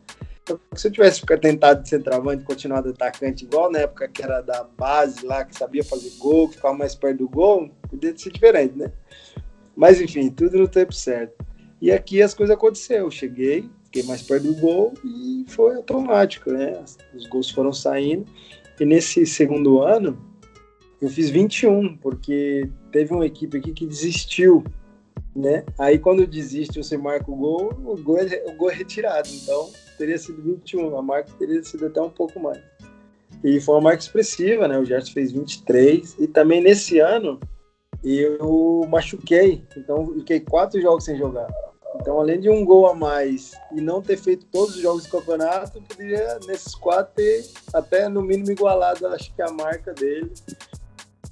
Se 0.76 0.88
eu 0.88 0.92
tivesse 0.92 1.22
tentado 1.40 1.84
de 1.84 1.90
centroavante 1.90 2.42
e 2.44 2.46
continuado 2.46 2.90
atacante 2.90 3.46
igual 3.46 3.72
na 3.72 3.80
época 3.80 4.08
que 4.08 4.24
era 4.24 4.42
da 4.42 4.64
base 4.64 5.26
lá, 5.26 5.46
que 5.46 5.56
sabia 5.56 5.84
fazer 5.84 6.12
gol, 6.18 6.50
que 6.50 6.56
ficava 6.56 6.76
mais 6.76 6.96
perto 6.96 7.20
do 7.20 7.30
gol, 7.30 7.70
podia 7.90 8.18
ser 8.18 8.32
diferente, 8.32 8.76
né? 8.76 8.92
Mas 9.76 10.02
enfim, 10.02 10.30
tudo 10.30 10.58
no 10.58 10.68
tempo 10.68 10.94
certo. 10.94 11.34
E 11.80 11.92
aqui 11.92 12.22
as 12.22 12.34
coisas 12.34 12.56
aconteceram. 12.56 13.06
Eu 13.06 13.12
cheguei, 13.12 13.70
fiquei 13.86 14.04
mais 14.04 14.22
perto 14.22 14.44
do 14.44 14.56
gol 14.56 14.94
e 15.04 15.46
foi 15.48 15.76
automático, 15.76 16.52
né? 16.52 16.84
Os 17.16 17.28
gols 17.28 17.50
foram 17.50 17.72
saindo. 17.72 18.26
E 18.80 18.86
nesse 18.86 19.26
segundo 19.28 19.82
ano, 19.82 20.20
eu 21.02 21.10
fiz 21.10 21.30
21, 21.30 21.98
porque 21.98 22.70
teve 22.92 23.14
uma 23.14 23.26
equipe 23.26 23.58
aqui 23.58 23.74
que 23.74 23.86
desistiu, 23.86 24.64
né? 25.36 25.64
Aí 25.78 25.98
quando 25.98 26.28
desiste 26.28 26.82
você 26.82 26.98
marca 26.98 27.30
o 27.30 27.36
gol, 27.36 27.74
o 27.86 27.98
gol 27.98 28.18
é, 28.18 28.44
o 28.48 28.54
gol 28.54 28.70
é 28.70 28.74
retirado. 28.74 29.30
Então 29.30 29.70
teria 29.98 30.18
sido 30.18 30.42
21, 30.42 30.98
a 30.98 31.02
marca 31.02 31.32
teria 31.38 31.64
sido 31.64 31.86
até 31.86 32.02
um 32.02 32.10
pouco 32.10 32.40
mais. 32.40 32.62
E 33.44 33.60
foi 33.60 33.76
uma 33.76 33.82
marca 33.82 34.04
expressiva, 34.04 34.68
né? 34.68 34.78
O 34.78 34.86
Gerson 34.86 35.14
fez 35.14 35.32
23 35.32 36.16
e 36.20 36.28
também 36.28 36.62
nesse 36.62 37.00
ano 37.00 37.40
eu 38.04 38.86
machuquei, 38.90 39.64
então 39.78 40.14
fiquei 40.16 40.40
quatro 40.40 40.82
jogos 40.82 41.06
sem 41.06 41.18
jogar. 41.18 41.48
Então, 41.96 42.20
além 42.20 42.40
de 42.40 42.50
um 42.50 42.66
gol 42.66 42.88
a 42.88 42.96
mais 42.96 43.52
e 43.72 43.82
não 43.82 44.02
ter 44.02 44.18
feito 44.18 44.46
todos 44.46 44.76
os 44.76 44.82
jogos 44.82 45.04
do 45.04 45.10
campeonato, 45.10 45.82
poderia 45.82 46.40
nesses 46.48 46.74
quatro 46.74 47.14
ter 47.16 47.46
até 47.74 48.08
no 48.08 48.22
mínimo 48.22 48.52
igualado, 48.52 49.06
acho 49.08 49.34
que 49.36 49.42
a 49.42 49.52
marca 49.52 49.94
dele, 49.94 50.32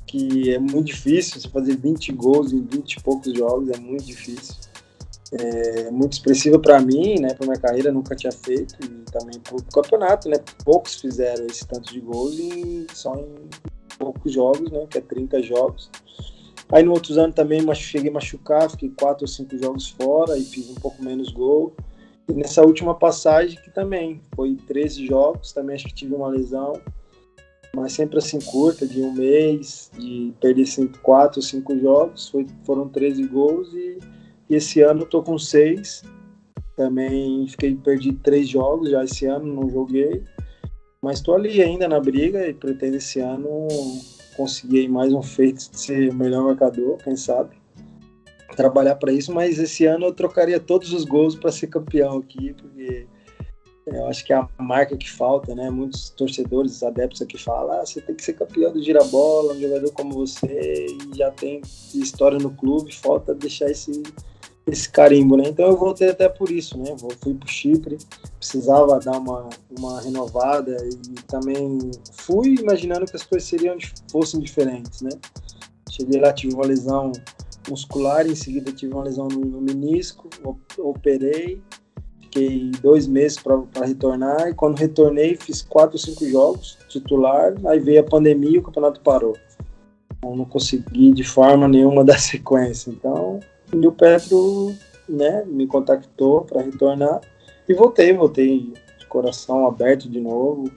que 0.09 0.53
é 0.53 0.59
muito 0.59 0.85
difícil, 0.87 1.39
você 1.39 1.49
fazer 1.49 1.77
20 1.77 2.11
gols 2.13 2.51
em 2.51 2.61
20 2.61 2.93
e 2.93 3.03
poucos 3.03 3.33
jogos 3.33 3.69
é 3.69 3.77
muito 3.77 4.05
difícil 4.05 4.55
é, 5.31 5.91
muito 5.91 6.13
expressiva 6.13 6.57
para 6.57 6.79
mim, 6.81 7.19
né, 7.19 7.33
para 7.33 7.45
minha 7.45 7.59
carreira, 7.59 7.91
nunca 7.91 8.15
tinha 8.15 8.31
feito 8.31 8.75
e 8.83 8.87
também 9.11 9.39
para 9.39 9.55
o 9.55 9.63
campeonato, 9.63 10.27
né, 10.27 10.37
poucos 10.63 10.95
fizeram 10.95 11.45
esse 11.45 11.67
tanto 11.67 11.91
de 11.91 11.99
gols 11.99 12.39
em, 12.39 12.87
só 12.93 13.15
em 13.15 13.49
poucos 13.97 14.33
jogos, 14.33 14.71
né, 14.71 14.87
que 14.89 14.97
é 14.97 15.01
30 15.01 15.43
jogos. 15.43 15.89
Aí 16.71 16.83
no 16.83 16.93
outros 16.93 17.17
anos 17.17 17.35
também 17.35 17.61
cheguei 17.75 18.09
a 18.09 18.13
machucar, 18.13 18.69
fiquei 18.69 18.89
quatro 18.89 19.23
ou 19.23 19.27
cinco 19.27 19.57
jogos 19.57 19.89
fora 19.89 20.37
e 20.37 20.43
fiz 20.43 20.69
um 20.69 20.75
pouco 20.75 21.03
menos 21.03 21.31
gol. 21.31 21.73
E 22.27 22.33
nessa 22.33 22.61
última 22.61 22.93
passagem 22.93 23.59
que 23.59 23.71
também 23.71 24.21
foi 24.35 24.55
13 24.67 25.07
jogos, 25.07 25.51
também 25.51 25.75
acho 25.75 25.85
que 25.85 25.93
tive 25.95 26.13
uma 26.13 26.27
lesão, 26.27 26.73
mas 27.75 27.93
sempre 27.93 28.17
assim 28.17 28.39
curta, 28.39 28.85
de 28.85 29.01
um 29.01 29.11
mês, 29.11 29.91
de 29.97 30.33
perder 30.39 30.65
cinco, 30.65 30.99
quatro 30.99 31.41
cinco 31.41 31.77
jogos, 31.77 32.29
foi, 32.29 32.45
foram 32.63 32.89
13 32.89 33.27
gols 33.27 33.73
e 33.73 33.99
e 34.49 34.55
esse 34.55 34.81
ano 34.81 35.01
eu 35.01 35.05
tô 35.05 35.21
com 35.21 35.37
seis. 35.37 36.03
Também 36.75 37.45
fiquei 37.47 37.75
perdi 37.75 38.13
três 38.13 38.49
jogos 38.49 38.89
já 38.89 39.03
esse 39.03 39.25
ano, 39.25 39.45
não 39.45 39.69
joguei. 39.69 40.23
Mas 41.01 41.17
estou 41.19 41.35
ali 41.35 41.61
ainda 41.61 41.87
na 41.87 41.99
briga 41.99 42.47
e 42.47 42.53
pretendo 42.53 42.97
esse 42.97 43.19
ano 43.19 43.67
conseguir 44.35 44.87
mais 44.87 45.13
um 45.13 45.21
feito 45.21 45.69
de 45.69 45.79
ser 45.79 46.09
o 46.09 46.15
melhor 46.15 46.43
marcador, 46.43 46.97
quem 46.97 47.15
sabe. 47.15 47.57
Trabalhar 48.55 48.95
para 48.95 49.11
isso, 49.11 49.31
mas 49.33 49.59
esse 49.59 49.85
ano 49.85 50.07
eu 50.07 50.13
trocaria 50.13 50.59
todos 50.59 50.91
os 50.91 51.05
gols 51.05 51.35
para 51.35 51.51
ser 51.51 51.67
campeão 51.67 52.17
aqui, 52.17 52.53
porque 52.53 53.07
eu 53.93 54.07
acho 54.07 54.25
que 54.25 54.33
é 54.33 54.35
a 54.35 54.47
marca 54.57 54.97
que 54.97 55.09
falta, 55.09 55.53
né? 55.55 55.69
Muitos 55.69 56.09
torcedores, 56.11 56.83
adeptos 56.83 57.21
aqui 57.21 57.37
falam: 57.37 57.79
ah, 57.79 57.85
você 57.85 58.01
tem 58.01 58.15
que 58.15 58.23
ser 58.23 58.33
campeão 58.33 58.71
do 58.71 58.81
girabola, 58.81 59.53
um 59.53 59.59
jogador 59.59 59.91
como 59.91 60.13
você, 60.13 60.87
e 60.87 61.17
já 61.17 61.31
tem 61.31 61.61
história 61.93 62.37
no 62.37 62.51
clube, 62.51 62.93
falta 62.93 63.33
deixar 63.33 63.69
esse, 63.69 64.03
esse 64.67 64.89
carimbo, 64.89 65.37
né? 65.37 65.43
Então 65.47 65.67
eu 65.67 65.77
voltei 65.77 66.09
até 66.09 66.27
por 66.29 66.51
isso, 66.51 66.77
né? 66.77 66.95
Fui 67.21 67.33
para 67.33 67.47
Chipre, 67.47 67.97
precisava 68.37 68.99
dar 68.99 69.17
uma, 69.17 69.49
uma 69.77 70.01
renovada 70.01 70.75
e 70.83 71.21
também 71.23 71.91
fui 72.11 72.55
imaginando 72.55 73.05
que 73.05 73.15
as 73.15 73.23
coisas 73.23 73.47
seriam 73.47 73.77
fossem 74.11 74.39
diferentes, 74.39 75.01
né? 75.01 75.11
Cheguei 75.89 76.19
lá, 76.19 76.31
tive 76.31 76.53
uma 76.53 76.65
lesão 76.65 77.11
muscular, 77.69 78.27
em 78.27 78.35
seguida 78.35 78.71
tive 78.71 78.93
uma 78.93 79.03
lesão 79.03 79.27
no, 79.27 79.39
no 79.39 79.61
menisco, 79.61 80.29
operei, 80.77 81.61
fiquei 82.29 82.71
dois 82.81 83.07
meses 83.07 83.39
para 83.39 83.85
retornar 83.85 84.47
e 84.47 84.53
quando 84.53 84.77
retornei 84.77 85.35
fiz 85.35 85.61
quatro 85.61 85.95
ou 85.95 85.99
cinco 85.99 86.27
jogos 86.29 86.77
titular, 86.87 87.53
aí 87.65 87.79
veio 87.79 87.99
a 87.99 88.03
pandemia 88.03 88.55
e 88.55 88.57
o 88.59 88.61
campeonato 88.61 89.01
parou. 89.01 89.35
Eu 90.23 90.35
não 90.35 90.45
consegui 90.45 91.11
de 91.11 91.23
forma 91.23 91.67
nenhuma 91.67 92.03
dar 92.05 92.19
sequência, 92.19 92.91
então 92.91 93.39
e 93.73 93.87
o 93.87 93.91
Petro 93.91 94.73
né, 95.07 95.43
me 95.45 95.67
contactou 95.67 96.41
para 96.41 96.61
retornar 96.61 97.21
e 97.67 97.73
voltei, 97.73 98.13
voltei 98.13 98.73
de 98.99 99.05
coração 99.07 99.67
aberto 99.67 100.09
de 100.09 100.19
novo, 100.19 100.71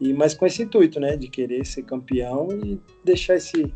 e 0.00 0.12
mas 0.12 0.34
com 0.34 0.44
esse 0.44 0.62
intuito, 0.62 1.00
né, 1.00 1.16
de 1.16 1.28
querer 1.28 1.64
ser 1.64 1.82
campeão 1.82 2.48
e 2.50 2.78
deixar 3.02 3.36
esse 3.36 3.72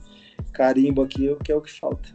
carimbo 0.52 1.02
aqui, 1.02 1.34
que 1.42 1.50
é 1.50 1.56
o 1.56 1.60
que 1.60 1.72
falta. 1.72 2.10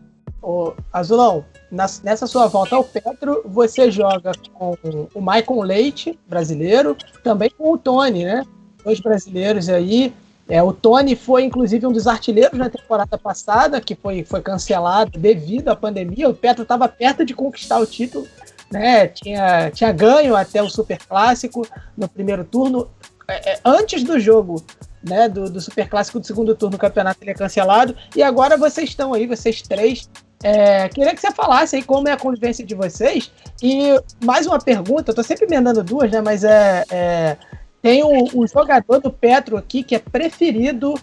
Azulão, 0.92 1.46
nessa 1.72 2.28
sua 2.28 2.48
volta 2.48 2.76
ao 2.76 2.84
Petro, 2.84 3.42
você 3.46 3.90
joga 3.90 4.32
com 4.54 4.76
o 5.14 5.22
Maicon 5.22 5.62
Leite, 5.62 6.20
brasileiro, 6.28 6.98
também 7.24 7.50
com 7.50 7.72
o 7.72 7.78
Tony, 7.78 8.26
né? 8.26 8.44
Dois 8.84 9.00
brasileiros 9.00 9.70
aí. 9.70 10.14
É, 10.48 10.62
o 10.62 10.74
Tony 10.74 11.16
foi, 11.16 11.44
inclusive, 11.44 11.88
um 11.88 11.92
dos 11.92 12.06
artilheiros 12.06 12.60
na 12.60 12.70
temporada 12.70 13.18
passada, 13.18 13.80
que 13.80 13.96
foi, 13.96 14.26
foi 14.26 14.42
cancelado 14.42 15.18
devido 15.18 15.70
à 15.70 15.76
pandemia. 15.76 16.30
O 16.30 16.34
Petro 16.34 16.64
estava 16.64 16.88
perto 16.88 17.24
de 17.24 17.34
conquistar 17.34 17.80
o 17.80 17.86
título, 17.86 18.28
né? 18.70 19.08
Tinha, 19.08 19.72
tinha 19.72 19.92
ganho 19.94 20.36
até 20.36 20.62
o 20.62 20.70
Super 20.70 21.00
Clássico 21.08 21.66
no 21.98 22.10
primeiro 22.10 22.44
turno. 22.44 22.90
É, 23.28 23.54
é, 23.54 23.60
antes 23.64 24.04
do 24.04 24.20
jogo 24.20 24.62
né, 25.04 25.28
do, 25.28 25.50
do 25.50 25.62
Super 25.62 25.88
Clássico 25.90 26.20
do 26.20 26.26
segundo 26.26 26.56
turno, 26.56 26.76
o 26.76 26.80
campeonato 26.80 27.20
ele 27.22 27.32
é 27.32 27.36
cancelado. 27.36 27.96
E 28.16 28.24
agora 28.24 28.58
vocês 28.58 28.90
estão 28.90 29.14
aí, 29.14 29.28
vocês 29.28 29.62
três. 29.62 30.10
É, 30.44 30.90
queria 30.90 31.16
que 31.16 31.22
você 31.22 31.32
falasse 31.32 31.78
aí 31.78 31.84
como 31.84 32.10
é 32.10 32.12
a 32.12 32.18
convivência 32.18 32.66
de 32.66 32.76
vocês. 32.76 33.32
E 33.62 33.98
mais 34.24 34.46
uma 34.46 34.60
pergunta, 34.60 35.12
eu 35.12 35.16
tô 35.16 35.24
sempre 35.24 35.46
emendando 35.46 35.82
duas, 35.82 36.12
né? 36.12 36.22
Mas 36.22 36.44
é, 36.44 36.84
é 36.92 37.38
tem 37.82 38.04
um, 38.04 38.48
jogador 38.48 39.00
do 39.00 39.12
Petro 39.12 39.58
aqui 39.58 39.84
que 39.84 39.94
é 39.94 40.00
preferido 40.00 40.94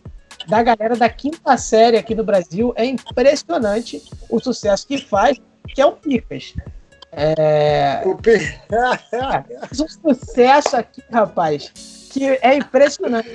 da 0.49 0.63
galera 0.63 0.97
da 0.97 1.11
quinta 1.11 1.57
série 1.59 1.99
aqui 1.99 2.15
no 2.15 2.25
Brasil. 2.25 2.73
É 2.75 2.87
impressionante 2.87 4.03
o 4.31 4.41
sucesso 4.41 4.87
que 4.87 4.97
faz, 4.97 5.39
que 5.75 5.81
é 5.81 5.85
o 5.85 5.93
Picas. 5.93 6.55
É... 7.13 8.03
O 8.07 8.17
P... 8.17 8.39
um 9.79 10.15
sucesso 10.15 10.77
aqui, 10.77 11.03
rapaz, 11.11 12.09
que 12.11 12.25
é 12.25 12.57
impressionante. 12.57 13.29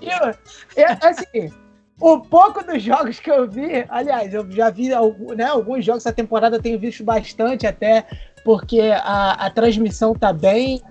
E, 0.00 0.82
assim, 0.82 1.52
o 2.00 2.20
pouco 2.20 2.64
dos 2.64 2.82
jogos 2.82 3.18
que 3.18 3.30
eu 3.30 3.48
vi, 3.48 3.84
aliás, 3.88 4.32
eu 4.34 4.50
já 4.50 4.70
vi 4.70 4.90
né, 5.34 5.44
alguns 5.44 5.84
jogos 5.84 6.02
essa 6.04 6.12
temporada, 6.12 6.60
tenho 6.60 6.78
visto 6.78 7.02
bastante 7.02 7.66
até 7.66 8.06
porque 8.44 8.80
a, 8.80 9.32
a 9.32 9.50
transmissão 9.50 10.14
tá 10.14 10.32
bem, 10.32 10.82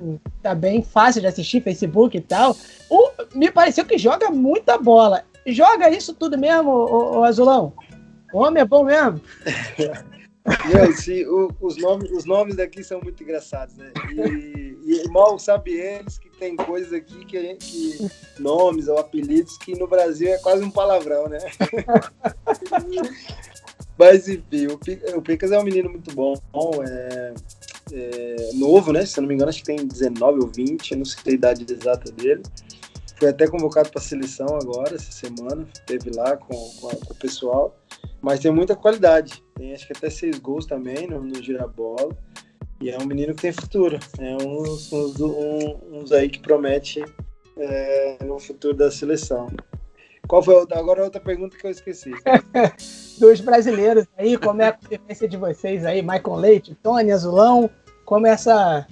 tá 0.41 0.53
bem 0.53 0.82
fácil 0.82 1.22
de 1.22 1.28
assistir, 1.28 1.62
Facebook 1.62 2.18
e 2.18 2.22
tal. 2.22 2.56
O, 2.89 3.12
me 3.34 3.49
pareceu 3.49 3.86
que 3.86 3.97
joga 3.97 4.30
muita 4.30 4.78
bola. 4.78 5.24
Joga 5.47 5.89
isso 5.89 6.14
tudo 6.14 6.38
mesmo, 6.38 6.72
o, 6.72 7.20
o 7.20 7.24
Azulão? 7.24 7.72
O 8.34 8.39
homem 8.39 8.62
é 8.62 8.66
bom 8.66 8.84
mesmo? 8.84 9.22
Meu, 10.67 10.91
sim, 10.93 11.25
o, 11.25 11.51
os, 11.59 11.77
nomes, 11.77 12.11
os 12.11 12.25
nomes 12.25 12.55
daqui 12.55 12.83
são 12.83 13.01
muito 13.01 13.23
engraçados, 13.23 13.75
né? 13.77 13.91
E, 14.13 14.77
e 14.85 15.07
mal 15.09 15.39
sabe 15.39 15.73
eles 15.73 16.19
que 16.19 16.29
tem 16.29 16.55
coisas 16.55 16.93
aqui 16.93 17.25
que, 17.25 17.35
a 17.35 17.41
gente, 17.41 17.65
que 17.65 18.11
nomes 18.39 18.87
ou 18.87 18.99
apelidos 18.99 19.57
que 19.57 19.77
no 19.77 19.87
Brasil 19.87 20.27
é 20.27 20.37
quase 20.37 20.63
um 20.63 20.69
palavrão, 20.69 21.27
né? 21.27 21.39
Mas 23.97 24.27
enfim, 24.27 24.67
o, 24.67 25.21
Picas 25.21 25.51
é 25.51 25.59
um 25.59 25.63
menino 25.63 25.89
muito 25.89 26.13
bom, 26.13 26.35
é, 26.87 27.33
é, 27.93 28.49
novo, 28.53 28.91
né? 28.91 29.05
Se 29.05 29.17
eu 29.17 29.21
não 29.23 29.29
me 29.29 29.35
engano, 29.35 29.49
acho 29.49 29.59
que 29.59 29.65
tem 29.65 29.87
19 29.87 30.41
ou 30.41 30.47
20, 30.47 30.95
não 30.95 31.05
sei 31.05 31.33
a 31.33 31.35
idade 31.35 31.65
exata 31.73 32.11
dele. 32.11 32.43
Foi 33.17 33.29
até 33.29 33.47
convocado 33.47 33.89
para 33.89 34.01
a 34.01 34.03
seleção 34.03 34.47
agora, 34.61 34.95
essa 34.95 35.11
semana, 35.11 35.65
esteve 35.73 36.11
lá 36.11 36.35
com, 36.35 36.53
com, 36.53 36.89
com, 36.89 37.13
o 37.13 37.15
pessoal. 37.15 37.75
Mas 38.26 38.39
tem 38.39 38.51
muita 38.51 38.76
qualidade, 38.76 39.43
tem 39.53 39.71
acho 39.71 39.86
que 39.86 39.93
até 39.93 40.09
seis 40.09 40.39
gols 40.39 40.65
também 40.65 41.05
no, 41.05 41.21
no 41.21 41.43
girabola. 41.43 42.09
E 42.82 42.89
é 42.89 42.97
um 42.97 43.05
menino 43.05 43.36
que 43.36 43.43
tem 43.43 43.51
futuro, 43.51 43.99
é 44.17 44.36
uns, 44.43 44.91
uns, 44.91 45.19
uns 45.21 46.11
aí 46.11 46.28
que 46.28 46.39
promete 46.39 47.05
é, 47.55 48.17
no 48.26 48.39
futuro 48.39 48.73
da 48.73 48.89
seleção. 48.89 49.47
Qual 50.28 50.41
foi 50.41 50.55
outra? 50.55 50.80
Agora 50.80 51.01
a 51.01 51.03
outra 51.03 51.21
pergunta 51.21 51.55
que 51.55 51.67
eu 51.67 51.69
esqueci. 51.69 52.13
Dos 53.19 53.41
brasileiros 53.41 54.07
aí, 54.17 54.39
como 54.39 54.59
é 54.63 54.69
a 54.69 54.73
convivência 54.73 55.28
de 55.28 55.38
vocês 55.38 55.86
aí, 55.86 56.01
Michael 56.01 56.36
Leite, 56.38 56.76
Tony 56.82 57.11
Azulão, 57.11 57.69
como 58.05 58.26
é 58.26 58.32
essa, 58.32 58.88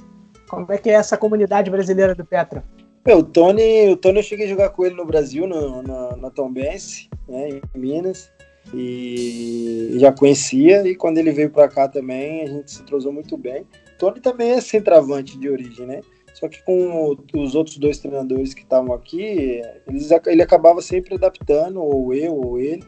como 0.48 0.72
é 0.72 0.78
que 0.78 0.92
é 0.92 0.94
essa 0.94 1.18
comunidade 1.18 1.72
brasileira 1.72 2.14
do 2.14 2.24
Petra? 2.24 2.64
o 3.06 3.24
Tony, 3.24 3.90
o 3.90 3.98
Tony 3.98 4.20
eu 4.20 4.24
cheguei 4.24 4.46
a 4.46 4.50
jogar 4.50 4.70
com 4.70 4.86
ele 4.86 4.96
no 4.96 5.06
Brasil, 5.06 5.48
no, 5.48 5.82
na, 5.82 6.16
na 6.16 6.30
Tombense, 6.30 7.10
né, 7.28 7.50
em 7.50 7.62
Minas, 7.76 8.32
e 8.72 9.96
já 9.98 10.12
conhecia, 10.12 10.88
e 10.88 10.96
quando 10.96 11.18
ele 11.18 11.32
veio 11.32 11.50
para 11.50 11.68
cá 11.68 11.88
também, 11.88 12.44
a 12.44 12.48
gente 12.48 12.72
se 12.72 12.82
entrosou 12.82 13.12
muito 13.12 13.38
bem. 13.38 13.66
Tony 13.98 14.20
também 14.20 14.52
é 14.52 14.62
centroavante 14.62 15.38
de 15.38 15.50
origem, 15.50 15.86
né? 15.86 16.02
Só 16.34 16.48
que 16.48 16.64
com 16.64 17.16
os 17.36 17.56
outros 17.56 17.78
dois 17.78 18.00
treinadores 18.00 18.54
que 18.54 18.64
estavam 18.64 18.94
aqui, 18.94 19.62
eles, 19.88 20.10
ele 20.28 20.42
acabava 20.42 20.82
sempre 20.82 21.16
adaptando, 21.16 21.82
ou 21.82 22.14
eu, 22.14 22.36
ou 22.36 22.60
ele, 22.60 22.86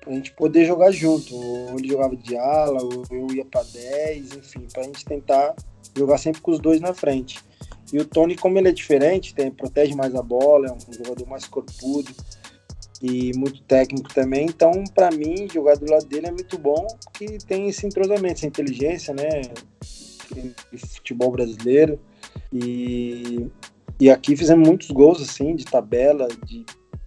pra 0.00 0.12
gente 0.12 0.32
poder 0.34 0.64
jogar 0.64 0.90
junto. 0.90 1.34
Ou 1.34 1.78
ele 1.78 1.88
jogava 1.88 2.16
de 2.16 2.36
ala, 2.36 2.82
ou 2.82 3.02
eu 3.10 3.26
ia 3.34 3.44
para 3.44 3.62
10, 3.62 4.36
enfim, 4.36 4.66
pra 4.72 4.84
gente 4.84 5.04
tentar 5.04 5.54
jogar 5.96 6.18
sempre 6.18 6.40
com 6.40 6.52
os 6.52 6.60
dois 6.60 6.80
na 6.80 6.94
frente. 6.94 7.40
E 7.92 7.98
o 7.98 8.04
Tony, 8.04 8.36
como 8.36 8.58
ele 8.58 8.68
é 8.68 8.72
diferente, 8.72 9.34
tem, 9.34 9.50
protege 9.50 9.94
mais 9.94 10.14
a 10.14 10.22
bola, 10.22 10.68
é 10.68 10.72
um 10.72 10.92
jogador 10.92 11.26
mais 11.26 11.46
corpudo 11.46 12.10
e 13.02 13.32
muito 13.36 13.62
técnico 13.62 14.12
também. 14.12 14.46
Então, 14.46 14.84
para 14.94 15.10
mim, 15.10 15.48
jogar 15.52 15.76
do 15.76 15.90
lado 15.90 16.06
dele 16.06 16.26
é 16.26 16.30
muito 16.30 16.58
bom, 16.58 16.86
que 17.14 17.38
tem 17.46 17.68
esse 17.68 17.86
entrosamento, 17.86 18.34
essa 18.34 18.46
inteligência, 18.46 19.14
né? 19.14 19.42
Futebol 20.96 21.30
brasileiro. 21.30 21.98
E, 22.52 23.46
e 24.00 24.10
aqui 24.10 24.36
fizemos 24.36 24.68
muitos 24.68 24.90
gols, 24.90 25.22
assim, 25.22 25.54
de 25.54 25.64
tabela, 25.64 26.28
de, 26.44 26.64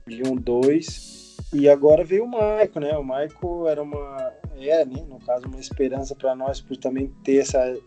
de 0.08 0.24
um, 0.28 0.36
dois. 0.36 1.38
E 1.54 1.68
agora 1.68 2.04
veio 2.04 2.24
o 2.24 2.28
Maico, 2.28 2.80
né? 2.80 2.98
O 2.98 3.04
Maico 3.04 3.68
era 3.68 3.84
uma, 3.84 4.34
é, 4.58 4.86
né? 4.86 5.06
No 5.08 5.20
caso, 5.20 5.48
uma 5.48 5.60
esperança 5.60 6.16
para 6.16 6.36
nós 6.36 6.62
por 6.62 6.78
também 6.78 7.12
ter 7.24 7.38
essa 7.38 7.78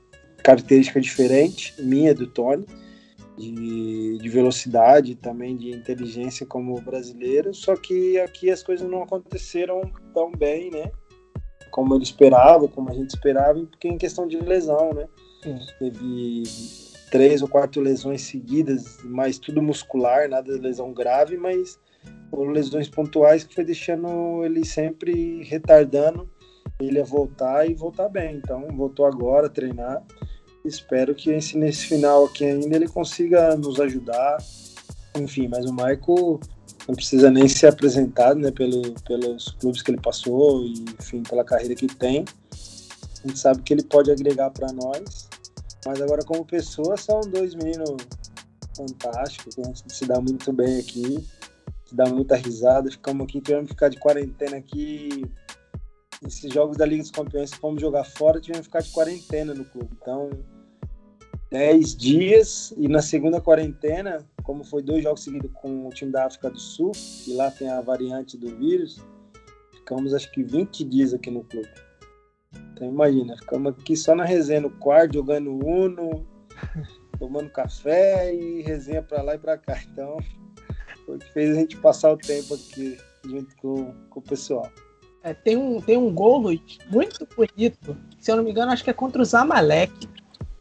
característica 0.42 1.00
diferente, 1.00 1.74
minha 1.80 2.14
do 2.14 2.26
Tony, 2.26 2.66
de, 3.36 4.18
de 4.18 4.28
velocidade, 4.28 5.14
também 5.14 5.56
de 5.56 5.70
inteligência 5.70 6.46
como 6.46 6.80
brasileiro. 6.80 7.52
Só 7.54 7.76
que 7.76 8.18
aqui 8.20 8.50
as 8.50 8.62
coisas 8.62 8.88
não 8.88 9.02
aconteceram 9.02 9.82
tão 10.12 10.30
bem, 10.30 10.70
né? 10.70 10.90
Como 11.70 11.94
ele 11.94 12.04
esperava, 12.04 12.68
como 12.68 12.90
a 12.90 12.94
gente 12.94 13.10
esperava, 13.10 13.64
porque 13.66 13.88
em 13.88 13.98
questão 13.98 14.26
de 14.26 14.38
lesão, 14.38 14.92
né? 14.92 15.08
Sim. 15.42 15.58
Teve 15.78 16.42
três 17.10 17.42
ou 17.42 17.48
quatro 17.48 17.80
lesões 17.80 18.22
seguidas, 18.22 18.98
mas 19.04 19.38
tudo 19.38 19.62
muscular, 19.62 20.28
nada 20.28 20.52
de 20.52 20.60
lesão 20.60 20.92
grave, 20.92 21.36
mas 21.36 21.78
foram 22.30 22.50
lesões 22.50 22.88
pontuais 22.88 23.44
que 23.44 23.54
foi 23.54 23.64
deixando 23.64 24.44
ele 24.44 24.64
sempre 24.64 25.42
retardando 25.44 26.28
ele 26.80 27.00
a 27.00 27.04
voltar 27.04 27.68
e 27.68 27.74
voltar 27.74 28.08
bem. 28.08 28.36
Então, 28.36 28.66
voltou 28.76 29.06
agora 29.06 29.46
a 29.46 29.50
treinar. 29.50 30.02
Espero 30.64 31.14
que 31.14 31.30
esse, 31.30 31.58
nesse 31.58 31.86
final 31.86 32.24
aqui 32.24 32.44
ainda 32.44 32.76
ele 32.76 32.88
consiga 32.88 33.56
nos 33.56 33.78
ajudar. 33.80 34.38
Enfim, 35.16 35.48
mas 35.48 35.66
o 35.66 35.72
Marco 35.72 36.40
não 36.88 36.94
precisa 36.94 37.30
nem 37.30 37.46
ser 37.48 37.68
apresentado 37.68 38.40
né, 38.40 38.50
pelo, 38.50 38.92
pelos 39.02 39.50
clubes 39.60 39.82
que 39.82 39.90
ele 39.90 40.00
passou 40.00 40.64
e, 40.64 40.84
enfim, 41.00 41.22
pela 41.22 41.44
carreira 41.44 41.74
que 41.74 41.86
tem. 41.86 42.24
A 42.52 43.28
gente 43.28 43.38
sabe 43.38 43.62
que 43.62 43.72
ele 43.72 43.82
pode 43.82 44.10
agregar 44.10 44.50
para 44.50 44.72
nós 44.72 45.28
mas 45.86 46.00
agora, 46.00 46.24
como 46.24 46.44
pessoa, 46.44 46.96
são 46.96 47.20
dois 47.20 47.54
meninos 47.54 47.90
fantásticos, 48.74 49.54
que 49.54 49.60
a 49.60 49.64
gente 49.64 49.92
se 49.92 50.06
dá 50.06 50.18
muito 50.20 50.52
bem 50.52 50.78
aqui, 50.78 51.26
se 51.84 51.94
dá 51.94 52.06
muita 52.06 52.36
risada. 52.36 52.90
Ficamos 52.90 53.24
aqui, 53.24 53.40
tivemos 53.40 53.66
que 53.66 53.74
ficar 53.74 53.88
de 53.90 53.98
quarentena 53.98 54.56
aqui. 54.56 55.24
Esses 56.26 56.52
jogos 56.52 56.78
da 56.78 56.86
Liga 56.86 57.02
dos 57.02 57.10
Campeões, 57.10 57.52
fomos 57.52 57.82
jogar 57.82 58.04
fora, 58.04 58.40
tivemos 58.40 58.66
que 58.66 58.72
ficar 58.72 58.80
de 58.80 58.90
quarentena 58.90 59.52
no 59.52 59.64
clube. 59.66 59.90
Então, 60.00 60.30
10 61.54 61.94
dias 61.94 62.74
e 62.76 62.88
na 62.88 63.00
segunda 63.00 63.40
quarentena, 63.40 64.26
como 64.42 64.64
foi 64.64 64.82
dois 64.82 65.04
jogos 65.04 65.22
seguidos 65.22 65.52
com 65.54 65.86
o 65.86 65.90
time 65.90 66.10
da 66.10 66.26
África 66.26 66.50
do 66.50 66.58
Sul, 66.58 66.90
e 67.28 67.32
lá 67.32 67.48
tem 67.48 67.70
a 67.70 67.80
variante 67.80 68.36
do 68.36 68.56
vírus, 68.56 69.00
ficamos 69.70 70.12
acho 70.12 70.32
que 70.32 70.42
20 70.42 70.82
dias 70.82 71.14
aqui 71.14 71.30
no 71.30 71.44
clube. 71.44 71.68
Então 72.72 72.88
imagina, 72.88 73.36
ficamos 73.36 73.72
aqui 73.72 73.96
só 73.96 74.16
na 74.16 74.24
resenha 74.24 74.62
no 74.62 74.70
quarto, 74.70 75.14
jogando 75.14 75.52
Uno, 75.64 76.26
tomando 77.20 77.48
café 77.50 78.34
e 78.34 78.60
resenha 78.62 79.00
para 79.00 79.22
lá 79.22 79.36
e 79.36 79.38
para 79.38 79.56
cá. 79.56 79.80
Então 79.92 80.16
foi 81.06 81.14
o 81.14 81.18
que 81.20 81.32
fez 81.32 81.56
a 81.56 81.60
gente 81.60 81.76
passar 81.76 82.10
o 82.10 82.16
tempo 82.16 82.52
aqui 82.54 82.98
junto 83.24 83.56
com, 83.58 83.94
com 84.10 84.18
o 84.18 84.22
pessoal. 84.24 84.68
É, 85.22 85.32
tem, 85.32 85.56
um, 85.56 85.80
tem 85.80 85.96
um 85.96 86.12
gol, 86.12 86.38
Luiz, 86.38 86.78
muito 86.90 87.28
bonito. 87.36 87.96
Se 88.18 88.32
eu 88.32 88.36
não 88.36 88.42
me 88.42 88.50
engano, 88.50 88.72
acho 88.72 88.82
que 88.82 88.90
é 88.90 88.92
contra 88.92 89.22
o 89.22 89.24
Zamalek, 89.24 90.08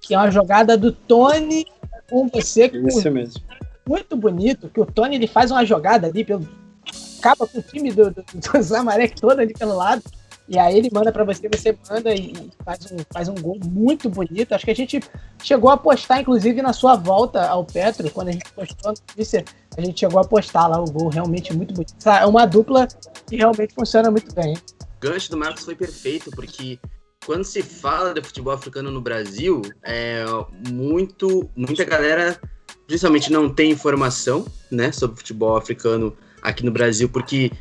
que 0.04 0.14
é 0.14 0.18
uma 0.18 0.30
jogada 0.30 0.78
do 0.78 0.92
Tony 0.92 1.66
com 2.10 2.28
você. 2.28 2.70
Com, 2.70 2.88
Isso 2.88 3.10
mesmo. 3.10 3.42
Muito 3.88 4.16
bonito, 4.16 4.70
que 4.70 4.80
o 4.80 4.86
Tony 4.86 5.16
ele 5.16 5.28
faz 5.28 5.50
uma 5.50 5.66
jogada 5.66 6.08
ali, 6.08 6.24
pelo, 6.24 6.48
acaba 7.20 7.48
com 7.48 7.58
o 7.58 7.62
time 7.62 7.92
do, 7.92 8.12
do, 8.12 8.24
do 8.34 8.62
Zamalek 8.62 9.20
todo 9.20 9.40
ali 9.40 9.54
pelo 9.54 9.76
lado. 9.76 10.04
E 10.48 10.60
aí 10.60 10.78
ele 10.78 10.90
manda 10.92 11.10
para 11.10 11.24
você, 11.24 11.48
você 11.48 11.78
manda 11.90 12.14
e 12.14 12.52
faz 12.66 12.92
um, 12.92 12.98
faz 13.12 13.30
um 13.30 13.36
gol 13.36 13.58
muito 13.66 14.10
bonito. 14.10 14.54
Acho 14.54 14.66
que 14.66 14.72
a 14.72 14.76
gente 14.76 15.00
chegou 15.42 15.70
a 15.70 15.78
postar, 15.78 16.20
inclusive, 16.20 16.62
na 16.62 16.74
sua 16.74 16.96
volta 16.96 17.48
ao 17.48 17.64
Petro, 17.64 18.10
quando 18.12 18.28
a 18.28 18.32
gente 18.34 18.52
postou 18.52 18.92
a 18.92 18.94
notícia, 18.94 19.46
a 19.78 19.82
gente 19.82 20.02
chegou 20.02 20.20
a 20.20 20.26
postar 20.26 20.68
lá 20.68 20.82
o 20.82 20.92
gol 20.92 21.08
realmente 21.08 21.54
muito 21.54 21.74
bonito. 21.74 21.96
É 22.06 22.26
uma 22.26 22.46
dupla 22.46 22.88
que 23.26 23.38
realmente 23.38 23.74
funciona 23.74 24.12
muito 24.12 24.36
bem. 24.36 24.54
O 24.54 25.00
gancho 25.00 25.32
do 25.32 25.38
Marcos 25.38 25.64
foi 25.64 25.76
perfeito, 25.76 26.30
porque 26.32 26.78
quando 27.26 27.44
se 27.44 27.62
fala 27.62 28.14
de 28.14 28.22
futebol 28.22 28.54
africano 28.54 28.92
no 28.92 29.02
Brasil, 29.02 29.62
é 29.84 30.24
muito, 30.70 31.50
muita 31.56 31.84
galera 31.84 32.40
principalmente 32.88 33.32
não 33.32 33.50
tem 33.50 33.72
informação 33.72 34.46
né, 34.72 34.92
sobre 34.92 35.18
futebol 35.18 35.56
africano 35.56 36.16
aqui 36.42 36.66
no 36.66 36.72
Brasil, 36.72 37.10
porque 37.10 37.52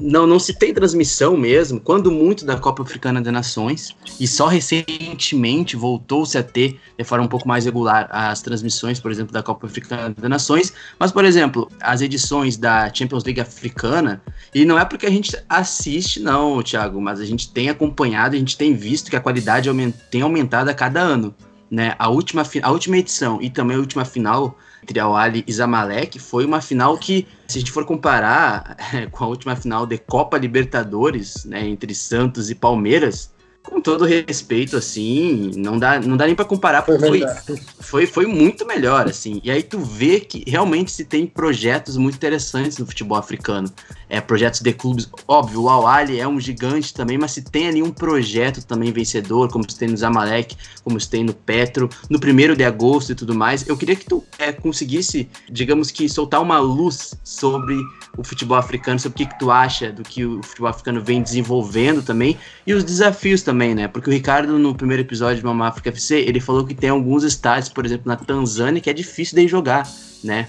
não, 0.00 0.26
não 0.26 0.38
se 0.38 0.54
tem 0.54 0.72
transmissão 0.72 1.36
mesmo, 1.36 1.80
quando 1.80 2.10
muito 2.10 2.44
da 2.44 2.56
Copa 2.56 2.82
Africana 2.82 3.20
das 3.20 3.32
Nações, 3.32 3.94
e 4.18 4.26
só 4.26 4.46
recentemente 4.46 5.76
voltou-se 5.76 6.36
a 6.36 6.42
ter 6.42 6.78
de 6.98 7.04
forma 7.04 7.24
um 7.24 7.28
pouco 7.28 7.46
mais 7.46 7.64
regular 7.64 8.08
as 8.10 8.40
transmissões, 8.40 9.00
por 9.00 9.10
exemplo, 9.10 9.32
da 9.32 9.42
Copa 9.42 9.66
Africana 9.66 10.14
das 10.16 10.30
Nações, 10.30 10.72
mas, 10.98 11.12
por 11.12 11.24
exemplo, 11.24 11.70
as 11.80 12.00
edições 12.00 12.56
da 12.56 12.92
Champions 12.92 13.24
League 13.24 13.40
Africana, 13.40 14.22
e 14.54 14.64
não 14.64 14.78
é 14.78 14.84
porque 14.84 15.06
a 15.06 15.10
gente 15.10 15.36
assiste, 15.48 16.20
não, 16.20 16.62
Thiago, 16.62 17.00
mas 17.00 17.20
a 17.20 17.24
gente 17.24 17.50
tem 17.50 17.68
acompanhado, 17.68 18.34
a 18.34 18.38
gente 18.38 18.56
tem 18.56 18.74
visto 18.74 19.10
que 19.10 19.16
a 19.16 19.20
qualidade 19.20 19.70
tem 20.10 20.22
aumentado 20.22 20.68
a 20.68 20.74
cada 20.74 21.00
ano. 21.00 21.34
Né? 21.70 21.94
A, 22.00 22.08
última, 22.08 22.42
a 22.62 22.70
última 22.72 22.98
edição 22.98 23.40
e 23.40 23.48
também 23.48 23.76
a 23.76 23.80
última 23.80 24.04
final 24.04 24.58
entre 24.82 24.98
Al 24.98 25.16
Ali 25.16 25.44
e 25.46 25.52
Zamalek 25.52 26.18
foi 26.18 26.44
uma 26.44 26.60
final 26.60 26.96
que, 26.98 27.26
se 27.46 27.58
a 27.58 27.60
gente 27.60 27.72
for 27.72 27.84
comparar 27.84 28.76
é, 28.94 29.06
com 29.12 29.24
a 29.24 29.28
última 29.28 29.56
final 29.56 29.86
de 29.86 29.98
Copa 29.98 30.38
Libertadores, 30.38 31.44
né, 31.44 31.66
entre 31.66 31.94
Santos 31.94 32.50
e 32.50 32.54
Palmeiras, 32.54 33.30
com 33.62 33.80
todo 33.80 34.04
respeito, 34.04 34.76
assim, 34.76 35.52
não 35.56 35.78
dá, 35.78 36.00
não 36.00 36.16
dá 36.16 36.26
nem 36.26 36.34
para 36.34 36.44
comparar, 36.44 36.82
porque 36.82 37.06
foi, 37.06 37.56
foi, 37.78 38.06
foi 38.06 38.26
muito 38.26 38.66
melhor, 38.66 39.06
assim. 39.06 39.40
E 39.44 39.50
aí 39.50 39.62
tu 39.62 39.78
vê 39.78 40.18
que 40.20 40.42
realmente 40.46 40.90
se 40.90 41.04
tem 41.04 41.26
projetos 41.26 41.96
muito 41.96 42.14
interessantes 42.14 42.78
no 42.78 42.86
futebol 42.86 43.18
africano. 43.18 43.70
É, 44.10 44.20
projetos 44.20 44.60
de 44.60 44.72
clubes, 44.72 45.08
óbvio, 45.26 45.62
o 45.62 45.68
Al-Ali 45.68 46.18
é 46.18 46.26
um 46.26 46.40
gigante 46.40 46.92
também, 46.92 47.16
mas 47.16 47.30
se 47.30 47.42
tem 47.42 47.68
ali 47.68 47.80
um 47.80 47.92
projeto 47.92 48.62
também 48.66 48.92
vencedor, 48.92 49.48
como 49.48 49.70
se 49.70 49.78
tem 49.78 49.88
no 49.88 49.96
Zamalek, 49.96 50.56
como 50.82 51.00
se 51.00 51.08
tem 51.08 51.22
no 51.22 51.32
Petro, 51.32 51.88
no 52.10 52.18
primeiro 52.18 52.56
de 52.56 52.64
agosto 52.64 53.12
e 53.12 53.14
tudo 53.14 53.34
mais, 53.34 53.68
eu 53.68 53.76
queria 53.76 53.94
que 53.94 54.04
tu 54.04 54.24
é, 54.36 54.50
conseguisse, 54.50 55.28
digamos 55.48 55.92
que, 55.92 56.08
soltar 56.08 56.42
uma 56.42 56.58
luz 56.58 57.14
sobre 57.22 57.76
o 58.16 58.24
futebol 58.24 58.56
africano, 58.56 58.98
sobre 58.98 59.22
o 59.22 59.26
que, 59.26 59.32
que 59.32 59.38
tu 59.38 59.50
acha 59.50 59.92
do 59.92 60.02
que 60.02 60.24
o 60.24 60.42
futebol 60.42 60.68
africano 60.68 61.00
vem 61.00 61.22
desenvolvendo 61.22 62.02
também 62.02 62.36
e 62.66 62.74
os 62.74 62.82
desafios 62.82 63.42
também, 63.42 63.74
né? 63.74 63.86
Porque 63.86 64.10
o 64.10 64.12
Ricardo, 64.12 64.58
no 64.58 64.74
primeiro 64.74 65.02
episódio 65.02 65.40
do 65.42 65.46
Mama 65.46 65.68
África 65.68 65.90
FC, 65.90 66.16
ele 66.16 66.40
falou 66.40 66.66
que 66.66 66.74
tem 66.74 66.90
alguns 66.90 67.22
estádios, 67.22 67.68
por 67.68 67.86
exemplo, 67.86 68.08
na 68.08 68.16
Tanzânia, 68.16 68.80
que 68.80 68.90
é 68.90 68.92
difícil 68.92 69.36
de 69.36 69.46
jogar, 69.46 69.88
né? 70.24 70.48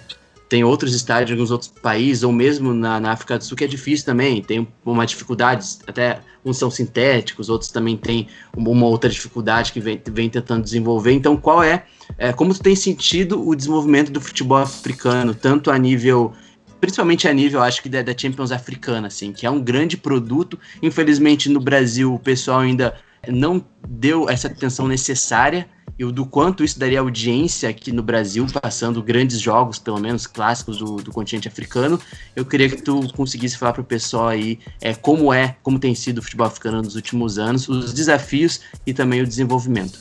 Tem 0.52 0.66
outros 0.66 0.94
estádios 0.94 1.30
em 1.30 1.34
alguns 1.36 1.50
outros 1.50 1.72
países, 1.82 2.24
ou 2.24 2.32
mesmo 2.34 2.74
na, 2.74 3.00
na, 3.00 3.14
África 3.14 3.38
do 3.38 3.44
Sul, 3.46 3.56
que 3.56 3.64
é 3.64 3.68
difícil 3.68 4.06
também. 4.06 4.42
Tem 4.42 4.68
uma 4.86 5.06
dificuldade, 5.06 5.66
até 5.88 6.20
uns 6.44 6.58
são 6.58 6.70
sintéticos, 6.70 7.48
outros 7.48 7.72
também 7.72 7.96
têm 7.96 8.28
uma 8.54 8.86
outra 8.86 9.10
dificuldade 9.10 9.72
que 9.72 9.80
vem, 9.80 10.02
vem 10.12 10.30
tentando 10.30 10.62
desenvolver. 10.62 11.14
Então, 11.14 11.38
qual 11.38 11.64
é, 11.64 11.86
é 12.18 12.34
como 12.34 12.54
tu 12.54 12.62
tem 12.62 12.76
sentido 12.76 13.48
o 13.48 13.56
desenvolvimento 13.56 14.12
do 14.12 14.20
futebol 14.20 14.58
africano, 14.58 15.34
tanto 15.34 15.72
a 15.72 15.78
nível 15.78 16.34
principalmente 16.82 17.30
a 17.30 17.34
nível, 17.34 17.62
acho 17.62 17.82
que 17.82 17.88
da, 17.88 18.02
da, 18.02 18.18
Champions 18.18 18.52
africana, 18.52 19.08
assim, 19.08 19.32
que 19.32 19.46
é 19.46 19.50
um 19.50 19.62
grande 19.62 19.96
produto. 19.96 20.60
Infelizmente, 20.82 21.48
no 21.48 21.62
Brasil, 21.62 22.14
o 22.14 22.20
pessoal 22.20 22.60
ainda 22.60 22.96
não 23.28 23.64
deu 23.88 24.30
essa 24.30 24.48
atenção 24.48 24.88
necessária 24.88 25.68
e 26.00 26.12
do 26.12 26.26
quanto 26.26 26.64
isso 26.64 26.80
daria 26.80 27.00
audiência 27.00 27.70
aqui 27.70 27.92
no 27.92 28.02
Brasil, 28.02 28.48
passando 28.60 29.04
grandes 29.04 29.40
jogos, 29.40 29.78
pelo 29.78 30.00
menos 30.00 30.26
clássicos 30.26 30.80
do, 30.80 30.96
do 30.96 31.12
continente 31.12 31.48
africano. 31.48 32.00
Eu 32.36 32.44
queria 32.44 32.70
que 32.70 32.82
tu 32.82 33.12
conseguisse 33.14 33.56
falar 33.56 33.74
para 33.74 33.82
o 33.82 33.86
pessoal 33.86 34.30
aí 34.30 34.58
é, 34.82 34.96
como 34.96 35.32
é, 35.32 35.56
como 35.62 35.78
tem 35.78 35.94
sido 35.94 36.18
o 36.18 36.24
futebol 36.24 36.48
africano 36.48 36.82
nos 36.82 36.96
últimos 36.96 37.38
anos, 37.38 37.70
os 37.70 37.94
desafios 37.94 38.62
e 38.86 38.94
também 38.94 39.22
o 39.22 39.28
desenvolvimento. 39.28 40.00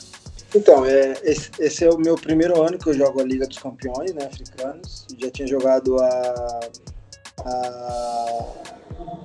Então, 0.55 0.85
é, 0.85 1.13
esse, 1.23 1.49
esse, 1.59 1.85
é 1.85 1.89
o 1.89 1.97
meu 1.97 2.15
primeiro 2.15 2.61
ano 2.61 2.77
que 2.77 2.89
eu 2.89 2.93
jogo 2.93 3.21
a 3.21 3.23
Liga 3.23 3.47
dos 3.47 3.59
Campeões 3.59 4.13
né, 4.13 4.25
africanos. 4.25 5.05
Já 5.17 5.29
tinha 5.29 5.47
jogado 5.47 5.97
a, 5.97 6.59
a, 7.45 8.53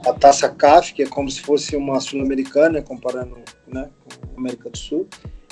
a 0.08 0.12
Taça 0.12 0.48
CAF, 0.50 0.92
que 0.92 1.02
é 1.02 1.06
como 1.06 1.30
se 1.30 1.40
fosse 1.40 1.74
uma 1.74 2.00
sul-americana, 2.00 2.82
comparando 2.82 3.38
né, 3.68 3.90
com 4.04 4.34
a 4.36 4.38
América 4.38 4.70
do 4.70 4.78
Sul. 4.78 5.06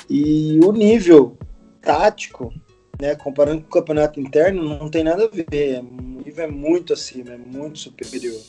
E 0.09 0.59
o 0.65 0.73
nível 0.73 1.37
tático, 1.81 2.53
né, 3.01 3.15
comparando 3.15 3.63
com 3.63 3.69
o 3.69 3.71
campeonato 3.71 4.21
interno, 4.21 4.63
não 4.63 4.91
tem 4.91 5.05
nada 5.05 5.25
a 5.25 5.29
ver. 5.29 5.81
O 5.81 6.23
nível 6.25 6.45
é 6.45 6.49
muito 6.49 6.93
acima, 6.93 7.33
é 7.33 7.39
muito 7.39 7.79
superior 7.79 8.41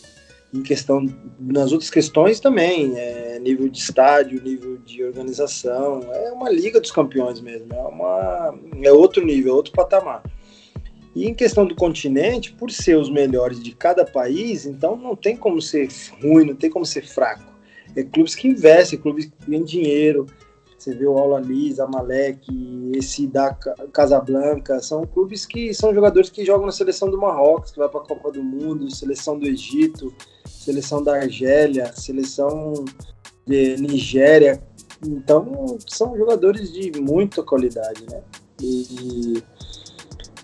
em 0.56 0.62
questão 0.62 1.06
nas 1.40 1.72
outras 1.72 1.90
questões 1.90 2.40
também, 2.40 2.98
é, 2.98 3.40
nível 3.40 3.68
de 3.68 3.78
estádio, 3.78 4.42
nível 4.42 4.78
de 4.78 5.04
organização, 5.04 6.02
é 6.14 6.32
uma 6.32 6.50
liga 6.50 6.80
dos 6.80 6.92
campeões 6.92 7.42
mesmo, 7.42 7.74
é 7.74 7.82
uma 7.82 8.56
é 8.82 8.92
outro 8.92 9.26
nível, 9.26 9.54
é 9.54 9.56
outro 9.56 9.74
patamar. 9.74 10.24
E 11.14 11.28
em 11.28 11.34
questão 11.34 11.66
do 11.66 11.76
continente, 11.76 12.52
por 12.54 12.72
ser 12.72 12.98
os 12.98 13.10
melhores 13.10 13.62
de 13.62 13.74
cada 13.74 14.06
país, 14.06 14.66
então 14.66 14.98
não 14.98 15.16
tem 15.16 15.36
como 15.36 15.62
ser 15.62 15.88
ruim, 16.22 16.46
não 16.46 16.56
tem 16.56 16.70
como 16.70 16.86
ser 16.86 17.06
fraco. 17.06 17.55
É 17.96 18.04
clubes 18.04 18.36
que 18.36 18.48
investem, 18.48 19.00
clubes 19.00 19.26
que 19.26 19.46
têm 19.46 19.64
dinheiro. 19.64 20.26
Você 20.78 20.94
vê 20.94 21.08
o 21.08 21.18
Aula 21.18 21.40
Liz, 21.40 21.80
Amalek, 21.80 22.46
esse 22.94 23.26
da 23.26 23.54
Casablanca, 23.92 24.80
são 24.82 25.04
clubes 25.04 25.46
que 25.46 25.74
são 25.74 25.94
jogadores 25.94 26.30
que 26.30 26.46
jogam 26.46 26.66
na 26.66 26.72
seleção 26.72 27.10
do 27.10 27.18
Marrocos, 27.18 27.72
que 27.72 27.80
vai 27.80 27.90
para 27.90 28.02
a 28.02 28.06
Copa 28.06 28.32
do 28.32 28.44
Mundo, 28.44 28.94
seleção 28.94 29.40
do 29.40 29.48
Egito, 29.48 30.14
seleção 30.46 31.04
da 31.04 31.16
Argélia, 31.16 31.92
seleção 31.94 32.74
de 33.48 33.78
Nigéria. 33.78 34.62
Então, 35.06 35.78
são 35.88 36.16
jogadores 36.18 36.72
de 36.72 37.00
muita 37.00 37.42
qualidade, 37.42 38.06
né? 38.10 38.22
E, 38.62 39.44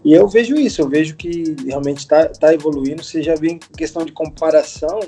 e 0.04 0.14
eu 0.14 0.28
vejo 0.28 0.56
isso, 0.56 0.82
eu 0.82 0.90
vejo 0.90 1.16
que 1.16 1.56
realmente 1.66 2.00
está 2.00 2.28
tá 2.28 2.54
evoluindo. 2.54 3.04
Você 3.04 3.22
já 3.22 3.36
vê 3.36 3.50
em 3.50 3.60
questão 3.60 4.04
de 4.04 4.12
comparação, 4.12 5.00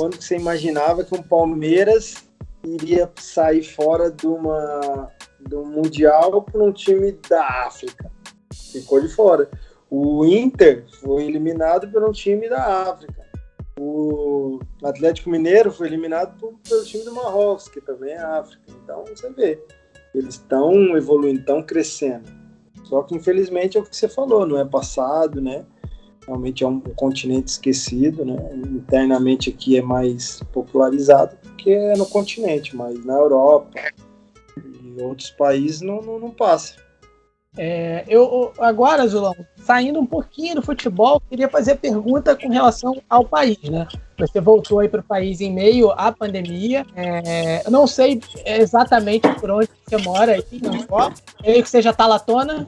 quando 0.00 0.16
você 0.18 0.34
imaginava 0.34 1.04
que 1.04 1.14
um 1.14 1.22
Palmeiras 1.22 2.24
iria 2.64 3.12
sair 3.16 3.62
fora 3.62 4.10
de 4.10 4.26
uma 4.26 5.12
do 5.38 5.62
Mundial 5.62 6.40
para 6.40 6.62
um 6.62 6.72
time 6.72 7.12
da 7.28 7.66
África. 7.66 8.10
Ficou 8.72 8.98
de 9.02 9.08
fora. 9.08 9.50
O 9.90 10.24
Inter 10.24 10.86
foi 11.02 11.24
eliminado 11.24 11.90
por 11.92 12.02
um 12.02 12.12
time 12.12 12.48
da 12.48 12.90
África. 12.90 13.26
O 13.78 14.58
Atlético 14.82 15.28
Mineiro 15.28 15.70
foi 15.70 15.88
eliminado 15.88 16.38
por, 16.38 16.54
pelo 16.66 16.82
time 16.82 17.04
do 17.04 17.14
Marrocos, 17.14 17.68
que 17.68 17.82
também 17.82 18.14
é 18.14 18.18
África. 18.18 18.62
Então 18.82 19.04
você 19.04 19.28
vê, 19.30 19.62
eles 20.14 20.36
estão 20.36 20.96
evoluindo, 20.96 21.40
estão 21.40 21.62
crescendo. 21.62 22.24
Só 22.84 23.02
que 23.02 23.14
infelizmente 23.14 23.76
é 23.76 23.80
o 23.80 23.84
que 23.84 23.94
você 23.94 24.08
falou, 24.08 24.46
não 24.46 24.58
é 24.58 24.64
passado, 24.64 25.42
né? 25.42 25.66
Realmente 26.30 26.62
é 26.62 26.68
um 26.68 26.78
continente 26.78 27.48
esquecido, 27.48 28.24
né? 28.24 28.36
Internamente 28.54 29.50
aqui 29.50 29.76
é 29.76 29.82
mais 29.82 30.40
popularizado 30.52 31.36
porque 31.42 31.72
é 31.72 31.96
no 31.96 32.06
continente, 32.06 32.76
mas 32.76 33.04
na 33.04 33.14
Europa 33.14 33.80
e 34.56 35.02
outros 35.02 35.30
países 35.30 35.80
não, 35.80 36.00
não, 36.00 36.20
não 36.20 36.30
passa. 36.30 36.76
É, 37.58 38.04
eu 38.06 38.52
agora, 38.60 39.08
Zulão, 39.08 39.34
saindo 39.56 39.98
um 39.98 40.06
pouquinho 40.06 40.54
do 40.54 40.62
futebol, 40.62 41.20
queria 41.28 41.48
fazer 41.48 41.74
pergunta 41.78 42.36
com 42.36 42.48
relação 42.48 43.02
ao 43.10 43.24
país, 43.24 43.60
né? 43.64 43.88
Você 44.16 44.40
voltou 44.40 44.78
aí 44.78 44.88
para 44.88 45.00
o 45.00 45.04
país 45.04 45.40
em 45.40 45.52
meio 45.52 45.90
à 45.90 46.12
pandemia. 46.12 46.86
É, 46.94 47.66
eu 47.66 47.72
não 47.72 47.88
sei 47.88 48.20
exatamente 48.46 49.28
por 49.40 49.50
onde 49.50 49.68
você 49.84 49.96
mora 49.96 50.34
aí, 50.34 50.60
não 50.62 50.78
só. 50.86 51.12
Eu 51.42 51.60
que 51.60 51.68
seja 51.68 51.92
Talatona. 51.92 52.64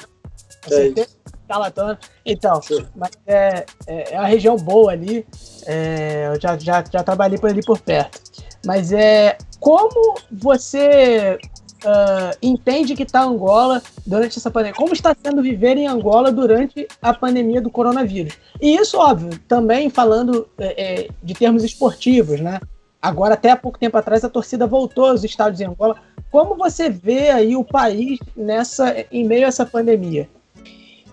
É 0.69 1.22
Talatona. 1.53 1.99
Então, 2.25 2.61
mas 2.97 3.11
é, 3.27 3.67
é, 3.87 4.15
é 4.15 4.19
uma 4.19 4.27
região 4.27 4.57
boa 4.57 4.93
ali. 4.93 5.27
É, 5.67 6.31
eu 6.33 6.41
já, 6.41 6.59
já, 6.59 6.85
já 6.91 7.03
trabalhei 7.03 7.39
por 7.39 7.51
ali 7.51 7.63
por 7.63 7.79
perto. 7.79 8.21
Mas 8.65 8.93
é 8.93 9.37
como 9.61 10.15
você 10.31 11.39
uh, 11.85 12.37
entende 12.41 12.97
que 12.97 13.03
está 13.03 13.23
Angola 13.23 13.83
durante 14.07 14.39
essa 14.39 14.51
pandemia? 14.51 14.75
Como 14.75 14.95
está 14.95 15.15
sendo 15.23 15.43
viver 15.43 15.77
em 15.77 15.87
Angola 15.87 16.33
durante 16.33 16.89
a 17.03 17.13
pandemia 17.13 17.61
do 17.61 17.71
coronavírus? 17.71 18.39
E 18.61 18.75
isso, 18.77 18.99
óbvio, 18.99 19.39
também 19.47 19.91
falando 19.91 20.49
é, 20.59 21.09
de 21.23 21.35
termos 21.35 21.63
esportivos, 21.65 22.41
né? 22.41 22.61
Agora, 23.01 23.35
até 23.35 23.51
há 23.51 23.57
pouco 23.57 23.79
tempo 23.81 23.99
atrás, 23.99 24.25
a 24.25 24.29
torcida 24.29 24.65
voltou 24.65 25.07
aos 25.07 25.25
estádios 25.25 25.61
em 25.61 25.67
Angola. 25.67 25.97
Como 26.31 26.55
você 26.55 26.89
vê 26.89 27.31
aí 27.31 27.57
o 27.57 27.65
país 27.65 28.21
nessa, 28.37 29.05
em 29.11 29.25
meio 29.25 29.45
a 29.45 29.49
essa 29.49 29.67
pandemia? 29.67 30.29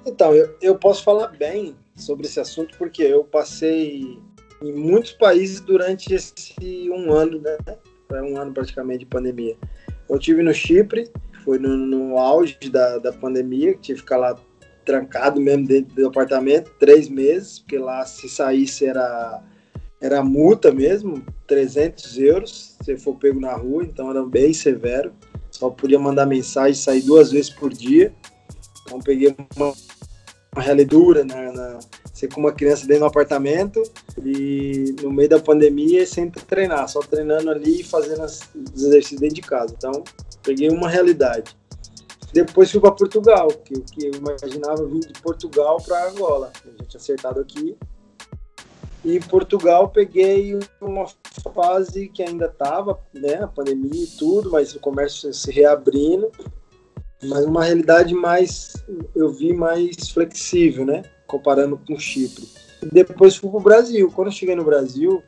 Então, 0.06 0.34
eu, 0.34 0.56
eu 0.62 0.76
posso 0.76 1.04
falar 1.04 1.28
bem 1.28 1.76
sobre 1.96 2.26
esse 2.26 2.40
assunto 2.40 2.78
porque 2.78 3.04
eu 3.04 3.24
passei 3.24 4.18
em 4.62 4.74
muitos 4.74 5.12
países 5.12 5.60
durante 5.62 6.14
esse 6.14 6.90
um 6.90 7.12
ano, 7.12 7.40
né? 7.40 7.58
Foi 8.08 8.22
um 8.22 8.38
ano 8.38 8.54
praticamente 8.54 9.00
de 9.00 9.06
pandemia. 9.06 9.56
Eu 10.10 10.18
tive 10.18 10.42
no 10.42 10.54
Chipre, 10.54 11.10
foi 11.44 11.60
no, 11.60 11.78
no 11.78 12.18
auge 12.18 12.58
da, 12.72 12.98
da 12.98 13.14
pandemia, 13.14 13.74
tive 13.74 13.96
que 13.96 14.02
ficar 14.02 14.18
lá 14.18 14.36
trancado 14.84 15.40
mesmo 15.40 15.68
dentro 15.68 15.94
do 15.96 16.08
apartamento, 16.08 16.72
três 16.80 17.08
meses, 17.08 17.60
porque 17.60 17.78
lá 17.78 18.04
se 18.06 18.28
saísse 18.28 18.88
era, 18.88 19.44
era 20.02 20.24
multa 20.24 20.72
mesmo, 20.72 21.24
300 21.46 22.18
euros, 22.18 22.76
se 22.82 22.98
for 22.98 23.16
pego 23.16 23.40
na 23.40 23.54
rua, 23.54 23.84
então 23.84 24.10
era 24.10 24.24
bem 24.24 24.52
severo. 24.52 25.14
Só 25.52 25.70
podia 25.70 26.00
mandar 26.00 26.26
mensagem, 26.26 26.74
sair 26.74 27.02
duas 27.02 27.32
vezes 27.32 27.50
por 27.50 27.72
dia. 27.72 28.14
Então 28.90 29.00
peguei 29.00 29.36
uma, 29.56 29.74
uma 30.56 30.64
realidade 30.64 30.90
dura 30.90 31.24
na, 31.24 31.52
na, 31.52 31.80
ser 32.12 32.28
com 32.28 32.40
uma 32.40 32.52
criança 32.52 32.88
dentro 32.88 33.02
do 33.02 33.06
apartamento 33.06 33.84
e 34.26 34.96
no 35.02 35.12
meio 35.12 35.30
da 35.30 35.40
pandemia 35.40 36.06
sem 36.08 36.30
treinar, 36.30 36.90
só 36.90 37.00
treinando 37.02 37.52
ali 37.52 37.82
e 37.82 37.84
fazendo 37.84 38.26
os 38.26 38.84
exercícios 38.84 39.22
dentro 39.22 39.36
de 39.36 39.42
casa. 39.42 39.74
Então, 39.78 40.04
peguei 40.42 40.70
uma 40.70 40.90
realidade. 40.90 41.56
Depois 42.34 42.72
fui 42.72 42.80
para 42.80 42.92
Portugal, 42.92 43.48
que 43.48 43.74
o 43.74 43.82
que 43.82 44.08
eu 44.08 44.14
imaginava 44.16 44.86
vir 44.86 45.00
de 45.00 45.22
Portugal 45.22 45.78
para 45.86 46.10
Angola. 46.10 46.52
A 46.66 46.84
gente 46.84 46.98
acertado 46.98 47.40
aqui. 47.40 47.78
E 49.04 49.16
em 49.16 49.22
Portugal 49.22 49.90
peguei 49.90 50.60
uma 50.82 51.06
fase 51.54 52.10
que 52.10 52.22
ainda 52.22 52.48
estava, 52.48 53.00
né, 53.14 53.36
a 53.36 53.48
pandemia 53.48 54.04
e 54.04 54.08
tudo, 54.08 54.52
mas 54.52 54.76
o 54.76 54.80
comércio 54.80 55.34
se 55.34 55.52
reabrindo, 55.52 56.30
mas 57.24 57.46
uma 57.46 57.64
realidade 57.64 58.14
mais, 58.14 58.74
eu 59.16 59.32
vi 59.32 59.54
mais 59.54 60.10
flexível, 60.10 60.86
né? 60.86 61.04
comparando 61.30 61.80
com 61.88 61.98
Chipre. 61.98 62.50
Depois 62.92 63.36
fui 63.36 63.50
para 63.50 63.60
o 63.60 63.64
Brasil. 63.64 64.12
Quando 64.14 64.30
eu 64.30 64.34
cheguei 64.34 64.56
no 64.56 64.64
Brasil, 64.66 65.24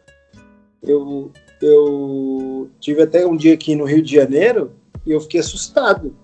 eu, 0.81 1.31
eu 1.61 2.69
tive 2.79 3.03
até 3.03 3.25
um 3.25 3.37
dia 3.37 3.53
aqui 3.53 3.75
no 3.75 3.85
Rio 3.85 4.01
de 4.01 4.15
Janeiro 4.15 4.71
e 5.05 5.11
eu 5.11 5.21
fiquei 5.21 5.39
assustado. 5.39 6.17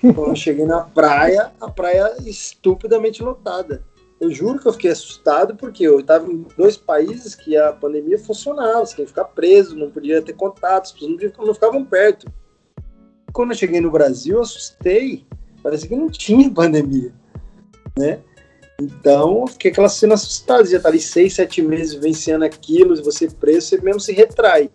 Quando 0.00 0.30
eu 0.30 0.36
cheguei 0.36 0.64
na 0.64 0.80
praia, 0.80 1.50
a 1.60 1.68
praia 1.68 2.16
estupidamente 2.24 3.22
lotada. 3.22 3.82
Eu 4.20 4.30
juro 4.30 4.58
que 4.58 4.66
eu 4.66 4.72
fiquei 4.72 4.90
assustado 4.90 5.56
porque 5.56 5.84
eu 5.84 6.00
estava 6.00 6.30
em 6.30 6.46
dois 6.56 6.76
países 6.76 7.34
que 7.34 7.56
a 7.56 7.72
pandemia 7.72 8.18
funcionava, 8.18 8.84
você 8.84 8.96
tinha 8.96 9.04
que 9.04 9.12
ficar 9.12 9.24
preso, 9.26 9.76
não 9.76 9.90
podia 9.90 10.20
ter 10.20 10.32
contato, 10.32 10.86
as 10.86 10.92
pessoas 10.92 11.46
não 11.46 11.54
ficavam 11.54 11.84
perto. 11.84 12.26
Quando 13.32 13.50
eu 13.50 13.56
cheguei 13.56 13.80
no 13.80 13.90
Brasil, 13.90 14.36
eu 14.36 14.42
assustei, 14.42 15.24
parecia 15.62 15.88
que 15.88 15.96
não 15.96 16.08
tinha 16.08 16.50
pandemia, 16.52 17.12
né? 17.98 18.20
Então, 18.80 19.44
fiquei 19.48 19.72
aquela 19.72 19.88
cena 19.88 20.14
assustada, 20.14 20.64
já 20.64 20.78
tá 20.78 20.88
ali 20.88 21.00
seis, 21.00 21.34
sete 21.34 21.60
meses 21.60 21.94
vencendo 21.94 22.44
aquilo, 22.44 23.02
você 23.02 23.28
preso, 23.28 23.66
você 23.66 23.80
mesmo 23.80 23.98
se 23.98 24.12
retrai. 24.12 24.70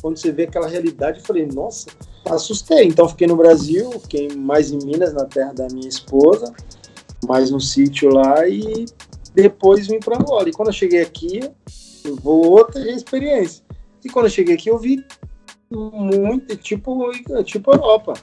Quando 0.00 0.16
você 0.16 0.32
vê 0.32 0.44
aquela 0.44 0.66
realidade, 0.66 1.18
eu 1.18 1.24
falei, 1.26 1.46
nossa, 1.46 1.88
assustei. 2.24 2.84
Então, 2.86 3.06
fiquei 3.06 3.26
no 3.26 3.36
Brasil, 3.36 3.90
fiquei 4.00 4.28
mais 4.34 4.70
em 4.70 4.78
Minas, 4.78 5.12
na 5.12 5.26
terra 5.26 5.52
da 5.52 5.66
minha 5.68 5.88
esposa, 5.88 6.54
mais 7.26 7.50
no 7.50 7.60
sítio 7.60 8.08
lá, 8.08 8.48
e 8.48 8.86
depois 9.34 9.88
vim 9.88 9.98
para 9.98 10.16
Angola. 10.16 10.48
E 10.48 10.52
quando 10.52 10.68
eu 10.68 10.74
cheguei 10.74 11.02
aqui, 11.02 11.40
eu 12.02 12.16
vou 12.16 12.46
outra 12.46 12.80
experiência. 12.90 13.62
E 14.02 14.08
quando 14.08 14.26
eu 14.26 14.30
cheguei 14.30 14.54
aqui, 14.54 14.70
eu 14.70 14.78
vi 14.78 15.04
muito, 15.76 16.56
tipo, 16.56 17.10
tipo 17.44 17.72
Europa 17.72 18.14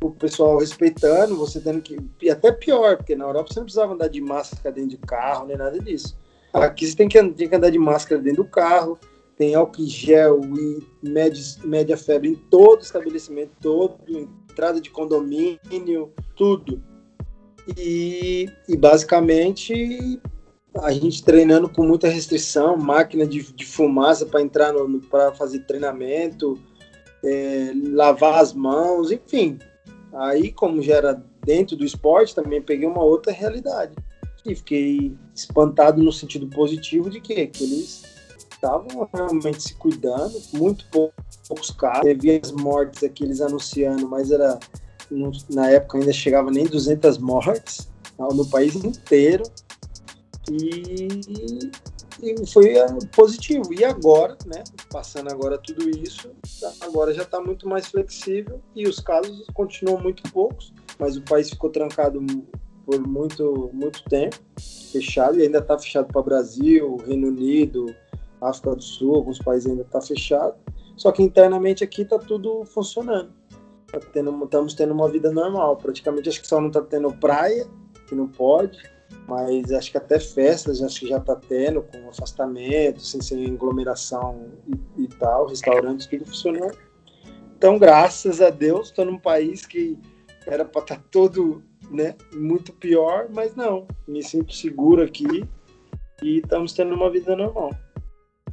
o 0.00 0.10
pessoal 0.10 0.58
respeitando, 0.58 1.36
você 1.36 1.60
tendo 1.60 1.82
que. 1.82 1.98
E 2.22 2.30
até 2.30 2.50
pior, 2.50 2.96
porque 2.96 3.14
na 3.14 3.26
Europa 3.26 3.52
você 3.52 3.60
não 3.60 3.64
precisava 3.64 3.92
andar 3.92 4.08
de 4.08 4.20
máscara 4.20 4.74
dentro 4.74 4.90
de 4.90 4.96
carro, 4.96 5.46
nem 5.46 5.56
nada 5.56 5.78
disso. 5.78 6.16
Aqui 6.52 6.86
você 6.86 6.96
tem 6.96 7.08
que, 7.08 7.22
tem 7.22 7.48
que 7.48 7.54
andar 7.54 7.70
de 7.70 7.78
máscara 7.78 8.20
dentro 8.20 8.42
do 8.42 8.48
carro, 8.48 8.98
tem 9.36 9.54
álcool 9.54 9.86
gel 9.86 10.40
e 10.42 10.82
média, 11.06 11.42
média 11.64 11.96
febre 11.96 12.30
em 12.30 12.34
todo 12.34 12.80
estabelecimento, 12.80 13.52
todo, 13.60 13.96
entrada 14.08 14.80
de 14.80 14.90
condomínio, 14.90 16.12
tudo. 16.34 16.82
E, 17.76 18.48
e 18.68 18.76
basicamente 18.76 20.20
a 20.82 20.92
gente 20.92 21.22
treinando 21.22 21.68
com 21.68 21.84
muita 21.84 22.08
restrição, 22.08 22.76
máquina 22.76 23.26
de, 23.26 23.52
de 23.52 23.66
fumaça 23.66 24.24
para 24.24 24.40
entrar 24.40 24.72
para 25.10 25.32
fazer 25.32 25.60
treinamento, 25.60 26.58
é, 27.24 27.72
lavar 27.92 28.40
as 28.40 28.52
mãos, 28.52 29.10
enfim, 29.10 29.58
Aí, 30.12 30.50
como 30.50 30.82
já 30.82 30.96
era 30.96 31.22
dentro 31.44 31.76
do 31.76 31.84
esporte, 31.84 32.34
também 32.34 32.60
peguei 32.60 32.86
uma 32.86 33.02
outra 33.02 33.32
realidade. 33.32 33.94
E 34.44 34.54
fiquei 34.54 35.16
espantado 35.34 36.02
no 36.02 36.12
sentido 36.12 36.48
positivo 36.48 37.10
de 37.10 37.20
que, 37.20 37.46
que 37.46 37.64
eles 37.64 38.02
estavam 38.38 39.08
realmente 39.12 39.62
se 39.62 39.74
cuidando, 39.74 40.34
muito 40.54 40.84
poucos 40.90 41.70
casos. 41.70 42.02
Teve 42.02 42.40
as 42.42 42.50
mortes 42.52 43.02
aqui 43.02 43.24
eles 43.24 43.40
anunciando, 43.40 44.08
mas 44.08 44.30
era 44.30 44.58
na 45.50 45.68
época 45.70 45.98
ainda 45.98 46.12
chegava 46.12 46.50
nem 46.50 46.64
200 46.64 47.18
mortes 47.18 47.88
no 48.18 48.46
país 48.46 48.74
inteiro. 48.76 49.44
E 50.50 51.70
e 52.22 52.46
foi 52.46 52.76
é, 52.76 52.86
positivo. 53.14 53.72
E 53.72 53.84
agora, 53.84 54.36
né, 54.46 54.62
passando 54.90 55.30
agora 55.30 55.58
tudo 55.58 55.88
isso, 55.88 56.30
agora 56.80 57.12
já 57.12 57.22
está 57.22 57.40
muito 57.40 57.68
mais 57.68 57.86
flexível 57.86 58.60
e 58.74 58.86
os 58.86 59.00
casos 59.00 59.46
continuam 59.54 60.00
muito 60.00 60.22
poucos, 60.32 60.72
mas 60.98 61.16
o 61.16 61.22
país 61.22 61.50
ficou 61.50 61.70
trancado 61.70 62.20
por 62.84 63.00
muito, 63.06 63.70
muito 63.72 64.02
tempo, 64.04 64.36
fechado, 64.90 65.38
e 65.38 65.42
ainda 65.42 65.58
está 65.58 65.78
fechado 65.78 66.12
para 66.12 66.22
Brasil, 66.22 66.96
Reino 67.06 67.28
Unido, 67.28 67.94
África 68.40 68.74
do 68.74 68.82
Sul, 68.82 69.14
alguns 69.14 69.38
países 69.38 69.70
ainda 69.70 69.82
está 69.82 70.00
fechado. 70.00 70.54
Só 70.96 71.12
que 71.12 71.22
internamente 71.22 71.84
aqui 71.84 72.02
está 72.02 72.18
tudo 72.18 72.64
funcionando. 72.64 73.32
Tá 73.90 73.98
tendo, 74.12 74.44
estamos 74.44 74.74
tendo 74.74 74.92
uma 74.92 75.08
vida 75.08 75.32
normal. 75.32 75.76
Praticamente 75.76 76.28
acho 76.28 76.40
que 76.40 76.48
só 76.48 76.60
não 76.60 76.68
está 76.68 76.80
tendo 76.82 77.12
praia, 77.12 77.66
que 78.08 78.14
não 78.14 78.28
pode 78.28 78.78
mas 79.26 79.70
acho 79.72 79.90
que 79.90 79.96
até 79.96 80.18
festas 80.18 80.82
acho 80.82 81.00
que 81.00 81.08
já 81.08 81.18
está 81.18 81.36
tendo, 81.36 81.82
com 81.82 82.08
afastamento, 82.08 83.00
sem 83.00 83.20
ser 83.20 83.46
aglomeração 83.46 84.48
e, 84.66 85.04
e, 85.04 85.08
tal, 85.08 85.46
restaurantes, 85.46 86.06
tudo 86.06 86.26
funcionando. 86.26 86.76
Então, 87.56 87.78
graças 87.78 88.40
a 88.40 88.50
Deus, 88.50 88.88
estou 88.88 89.04
num 89.04 89.18
país 89.18 89.66
que 89.66 89.98
era 90.46 90.64
para 90.64 90.82
estar 90.82 90.96
tá 90.96 91.04
todo 91.10 91.62
né, 91.90 92.14
muito 92.32 92.72
pior, 92.72 93.28
mas 93.30 93.54
não, 93.54 93.86
me 94.06 94.22
sinto 94.22 94.54
seguro 94.54 95.02
aqui 95.02 95.44
e 96.22 96.38
estamos 96.38 96.72
tendo 96.72 96.94
uma 96.94 97.10
vida 97.10 97.36
normal. 97.36 97.70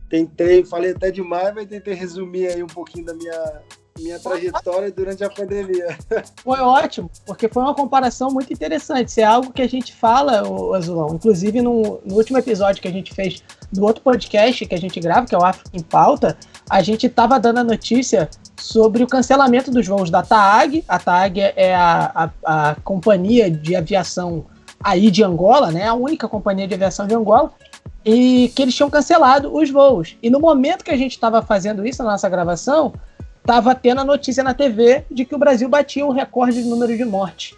Tentei, 0.10 0.64
falei 0.64 0.91
até 0.91 1.12
demais, 1.12 1.53
mas 1.53 1.68
tentei 1.68 1.93
resumir 1.93 2.47
aí 2.47 2.64
um 2.64 2.68
pouquinho 2.68 3.05
da 3.05 3.14
minha 3.14 3.62
minha 4.00 4.20
trajetória 4.20 4.91
durante 4.91 5.24
a 5.24 5.30
pandemia. 5.30 5.98
Foi 6.43 6.60
ótimo, 6.60 7.10
porque 7.26 7.48
foi 7.48 7.64
uma 7.64 7.74
comparação 7.74 8.30
muito 8.30 8.52
interessante. 8.52 9.10
Isso 9.10 9.20
é 9.20 9.24
algo 9.24 9.52
que 9.52 9.62
a 9.62 9.68
gente 9.68 9.93
fala, 9.93 10.48
o 10.48 10.74
Azulão. 10.74 11.14
Inclusive, 11.14 11.62
no, 11.62 12.00
no, 12.06 12.16
último 12.16 12.38
episódio 12.38 12.82
que 12.82 12.88
a 12.88 12.91
gente 12.91 13.14
fez 13.14 13.43
do 13.72 13.84
outro 13.84 14.02
podcast 14.02 14.66
que 14.66 14.76
a 14.76 14.78
gente 14.78 15.00
grava, 15.00 15.26
que 15.26 15.36
é 15.36 15.38
o 15.38 15.43
África 15.43 15.70
em 15.74 15.82
Pauta, 15.82 16.38
a 16.70 16.82
gente 16.82 17.08
estava 17.08 17.39
dando 17.39 17.60
a 17.60 17.64
notícia 17.64 18.30
sobre 18.58 19.04
o 19.04 19.08
cancelamento 19.08 19.72
dos 19.72 19.88
voos 19.88 20.10
da 20.10 20.24
TAAG. 20.24 20.84
A 20.88 21.00
TAAG 21.00 21.39
é 21.56 21.76
a, 21.76 22.32
a, 22.43 22.70
a 22.70 22.76
companhia 22.76 23.50
de 23.50 23.76
aviação 23.76 24.45
aí 24.84 25.10
de 25.12 25.24
Angola, 25.24 25.72
né? 25.72 25.88
A 25.88 25.93
única 25.93 26.28
companhia 26.28 26.68
de 26.68 26.74
aviação 26.74 27.08
de 27.08 27.16
Angola 27.16 27.52
e 28.06 28.52
que 28.56 28.62
eles 28.62 28.74
tinham 28.74 28.89
cancelado 28.89 29.54
os 29.54 29.70
voos. 29.70 30.16
E 30.24 30.30
no 30.30 30.39
momento 30.39 30.84
que 30.84 30.91
a 30.91 30.98
gente 30.98 31.12
estava 31.12 31.41
fazendo 31.41 31.86
isso 31.86 32.02
na 32.04 32.12
nossa 32.12 32.30
gravação, 32.30 32.93
estava 33.48 33.74
tendo 33.74 34.02
a 34.02 34.04
notícia 34.04 34.43
na 34.43 34.54
TV 34.54 35.06
de 35.10 35.24
que 35.24 35.34
o 35.34 35.38
Brasil 35.38 35.70
batia 35.70 36.06
um 36.06 36.12
recorde 36.12 36.62
de 36.62 36.68
número 36.68 36.98
de 36.98 37.06
mortes. 37.06 37.58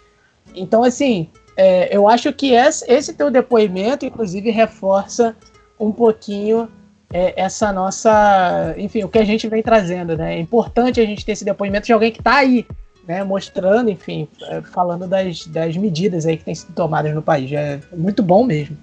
Então, 0.54 0.84
assim, 0.84 1.28
é, 1.56 1.94
eu 1.94 2.08
acho 2.08 2.32
que 2.32 2.52
esse, 2.52 2.84
esse 2.90 3.12
teu 3.12 3.28
depoimento, 3.28 4.06
inclusive, 4.06 4.50
reforça 4.50 5.34
um 5.80 5.90
pouquinho 5.90 6.68
é, 7.12 7.34
essa 7.36 7.72
nossa. 7.72 8.72
Enfim, 8.78 9.02
o 9.02 9.08
que 9.08 9.18
a 9.18 9.24
gente 9.24 9.48
vem 9.48 9.64
trazendo, 9.64 10.16
né? 10.16 10.36
É 10.36 10.38
importante 10.38 11.00
a 11.00 11.04
gente 11.04 11.26
ter 11.26 11.32
esse 11.32 11.44
depoimento 11.44 11.86
de 11.86 11.92
alguém 11.92 12.12
que 12.12 12.20
está 12.20 12.36
aí, 12.36 12.64
né? 13.06 13.24
Mostrando, 13.24 13.90
enfim, 13.90 14.28
é, 14.42 14.60
falando 14.60 15.08
das, 15.08 15.44
das 15.48 15.76
medidas 15.76 16.24
aí 16.24 16.36
que 16.36 16.44
têm 16.44 16.54
sido 16.54 16.72
tomadas 16.72 17.12
no 17.12 17.20
país. 17.20 17.50
É 17.50 17.80
muito 17.96 18.22
bom 18.22 18.44
mesmo. 18.44 18.78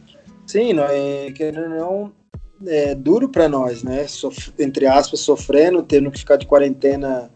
Sim, 0.46 0.74
não 0.74 0.84
é, 0.84 1.32
querendo 1.32 1.64
ou 1.64 1.70
não, 1.70 2.12
é, 2.66 2.96
duro 2.96 3.30
para 3.30 3.48
nós, 3.48 3.84
né? 3.84 4.08
Sof 4.08 4.52
entre 4.58 4.86
aspas, 4.86 5.20
sofrendo, 5.20 5.84
tendo 5.84 6.12
que 6.12 6.20
ficar 6.20 6.38
de 6.38 6.46
quarentena 6.46 7.30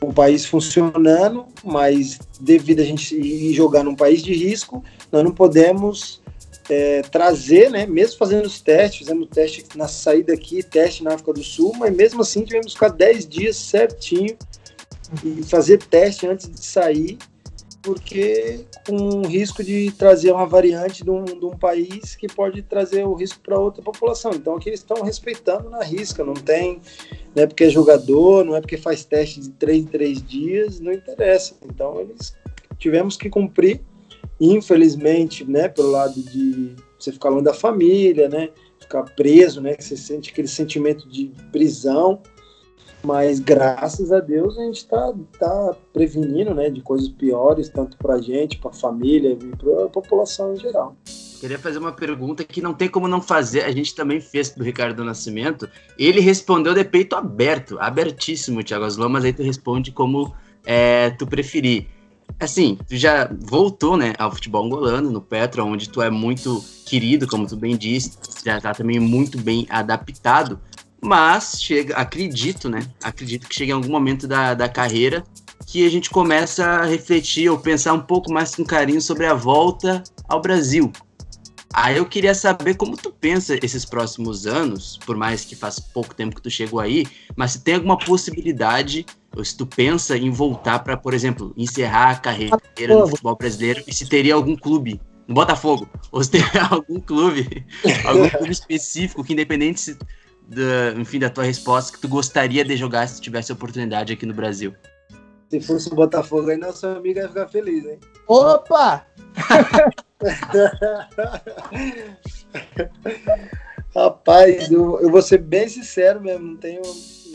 o 0.00 0.12
país 0.12 0.44
funcionando, 0.44 1.46
mas 1.62 2.18
devido 2.40 2.80
a 2.80 2.84
gente 2.84 3.14
ir 3.16 3.54
jogar 3.54 3.82
num 3.82 3.94
país 3.94 4.22
de 4.22 4.34
risco, 4.34 4.82
nós 5.10 5.24
não 5.24 5.30
podemos 5.30 6.22
é, 6.68 7.02
trazer, 7.02 7.70
né? 7.70 7.86
Mesmo 7.86 8.18
fazendo 8.18 8.46
os 8.46 8.60
testes, 8.60 8.98
fizemos 8.98 9.28
teste 9.28 9.64
na 9.76 9.88
saída 9.88 10.32
aqui, 10.32 10.62
teste 10.62 11.02
na 11.02 11.14
África 11.14 11.32
do 11.32 11.42
Sul, 11.42 11.74
mas 11.78 11.94
mesmo 11.94 12.22
assim 12.22 12.42
tivemos 12.42 12.68
que 12.68 12.72
ficar 12.74 12.88
10 12.88 13.26
dias 13.26 13.56
certinho 13.56 14.36
e 15.24 15.42
fazer 15.42 15.78
teste 15.78 16.26
antes 16.26 16.50
de 16.50 16.64
sair 16.64 17.18
porque 17.84 18.64
com 18.86 18.96
o 18.96 19.26
risco 19.26 19.62
de 19.62 19.92
trazer 19.92 20.32
uma 20.32 20.46
variante 20.46 21.04
de 21.04 21.10
um, 21.10 21.22
de 21.22 21.44
um 21.44 21.50
país 21.50 22.16
que 22.16 22.26
pode 22.26 22.62
trazer 22.62 23.04
o 23.06 23.12
risco 23.12 23.38
para 23.40 23.58
outra 23.58 23.82
população. 23.82 24.32
Então 24.32 24.56
aqui 24.56 24.70
eles 24.70 24.80
estão 24.80 25.02
respeitando 25.02 25.68
na 25.68 25.84
risca, 25.84 26.24
não 26.24 26.32
tem, 26.32 26.80
não 27.36 27.42
é 27.42 27.46
porque 27.46 27.64
é 27.64 27.68
jogador, 27.68 28.42
não 28.42 28.56
é 28.56 28.60
porque 28.60 28.78
faz 28.78 29.04
teste 29.04 29.38
de 29.40 29.50
três 29.50 29.82
em 29.82 29.86
três 29.86 30.22
dias, 30.22 30.80
não 30.80 30.92
interessa. 30.92 31.54
Então 31.62 32.00
eles 32.00 32.34
tivemos 32.78 33.18
que 33.18 33.28
cumprir, 33.28 33.82
infelizmente, 34.40 35.44
né, 35.44 35.68
pelo 35.68 35.90
lado 35.90 36.14
de 36.14 36.74
você 36.98 37.12
ficar 37.12 37.28
longe 37.28 37.44
da 37.44 37.54
família, 37.54 38.30
né, 38.30 38.48
ficar 38.80 39.02
preso, 39.14 39.60
né, 39.60 39.74
que 39.74 39.84
você 39.84 39.96
sente 39.96 40.30
aquele 40.30 40.48
sentimento 40.48 41.06
de 41.06 41.30
prisão 41.52 42.22
mas 43.04 43.38
graças 43.38 44.10
a 44.10 44.20
Deus 44.20 44.56
a 44.58 44.62
gente 44.62 44.78
está 44.78 45.12
tá 45.38 45.76
prevenindo 45.92 46.54
né, 46.54 46.70
de 46.70 46.80
coisas 46.80 47.08
piores, 47.08 47.68
tanto 47.68 47.96
para 47.96 48.14
a 48.14 48.20
gente, 48.20 48.58
para 48.58 48.70
a 48.70 48.74
família 48.74 49.32
e 49.32 49.56
para 49.56 49.84
a 49.84 49.88
população 49.88 50.54
em 50.54 50.56
geral. 50.56 50.96
Queria 51.38 51.58
fazer 51.58 51.78
uma 51.78 51.92
pergunta 51.92 52.42
que 52.42 52.62
não 52.62 52.72
tem 52.72 52.88
como 52.88 53.06
não 53.06 53.20
fazer. 53.20 53.64
A 53.64 53.70
gente 53.70 53.94
também 53.94 54.18
fez 54.18 54.50
do 54.50 54.64
Ricardo 54.64 55.04
Nascimento. 55.04 55.68
Ele 55.98 56.20
respondeu 56.20 56.72
de 56.72 56.82
peito 56.84 57.14
aberto, 57.14 57.78
abertíssimo, 57.78 58.64
Thiago 58.64 58.86
Aslan, 58.86 59.10
mas 59.10 59.24
aí 59.24 59.32
tu 59.32 59.42
responde 59.42 59.92
como 59.92 60.34
é, 60.64 61.10
tu 61.10 61.26
preferir. 61.26 61.86
Assim, 62.40 62.78
tu 62.88 62.96
já 62.96 63.30
voltou 63.42 63.96
né, 63.96 64.14
ao 64.18 64.32
futebol 64.32 64.64
angolano, 64.64 65.10
no 65.10 65.20
Petro, 65.20 65.66
onde 65.66 65.90
tu 65.90 66.00
é 66.00 66.08
muito 66.08 66.64
querido, 66.86 67.26
como 67.26 67.46
tu 67.46 67.56
bem 67.56 67.76
disse, 67.76 68.12
já 68.44 68.56
está 68.56 68.72
também 68.72 68.98
muito 68.98 69.36
bem 69.36 69.66
adaptado. 69.68 70.58
Mas 71.04 71.60
chega, 71.60 71.94
acredito, 71.96 72.66
né? 72.70 72.80
Acredito 73.02 73.46
que 73.46 73.54
chega 73.54 73.72
em 73.72 73.74
algum 73.74 73.90
momento 73.90 74.26
da, 74.26 74.54
da 74.54 74.70
carreira 74.70 75.22
que 75.66 75.86
a 75.86 75.90
gente 75.90 76.08
começa 76.08 76.64
a 76.64 76.84
refletir 76.86 77.50
ou 77.50 77.58
pensar 77.58 77.92
um 77.92 78.00
pouco 78.00 78.32
mais 78.32 78.54
com 78.54 78.64
carinho 78.64 79.02
sobre 79.02 79.26
a 79.26 79.34
volta 79.34 80.02
ao 80.26 80.40
Brasil. 80.40 80.90
Aí 81.74 81.98
eu 81.98 82.06
queria 82.06 82.34
saber 82.34 82.76
como 82.76 82.96
tu 82.96 83.10
pensa 83.10 83.58
esses 83.62 83.84
próximos 83.84 84.46
anos, 84.46 84.98
por 85.04 85.14
mais 85.14 85.44
que 85.44 85.54
faz 85.54 85.78
pouco 85.78 86.14
tempo 86.14 86.36
que 86.36 86.42
tu 86.42 86.48
chegou 86.48 86.80
aí, 86.80 87.04
mas 87.36 87.52
se 87.52 87.64
tem 87.64 87.74
alguma 87.74 87.98
possibilidade, 87.98 89.04
ou 89.36 89.44
se 89.44 89.54
tu 89.54 89.66
pensa 89.66 90.16
em 90.16 90.30
voltar 90.30 90.78
para, 90.78 90.96
por 90.96 91.12
exemplo, 91.12 91.52
encerrar 91.54 92.12
a 92.12 92.16
carreira 92.16 92.56
no 92.88 93.08
futebol 93.08 93.36
brasileiro 93.36 93.82
e 93.86 93.92
se 93.92 94.06
teria 94.08 94.34
algum 94.34 94.56
clube 94.56 95.00
no 95.28 95.34
Botafogo, 95.34 95.86
ou 96.10 96.24
se 96.24 96.30
teria 96.30 96.64
algum 96.70 96.98
clube, 96.98 97.66
algum 98.06 98.30
clube 98.30 98.52
específico 98.52 99.22
que 99.22 99.34
independente 99.34 99.80
se 99.80 99.98
da, 100.46 100.92
enfim, 100.98 101.18
da 101.18 101.30
tua 101.30 101.44
resposta 101.44 101.92
que 101.92 102.00
tu 102.00 102.08
gostaria 102.08 102.64
de 102.64 102.76
jogar 102.76 103.06
se 103.08 103.20
tivesse 103.20 103.52
oportunidade 103.52 104.12
aqui 104.12 104.26
no 104.26 104.34
Brasil? 104.34 104.74
Se 105.50 105.60
fosse 105.60 105.92
o 105.92 105.94
Botafogo 105.94 106.50
aí, 106.50 106.56
nossa 106.56 106.96
amiga 106.96 107.20
ia 107.22 107.28
ficar 107.28 107.48
feliz, 107.48 107.84
hein? 107.84 108.00
Opa! 108.26 109.06
Rapaz, 113.94 114.70
eu, 114.70 115.00
eu 115.00 115.10
vou 115.10 115.22
ser 115.22 115.38
bem 115.38 115.68
sincero 115.68 116.20
mesmo, 116.20 116.44
não 116.44 116.56
tenho, 116.56 116.82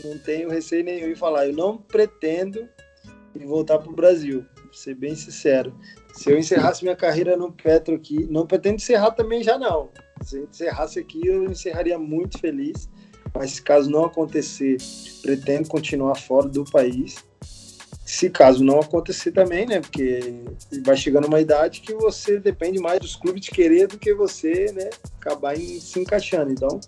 não 0.03 0.17
tenho 0.19 0.49
receio 0.49 0.83
nenhum 0.83 1.07
em 1.07 1.15
falar. 1.15 1.47
Eu 1.47 1.53
não 1.53 1.77
pretendo 1.77 2.67
voltar 3.45 3.79
para 3.79 3.89
o 3.89 3.95
Brasil, 3.95 4.45
vou 4.63 4.73
ser 4.73 4.95
bem 4.95 5.15
sincero. 5.15 5.73
Se 6.13 6.29
eu 6.29 6.37
encerrasse 6.37 6.83
minha 6.83 6.97
carreira 6.97 7.37
no 7.37 7.51
Petro 7.51 7.95
aqui, 7.95 8.27
não 8.29 8.45
pretendo 8.45 8.75
encerrar 8.75 9.11
também 9.11 9.41
já 9.41 9.57
não. 9.57 9.89
Se 10.21 10.37
eu 10.37 10.43
encerrasse 10.43 10.99
aqui, 10.99 11.25
eu 11.25 11.45
encerraria 11.45 11.97
muito 11.97 12.37
feliz 12.39 12.89
mas 13.33 13.59
caso 13.59 13.89
não 13.89 14.05
acontecer, 14.05 14.77
pretendo 15.21 15.67
continuar 15.67 16.15
fora 16.15 16.47
do 16.47 16.63
país. 16.65 17.23
Se 18.05 18.29
caso 18.29 18.63
não 18.63 18.79
acontecer 18.79 19.31
também, 19.31 19.67
né? 19.67 19.81
Porque 19.81 20.43
vai 20.83 20.97
chegando 20.97 21.27
uma 21.27 21.39
idade 21.39 21.81
que 21.81 21.93
você 21.93 22.39
depende 22.39 22.79
mais 22.79 22.99
dos 22.99 23.15
clubes 23.15 23.41
de 23.43 23.51
querer 23.51 23.87
do 23.87 23.99
que 23.99 24.13
você, 24.13 24.71
né? 24.71 24.89
Acabar 25.19 25.55
em, 25.55 25.79
se 25.79 25.99
encaixando. 25.99 26.51
Então, 26.51 26.79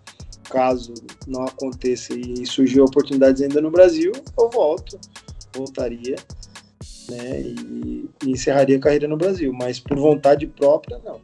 caso 0.49 0.93
não 1.27 1.43
aconteça 1.43 2.13
e 2.13 2.45
surgir 2.45 2.81
oportunidades 2.81 3.41
ainda 3.41 3.61
no 3.61 3.69
Brasil, 3.69 4.11
eu 4.37 4.49
volto, 4.49 4.99
voltaria, 5.53 6.15
né? 7.07 7.41
E, 7.41 8.09
e 8.25 8.31
encerraria 8.31 8.77
a 8.77 8.81
carreira 8.81 9.07
no 9.07 9.15
Brasil. 9.15 9.53
Mas 9.53 9.79
por 9.79 9.97
vontade 9.97 10.47
própria, 10.47 10.99
não. 11.05 11.21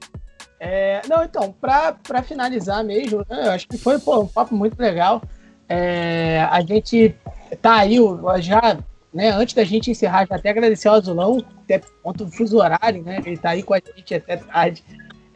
É, 0.60 1.02
não, 1.08 1.24
então, 1.24 1.54
para 1.54 2.24
finalizar 2.24 2.84
mesmo, 2.84 3.24
né, 3.30 3.48
eu 3.48 3.52
acho 3.52 3.68
que 3.68 3.78
foi 3.78 4.00
pô, 4.00 4.22
um 4.22 4.28
papo 4.28 4.56
muito 4.56 4.80
legal. 4.80 5.22
É, 5.70 6.48
a 6.50 6.62
gente 6.62 7.16
tá 7.62 7.76
aí, 7.76 7.98
já, 8.40 8.78
né, 9.14 9.30
antes 9.30 9.54
da 9.54 9.64
gente 9.64 9.92
encerrar, 9.92 10.26
já 10.28 10.36
até 10.36 10.50
agradecer 10.50 10.88
ao 10.88 10.96
Azulão, 10.96 11.44
até 11.64 11.82
ponto 12.02 12.26
do 12.26 12.32
fuso 12.32 12.58
horário, 12.58 13.04
né? 13.04 13.22
Ele 13.26 13.38
tá 13.38 13.52
aí 13.52 13.62
com 13.62 13.74
a 13.74 13.80
gente 13.80 14.16
até 14.16 14.38
tarde. 14.38 14.84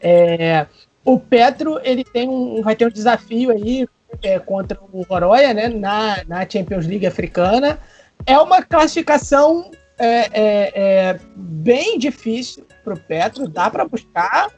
É, 0.01 0.65
o 1.05 1.19
Petro, 1.19 1.79
ele 1.83 2.03
tem 2.03 2.27
um, 2.27 2.61
vai 2.63 2.75
ter 2.75 2.87
um 2.87 2.91
desafio 2.91 3.51
aí 3.51 3.87
é, 4.23 4.39
contra 4.39 4.79
o 4.91 5.03
Roroya, 5.03 5.53
né, 5.53 5.67
na, 5.67 6.23
na 6.27 6.49
Champions 6.49 6.87
League 6.87 7.05
africana. 7.05 7.79
É 8.25 8.37
uma 8.39 8.61
classificação 8.63 9.69
é, 9.99 10.19
é, 10.31 10.71
é 10.73 11.19
bem 11.35 11.99
difícil 11.99 12.65
para 12.83 12.93
o 12.93 12.99
Petro, 12.99 13.47
dá 13.47 13.69
para 13.69 13.87
buscar, 13.87 14.49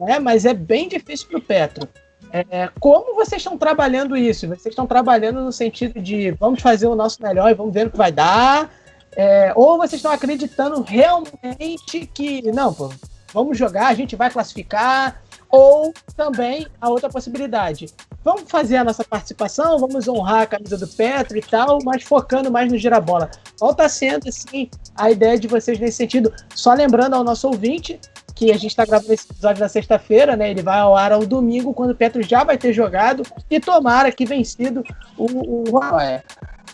né? 0.00 0.18
Mas 0.18 0.44
é 0.44 0.54
bem 0.54 0.88
difícil 0.88 1.28
para 1.28 1.38
o 1.38 1.42
Petro. 1.42 1.88
É, 2.32 2.68
como 2.80 3.14
vocês 3.14 3.40
estão 3.40 3.56
trabalhando 3.56 4.16
isso? 4.16 4.48
Vocês 4.48 4.66
estão 4.66 4.86
trabalhando 4.86 5.40
no 5.40 5.52
sentido 5.52 6.00
de 6.00 6.32
vamos 6.32 6.60
fazer 6.60 6.86
o 6.88 6.96
nosso 6.96 7.22
melhor 7.22 7.50
e 7.50 7.54
vamos 7.54 7.72
ver 7.72 7.86
o 7.86 7.90
que 7.90 7.96
vai 7.96 8.10
dar? 8.10 8.70
É, 9.16 9.52
ou 9.54 9.76
vocês 9.76 10.00
estão 10.00 10.10
acreditando 10.10 10.82
realmente 10.82 12.10
que, 12.12 12.42
não, 12.50 12.74
pô, 12.74 12.92
vamos 13.32 13.56
jogar, 13.56 13.86
a 13.86 13.94
gente 13.94 14.16
vai 14.16 14.30
classificar? 14.30 15.22
Ou 15.48 15.94
também 16.16 16.66
a 16.80 16.88
outra 16.88 17.08
possibilidade, 17.08 17.86
vamos 18.24 18.50
fazer 18.50 18.76
a 18.76 18.82
nossa 18.82 19.04
participação, 19.04 19.78
vamos 19.78 20.08
honrar 20.08 20.42
a 20.42 20.46
camisa 20.46 20.76
do 20.76 20.88
Petro 20.88 21.38
e 21.38 21.40
tal, 21.40 21.78
mas 21.84 22.02
focando 22.02 22.50
mais 22.50 22.72
no 22.72 22.76
girabola. 22.76 23.30
Qual 23.56 23.70
está 23.70 23.88
sendo, 23.88 24.28
assim, 24.28 24.68
a 24.96 25.12
ideia 25.12 25.38
de 25.38 25.46
vocês 25.46 25.78
nesse 25.78 25.98
sentido? 25.98 26.32
Só 26.56 26.74
lembrando 26.74 27.14
ao 27.14 27.22
nosso 27.22 27.46
ouvinte 27.46 28.00
que 28.34 28.50
a 28.50 28.54
gente 28.54 28.68
está 28.68 28.84
gravando 28.84 29.12
esse 29.12 29.30
episódio 29.30 29.60
na 29.60 29.68
sexta-feira, 29.68 30.36
né? 30.36 30.50
Ele 30.50 30.62
vai 30.62 30.78
ao 30.78 30.96
ar 30.96 31.12
ao 31.12 31.24
domingo, 31.24 31.72
quando 31.72 31.90
o 31.90 31.94
Petro 31.94 32.22
já 32.22 32.42
vai 32.42 32.58
ter 32.58 32.72
jogado 32.72 33.22
e 33.48 33.60
tomara 33.60 34.10
que 34.10 34.26
vencido 34.26 34.82
o, 35.16 35.70
o 35.70 35.80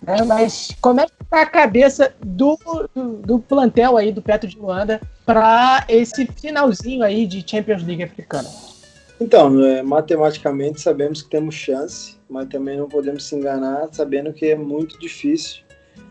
É, 0.06 0.24
mas 0.24 0.74
como 0.80 1.00
é 1.00 1.06
que 1.06 1.12
tá 1.28 1.42
a 1.42 1.46
cabeça 1.46 2.14
do, 2.24 2.58
do, 2.94 3.16
do 3.18 3.38
plantel 3.38 3.96
aí 3.96 4.10
do 4.10 4.22
Petro 4.22 4.48
de 4.48 4.58
Luanda 4.58 5.00
para 5.26 5.84
esse 5.88 6.26
finalzinho 6.26 7.02
aí 7.02 7.26
de 7.26 7.44
Champions 7.46 7.84
League 7.84 8.02
africana? 8.02 8.48
Então, 9.20 9.62
é, 9.62 9.82
matematicamente 9.82 10.80
sabemos 10.80 11.20
que 11.20 11.28
temos 11.28 11.54
chance, 11.54 12.16
mas 12.28 12.48
também 12.48 12.78
não 12.78 12.88
podemos 12.88 13.24
se 13.24 13.36
enganar 13.36 13.88
sabendo 13.92 14.32
que 14.32 14.46
é 14.46 14.56
muito 14.56 14.98
difícil 14.98 15.62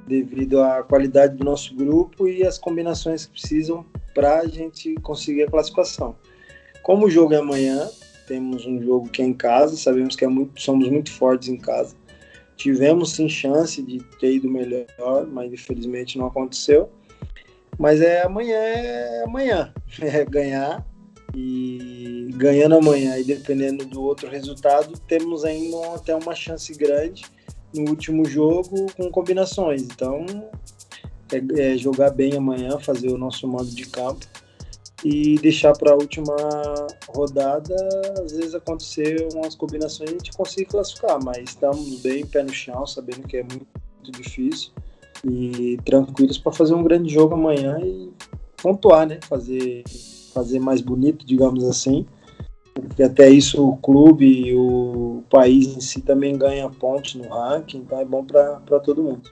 devido 0.07 0.61
à 0.61 0.83
qualidade 0.83 1.35
do 1.35 1.43
nosso 1.43 1.73
grupo 1.75 2.27
e 2.27 2.45
as 2.45 2.59
combinações 2.59 3.25
que 3.25 3.31
precisam 3.31 3.83
para 4.19 4.39
a 4.41 4.47
gente 4.47 4.95
conseguir 4.95 5.43
a 5.43 5.49
classificação. 5.49 6.13
Como 6.83 7.05
o 7.05 7.09
jogo 7.09 7.33
é 7.33 7.37
amanhã, 7.37 7.89
temos 8.27 8.65
um 8.65 8.81
jogo 8.83 9.07
que 9.07 9.21
é 9.21 9.25
em 9.25 9.33
casa, 9.33 9.77
sabemos 9.77 10.13
que 10.13 10.25
é 10.25 10.27
muito, 10.27 10.59
somos 10.61 10.89
muito 10.89 11.09
fortes 11.09 11.47
em 11.47 11.55
casa. 11.55 11.95
Tivemos 12.57 13.13
sim 13.13 13.29
chance 13.29 13.81
de 13.81 13.99
ter 14.19 14.33
ido 14.33 14.49
melhor, 14.49 15.25
mas 15.25 15.53
infelizmente 15.53 16.17
não 16.17 16.25
aconteceu. 16.25 16.89
Mas 17.77 18.01
é 18.01 18.23
amanhã, 18.23 18.57
é 18.57 19.23
amanhã, 19.23 19.73
é 20.01 20.25
ganhar 20.25 20.85
e 21.33 22.27
ganhando 22.35 22.75
amanhã 22.75 23.17
e 23.17 23.23
dependendo 23.23 23.85
do 23.85 24.01
outro 24.01 24.29
resultado, 24.29 24.99
temos 25.07 25.45
ainda 25.45 25.95
até 25.95 26.13
uma 26.13 26.35
chance 26.35 26.73
grande 26.73 27.23
no 27.73 27.91
último 27.91 28.25
jogo 28.25 28.87
com 28.97 29.09
combinações. 29.09 29.83
Então, 29.83 30.25
é, 31.31 31.73
é 31.73 31.77
jogar 31.77 32.11
bem 32.11 32.35
amanhã, 32.35 32.79
fazer 32.79 33.09
o 33.09 33.17
nosso 33.17 33.47
mando 33.47 33.69
de 33.71 33.85
campo 33.85 34.25
e 35.03 35.35
deixar 35.39 35.73
para 35.73 35.91
a 35.91 35.95
última 35.95 36.35
rodada, 37.07 37.75
às 38.23 38.33
vezes 38.33 38.53
acontecer 38.53 39.27
umas 39.33 39.55
combinações 39.55 40.09
e 40.09 40.13
a 40.13 40.17
gente 40.17 40.31
consegue 40.33 40.65
classificar, 40.65 41.17
mas 41.23 41.49
estamos 41.49 42.01
bem 42.01 42.25
pé 42.25 42.43
no 42.43 42.53
chão, 42.53 42.85
sabendo 42.85 43.27
que 43.27 43.37
é 43.37 43.41
muito, 43.43 43.67
muito 43.95 44.11
difícil 44.11 44.71
e 45.23 45.77
tranquilos 45.85 46.37
para 46.37 46.51
fazer 46.51 46.73
um 46.73 46.83
grande 46.83 47.13
jogo 47.13 47.33
amanhã 47.33 47.79
e 47.81 48.11
pontuar, 48.61 49.07
né? 49.07 49.19
Fazer, 49.27 49.83
fazer 50.33 50.59
mais 50.59 50.81
bonito, 50.81 51.25
digamos 51.25 51.63
assim, 51.65 52.05
porque 52.73 53.03
até 53.03 53.29
isso 53.29 53.67
o 53.67 53.77
clube 53.77 54.25
e 54.25 54.55
o 54.55 55.23
país 55.29 55.67
em 55.75 55.81
si 55.81 56.01
também 56.01 56.37
ganha 56.37 56.69
pontos 56.69 57.15
no 57.15 57.27
ranking, 57.27 57.79
então 57.79 57.99
é 57.99 58.05
bom 58.05 58.23
para 58.23 58.79
todo 58.79 59.03
mundo. 59.03 59.29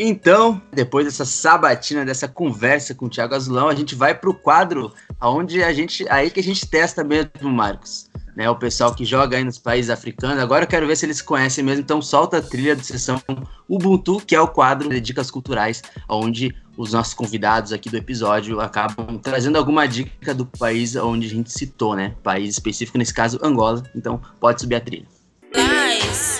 Então, 0.00 0.62
depois 0.72 1.06
dessa 1.06 1.24
sabatina, 1.24 2.04
dessa 2.04 2.28
conversa 2.28 2.94
com 2.94 3.06
o 3.06 3.08
Thiago 3.10 3.34
Azulão, 3.34 3.68
a 3.68 3.74
gente 3.74 3.96
vai 3.96 4.14
para 4.14 4.30
o 4.30 4.34
quadro 4.34 4.92
onde 5.20 5.60
a 5.60 5.72
gente, 5.72 6.08
aí 6.08 6.30
que 6.30 6.38
a 6.38 6.42
gente 6.42 6.64
testa 6.68 7.02
mesmo, 7.02 7.50
Marcos. 7.50 8.08
Né, 8.36 8.48
o 8.48 8.54
pessoal 8.54 8.94
que 8.94 9.04
joga 9.04 9.36
aí 9.36 9.42
nos 9.42 9.58
países 9.58 9.90
africanos. 9.90 10.38
Agora 10.38 10.62
eu 10.62 10.68
quero 10.68 10.86
ver 10.86 10.94
se 10.96 11.04
eles 11.04 11.20
conhecem 11.20 11.64
mesmo. 11.64 11.80
Então 11.80 12.00
solta 12.00 12.36
a 12.36 12.40
trilha 12.40 12.76
de 12.76 12.86
sessão 12.86 13.20
Ubuntu, 13.68 14.20
que 14.24 14.36
é 14.36 14.40
o 14.40 14.46
quadro 14.46 14.88
de 14.88 15.00
dicas 15.00 15.28
culturais, 15.28 15.82
onde 16.08 16.54
os 16.76 16.92
nossos 16.92 17.14
convidados 17.14 17.72
aqui 17.72 17.90
do 17.90 17.96
episódio 17.96 18.60
acabam 18.60 19.18
trazendo 19.18 19.58
alguma 19.58 19.88
dica 19.88 20.32
do 20.32 20.46
país 20.46 20.94
onde 20.94 21.26
a 21.26 21.30
gente 21.30 21.50
citou, 21.50 21.96
né? 21.96 22.14
País 22.22 22.50
específico, 22.50 22.96
nesse 22.96 23.12
caso 23.12 23.40
Angola. 23.42 23.82
Então 23.92 24.20
pode 24.38 24.60
subir 24.60 24.76
a 24.76 24.80
trilha. 24.80 25.06
Nice. 25.52 26.38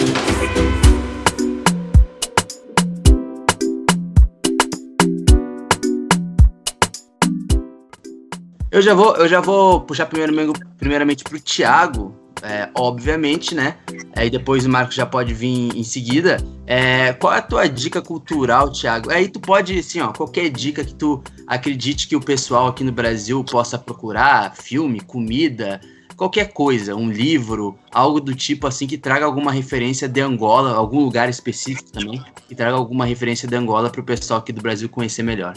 Eu 8.70 8.82
já 8.82 8.92
vou, 8.92 9.16
eu 9.16 9.26
já 9.26 9.40
vou 9.40 9.80
puxar 9.80 10.06
primeiro, 10.06 10.52
primeiramente 10.76 11.24
para 11.24 11.36
o 11.36 11.40
Thiago, 11.40 12.14
é, 12.42 12.68
obviamente, 12.74 13.54
né? 13.54 13.76
Aí 14.14 14.28
depois 14.28 14.66
o 14.66 14.68
Marcos 14.68 14.94
já 14.94 15.06
pode 15.06 15.32
vir 15.32 15.74
em 15.74 15.82
seguida. 15.82 16.36
É, 16.66 17.14
qual 17.14 17.32
é 17.32 17.38
a 17.38 17.42
tua 17.42 17.66
dica 17.66 18.02
cultural, 18.02 18.70
Thiago? 18.70 19.10
Aí 19.10 19.28
tu 19.28 19.40
pode, 19.40 19.78
assim, 19.78 20.00
ó, 20.00 20.12
qualquer 20.12 20.50
dica 20.50 20.84
que 20.84 20.94
tu 20.94 21.22
acredite 21.46 22.06
que 22.06 22.14
o 22.14 22.20
pessoal 22.20 22.68
aqui 22.68 22.84
no 22.84 22.92
Brasil 22.92 23.42
possa 23.42 23.78
procurar, 23.78 24.54
filme, 24.54 25.00
comida, 25.00 25.80
qualquer 26.14 26.52
coisa, 26.52 26.94
um 26.94 27.10
livro, 27.10 27.78
algo 27.90 28.20
do 28.20 28.34
tipo 28.34 28.66
assim 28.66 28.86
que 28.86 28.98
traga 28.98 29.24
alguma 29.24 29.50
referência 29.50 30.06
de 30.06 30.20
Angola, 30.20 30.74
algum 30.74 31.00
lugar 31.00 31.30
específico 31.30 31.90
também, 31.90 32.22
que 32.46 32.54
traga 32.54 32.76
alguma 32.76 33.06
referência 33.06 33.48
de 33.48 33.56
Angola 33.56 33.88
para 33.88 34.00
o 34.00 34.04
pessoal 34.04 34.40
aqui 34.40 34.52
do 34.52 34.60
Brasil 34.60 34.88
conhecer 34.88 35.22
melhor. 35.22 35.56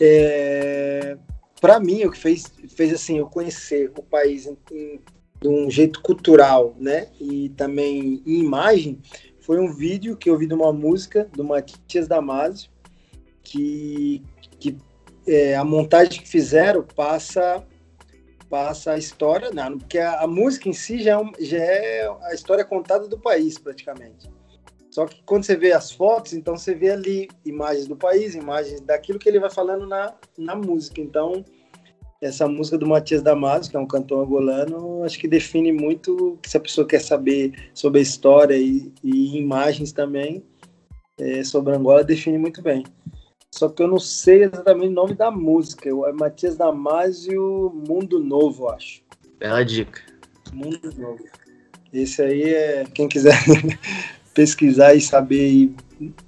É, 0.00 1.18
para 1.60 1.80
mim, 1.80 2.04
o 2.04 2.10
que 2.10 2.18
fez, 2.18 2.52
fez 2.68 2.92
assim 2.92 3.18
eu 3.18 3.26
conhecer 3.26 3.90
o 3.96 4.02
país 4.02 4.46
em, 4.46 4.56
em, 4.72 5.00
de 5.40 5.48
um 5.48 5.70
jeito 5.70 6.00
cultural, 6.02 6.74
né, 6.78 7.08
e 7.20 7.50
também 7.50 8.22
em 8.26 8.40
imagem, 8.40 9.00
foi 9.40 9.58
um 9.58 9.72
vídeo 9.72 10.16
que 10.16 10.28
eu 10.28 10.36
vi 10.36 10.46
de 10.46 10.54
uma 10.54 10.72
música 10.72 11.28
do 11.32 11.44
Matias 11.44 12.06
Damasio, 12.06 12.70
que, 13.42 14.22
que 14.58 14.76
é, 15.26 15.56
a 15.56 15.64
montagem 15.64 16.20
que 16.20 16.28
fizeram 16.28 16.82
passa 16.82 17.64
passa 18.48 18.92
a 18.92 18.98
história, 18.98 19.50
não, 19.50 19.78
porque 19.78 19.98
a, 19.98 20.22
a 20.22 20.26
música 20.26 20.68
em 20.68 20.72
si 20.72 21.02
já 21.02 21.20
é, 21.20 21.44
já 21.44 21.58
é 21.58 22.08
a 22.22 22.34
história 22.34 22.64
contada 22.64 23.06
do 23.06 23.18
país, 23.18 23.58
praticamente. 23.58 24.30
Só 24.90 25.06
que 25.06 25.22
quando 25.24 25.44
você 25.44 25.56
vê 25.56 25.72
as 25.72 25.92
fotos, 25.92 26.32
então 26.32 26.56
você 26.56 26.74
vê 26.74 26.90
ali 26.90 27.28
imagens 27.44 27.86
do 27.86 27.96
país, 27.96 28.34
imagens 28.34 28.80
daquilo 28.80 29.18
que 29.18 29.28
ele 29.28 29.40
vai 29.40 29.50
falando 29.50 29.86
na, 29.86 30.14
na 30.36 30.54
música. 30.54 31.00
Então, 31.00 31.44
essa 32.20 32.48
música 32.48 32.78
do 32.78 32.86
Matias 32.86 33.22
Damasio, 33.22 33.70
que 33.70 33.76
é 33.76 33.80
um 33.80 33.86
cantor 33.86 34.24
angolano, 34.24 35.04
acho 35.04 35.18
que 35.18 35.28
define 35.28 35.72
muito 35.72 36.38
se 36.44 36.56
a 36.56 36.60
pessoa 36.60 36.86
quer 36.86 37.00
saber 37.00 37.70
sobre 37.74 38.00
a 38.00 38.02
história 38.02 38.56
e, 38.56 38.92
e 39.04 39.36
imagens 39.36 39.92
também 39.92 40.42
é, 41.18 41.44
sobre 41.44 41.74
Angola, 41.74 42.02
define 42.02 42.38
muito 42.38 42.62
bem. 42.62 42.84
Só 43.50 43.68
que 43.68 43.82
eu 43.82 43.88
não 43.88 43.98
sei 43.98 44.44
exatamente 44.44 44.90
o 44.90 44.94
nome 44.94 45.14
da 45.14 45.30
música. 45.30 45.88
É 45.88 46.12
Matias 46.12 46.56
Damasio 46.56 47.72
Mundo 47.88 48.18
Novo, 48.18 48.68
acho. 48.68 49.02
Bela 49.38 49.64
dica. 49.64 50.00
Mundo 50.52 50.92
Novo. 50.96 51.24
Esse 51.92 52.22
aí 52.22 52.54
é. 52.54 52.84
Quem 52.94 53.08
quiser 53.08 53.34
pesquisar 54.38 54.94
e 54.94 55.00
saber 55.00 55.50
e 55.50 55.76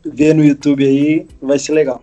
ver 0.05 0.35
no 0.35 0.45
YouTube 0.45 0.85
aí, 0.85 1.29
vai 1.41 1.61
ser 1.61 1.71
legal. 1.71 2.03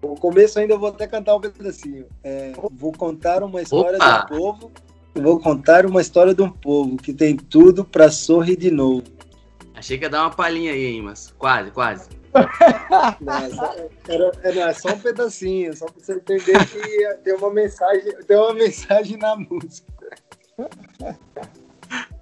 No 0.00 0.14
começo 0.14 0.56
ainda 0.56 0.74
eu 0.74 0.78
vou 0.78 0.90
até 0.90 1.04
cantar 1.08 1.34
um 1.34 1.40
pedacinho. 1.40 2.06
É, 2.22 2.52
vou 2.74 2.92
contar 2.92 3.42
uma 3.42 3.60
história 3.60 3.96
Opa! 3.96 4.18
do 4.18 4.28
povo. 4.28 4.70
Vou 5.16 5.40
contar 5.40 5.84
uma 5.84 6.00
história 6.00 6.32
de 6.32 6.40
um 6.42 6.48
povo 6.48 6.96
que 6.96 7.12
tem 7.12 7.36
tudo 7.36 7.84
para 7.84 8.08
sorrir 8.08 8.54
de 8.54 8.70
novo. 8.70 9.02
Achei 9.74 9.98
que 9.98 10.04
ia 10.04 10.10
dar 10.10 10.22
uma 10.22 10.30
palhinha 10.30 10.70
aí, 10.70 10.86
hein, 10.86 11.02
mas 11.02 11.34
quase, 11.36 11.72
quase. 11.72 12.08
não, 13.20 13.34
era, 14.06 14.32
era, 14.44 14.74
só 14.74 14.90
um 14.90 15.00
pedacinho, 15.00 15.76
só 15.76 15.86
para 15.86 16.04
você 16.04 16.12
entender 16.12 16.66
que 16.66 17.14
tem 17.24 17.34
uma 17.34 17.52
mensagem, 17.52 18.14
tem 18.28 18.36
uma 18.36 18.54
mensagem 18.54 19.16
na 19.16 19.34
música. 19.34 19.92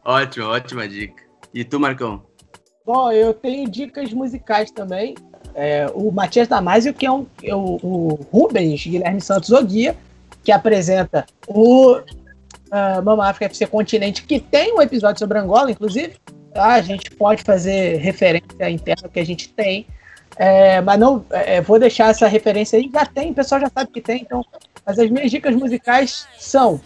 Ótimo, 0.02 0.46
ótima 0.46 0.88
dica. 0.88 1.22
E 1.52 1.64
tu, 1.64 1.78
Marcão? 1.78 2.25
Bom, 2.86 3.10
eu 3.10 3.34
tenho 3.34 3.68
dicas 3.68 4.12
musicais 4.12 4.70
também. 4.70 5.16
É, 5.56 5.90
o 5.92 6.12
Matias 6.12 6.46
Damasio, 6.46 6.94
que 6.94 7.04
é, 7.04 7.10
um, 7.10 7.26
é 7.42 7.52
o, 7.52 7.80
o, 7.82 8.26
Rubens 8.30 8.86
Guilherme 8.86 9.20
Santos 9.20 9.50
Oguia, 9.50 9.96
que 10.44 10.52
apresenta 10.52 11.26
o 11.48 11.94
uh, 11.96 13.02
Mama 13.04 13.28
África 13.28 13.46
FC 13.46 13.66
Continente, 13.66 14.22
que 14.22 14.38
tem 14.38 14.72
um 14.72 14.80
episódio 14.80 15.18
sobre 15.18 15.36
Angola, 15.36 15.68
inclusive. 15.68 16.14
Tá? 16.54 16.74
A 16.74 16.80
gente 16.80 17.10
pode 17.10 17.42
fazer 17.42 17.96
referência 17.96 18.70
interna 18.70 19.08
que 19.08 19.18
a 19.18 19.26
gente 19.26 19.48
tem. 19.48 19.84
É, 20.36 20.80
mas 20.80 21.00
não 21.00 21.24
é, 21.30 21.60
vou 21.60 21.80
deixar 21.80 22.10
essa 22.10 22.28
referência 22.28 22.78
aí. 22.78 22.88
Já 22.92 23.04
tem, 23.04 23.32
o 23.32 23.34
pessoal 23.34 23.62
já 23.62 23.70
sabe 23.70 23.90
que 23.90 24.00
tem. 24.00 24.22
Então, 24.22 24.44
mas 24.84 24.96
as 24.96 25.10
minhas 25.10 25.28
dicas 25.28 25.56
musicais 25.56 26.28
são 26.38 26.80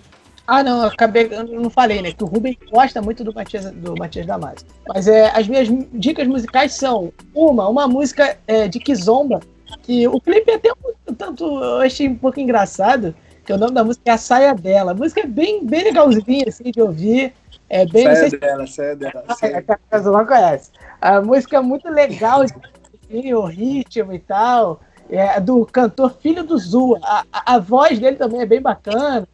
ah, 0.51 0.65
não, 0.65 0.83
acabei, 0.83 1.29
eu 1.31 1.45
não 1.45 1.71
falei, 1.71 2.03
né? 2.03 2.11
Que 2.11 2.25
o 2.25 2.27
Ruben 2.27 2.59
gosta 2.73 3.01
muito 3.01 3.23
do 3.23 3.33
Matias, 3.33 3.71
do 3.71 3.95
Matias 3.97 4.27
Damasio. 4.27 4.67
Mas 4.89 5.07
é, 5.07 5.31
as 5.31 5.47
minhas 5.47 5.69
dicas 5.93 6.27
musicais 6.27 6.75
são 6.75 7.13
uma, 7.33 7.69
uma 7.69 7.87
música 7.87 8.37
é, 8.49 8.67
de 8.67 8.81
Kizomba, 8.81 9.39
que 9.85 10.09
o 10.09 10.21
clipe 10.21 10.51
é 10.51 10.57
até 10.57 10.73
um 11.09 11.15
tanto, 11.15 11.45
eu 11.45 11.83
achei 11.83 12.09
um 12.09 12.17
pouco 12.17 12.41
engraçado, 12.41 13.15
que 13.45 13.53
o 13.53 13.59
nome 13.59 13.75
da 13.75 13.85
música 13.85 14.11
é 14.11 14.11
A 14.11 14.19
Saia 14.19 14.53
Dela. 14.53 14.91
A 14.91 14.95
música 14.95 15.21
é 15.21 15.27
bem, 15.27 15.65
bem 15.65 15.85
legalzinha, 15.85 16.47
assim, 16.49 16.73
de 16.73 16.83
ouvir. 16.83 17.33
É 17.69 17.87
bem, 17.87 18.05
saia 18.05 18.31
dela, 18.31 18.67
saia 18.67 18.97
dela. 18.97 19.25
Ah, 19.29 19.37
é, 19.43 19.63
que 19.63 19.73
a 19.93 20.01
não 20.01 20.27
conhece. 20.27 20.73
A 21.01 21.21
música 21.21 21.59
é 21.59 21.61
muito 21.61 21.89
legal, 21.89 22.43
assim, 22.43 23.35
o 23.35 23.45
ritmo 23.45 24.13
e 24.13 24.19
tal. 24.19 24.81
É 25.09 25.39
do 25.39 25.65
cantor 25.67 26.17
Filho 26.21 26.43
do 26.43 26.59
Zua. 26.59 26.99
A, 27.05 27.25
a, 27.33 27.55
a 27.55 27.59
voz 27.61 28.01
dele 28.01 28.17
também 28.17 28.41
é 28.41 28.47
bem 28.47 28.61
bacana. 28.61 29.29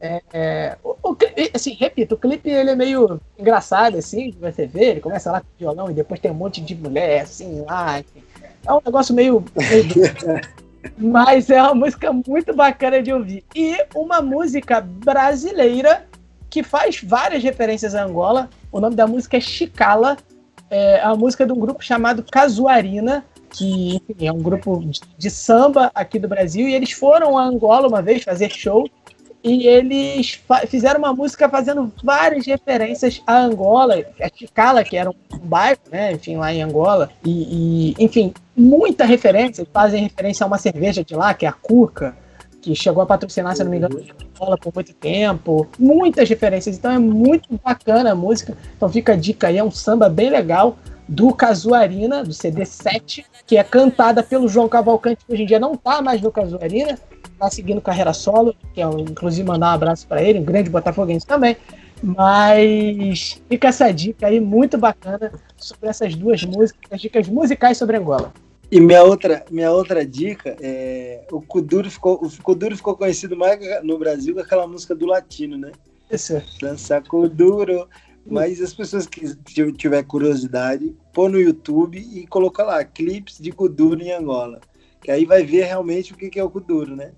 É, 0.00 0.22
é, 0.32 0.78
o, 0.82 0.96
o, 1.02 1.16
assim, 1.52 1.74
repito, 1.74 2.14
o 2.14 2.18
clipe 2.18 2.48
ele 2.48 2.70
é 2.70 2.76
meio 2.76 3.20
engraçado, 3.38 3.98
assim, 3.98 4.32
você 4.40 4.66
vê, 4.66 4.90
ele 4.90 5.00
começa 5.00 5.32
lá 5.32 5.40
com 5.40 5.46
o 5.46 5.58
violão 5.58 5.90
e 5.90 5.94
depois 5.94 6.20
tem 6.20 6.30
um 6.30 6.34
monte 6.34 6.60
de 6.60 6.74
mulher, 6.74 7.22
assim, 7.22 7.62
lá. 7.62 7.98
Enfim. 7.98 8.22
É 8.66 8.72
um 8.72 8.80
negócio 8.84 9.14
meio. 9.14 9.44
meio 9.56 9.88
mas 10.96 11.50
é 11.50 11.60
uma 11.60 11.74
música 11.74 12.12
muito 12.12 12.54
bacana 12.54 13.02
de 13.02 13.12
ouvir. 13.12 13.44
E 13.54 13.76
uma 13.94 14.22
música 14.22 14.80
brasileira 14.80 16.06
que 16.48 16.62
faz 16.62 17.02
várias 17.02 17.42
referências 17.42 17.94
a 17.94 18.04
Angola. 18.04 18.48
O 18.70 18.80
nome 18.80 18.94
da 18.94 19.06
música 19.06 19.36
é 19.36 19.40
Chicala. 19.40 20.16
É 20.70 21.00
a 21.00 21.14
música 21.14 21.46
de 21.46 21.52
um 21.52 21.58
grupo 21.58 21.82
chamado 21.82 22.22
Casuarina, 22.22 23.24
que 23.50 23.96
enfim, 23.96 24.26
é 24.26 24.32
um 24.32 24.42
grupo 24.42 24.84
de, 24.84 25.00
de 25.16 25.30
samba 25.30 25.90
aqui 25.94 26.18
do 26.18 26.28
Brasil. 26.28 26.68
E 26.68 26.74
eles 26.74 26.92
foram 26.92 27.38
a 27.38 27.44
Angola 27.44 27.88
uma 27.88 28.02
vez 28.02 28.22
fazer 28.22 28.50
show 28.50 28.88
e 29.48 29.66
eles 29.66 30.40
fizeram 30.68 30.98
uma 30.98 31.12
música 31.14 31.48
fazendo 31.48 31.92
várias 32.02 32.46
referências 32.46 33.22
a 33.26 33.38
Angola, 33.38 34.04
a 34.20 34.28
Chicala, 34.34 34.84
que 34.84 34.96
era 34.96 35.10
um 35.10 35.14
bairro, 35.42 35.78
né, 35.90 36.12
enfim, 36.12 36.36
lá 36.36 36.52
em 36.52 36.62
Angola, 36.62 37.10
e, 37.24 37.94
e, 37.98 38.04
enfim, 38.04 38.32
muita 38.56 39.04
referência, 39.04 39.62
eles 39.62 39.72
fazem 39.72 40.02
referência 40.02 40.44
a 40.44 40.46
uma 40.46 40.58
cerveja 40.58 41.02
de 41.02 41.14
lá, 41.14 41.32
que 41.32 41.46
é 41.46 41.48
a 41.48 41.52
Cuca, 41.52 42.16
que 42.60 42.74
chegou 42.74 43.02
a 43.02 43.06
patrocinar, 43.06 43.56
se 43.56 43.64
não 43.64 43.70
me 43.70 43.78
engano, 43.78 44.00
Angola 44.36 44.58
por 44.58 44.74
muito 44.74 44.92
tempo, 44.92 45.66
muitas 45.78 46.28
referências, 46.28 46.76
então 46.76 46.90
é 46.90 46.98
muito 46.98 47.48
bacana 47.64 48.12
a 48.12 48.14
música, 48.14 48.56
então 48.76 48.88
fica 48.88 49.12
a 49.12 49.16
dica 49.16 49.48
aí, 49.48 49.58
é 49.58 49.64
um 49.64 49.70
samba 49.70 50.08
bem 50.08 50.28
legal, 50.30 50.76
do 51.08 51.32
Casuarina, 51.32 52.22
do 52.22 52.32
CD 52.32 52.66
7, 52.66 53.24
que 53.46 53.56
é 53.56 53.64
cantada 53.64 54.22
pelo 54.22 54.48
João 54.48 54.68
Cavalcante, 54.68 55.24
que 55.24 55.32
hoje 55.32 55.42
em 55.44 55.46
dia 55.46 55.58
não 55.58 55.72
está 55.72 56.02
mais 56.02 56.20
no 56.20 56.30
Casuarina, 56.30 56.98
está 57.24 57.50
seguindo 57.50 57.80
carreira 57.80 58.12
solo, 58.12 58.54
que 58.74 58.82
é, 58.82 58.84
inclusive 58.84 59.48
mandar 59.48 59.70
um 59.70 59.74
abraço 59.74 60.06
para 60.06 60.22
ele, 60.22 60.38
um 60.38 60.44
grande 60.44 60.68
botafoguense 60.68 61.26
também. 61.26 61.56
Mas 62.02 63.40
fica 63.48 63.68
essa 63.68 63.90
dica 63.90 64.26
aí 64.26 64.38
muito 64.38 64.76
bacana 64.76 65.32
sobre 65.56 65.88
essas 65.88 66.14
duas 66.14 66.44
músicas, 66.44 66.92
as 66.92 67.00
dicas 67.00 67.26
musicais 67.26 67.78
sobre 67.78 67.96
Angola. 67.96 68.32
E 68.70 68.80
minha 68.80 69.02
outra, 69.02 69.44
minha 69.50 69.72
outra 69.72 70.04
dica 70.04 70.54
é 70.60 71.22
o 71.32 71.40
Kuduro 71.40 71.90
ficou, 71.90 72.22
o 72.22 72.42
Kuduro 72.42 72.76
ficou 72.76 72.94
conhecido 72.94 73.34
mais 73.34 73.58
no 73.82 73.98
Brasil 73.98 74.34
com 74.34 74.40
aquela 74.40 74.66
música 74.66 74.94
do 74.94 75.06
latino, 75.06 75.56
né? 75.56 75.72
Isso. 76.10 76.40
Dança 76.60 77.00
Kuduro. 77.00 77.88
Mas 78.30 78.60
as 78.60 78.74
pessoas 78.74 79.06
que 79.06 79.34
tiver 79.72 80.02
curiosidade, 80.04 80.94
pôr 81.12 81.30
no 81.30 81.40
YouTube 81.40 81.98
e 81.98 82.26
coloca 82.26 82.62
lá 82.62 82.84
clipes 82.84 83.38
de 83.38 83.50
Kuduro 83.50 84.02
em 84.02 84.12
Angola. 84.12 84.60
Que 85.02 85.10
aí 85.10 85.24
vai 85.24 85.42
ver 85.42 85.64
realmente 85.64 86.12
o 86.12 86.16
que 86.16 86.38
é 86.38 86.44
o 86.44 86.50
Kuduro, 86.50 86.94
né? 86.94 87.12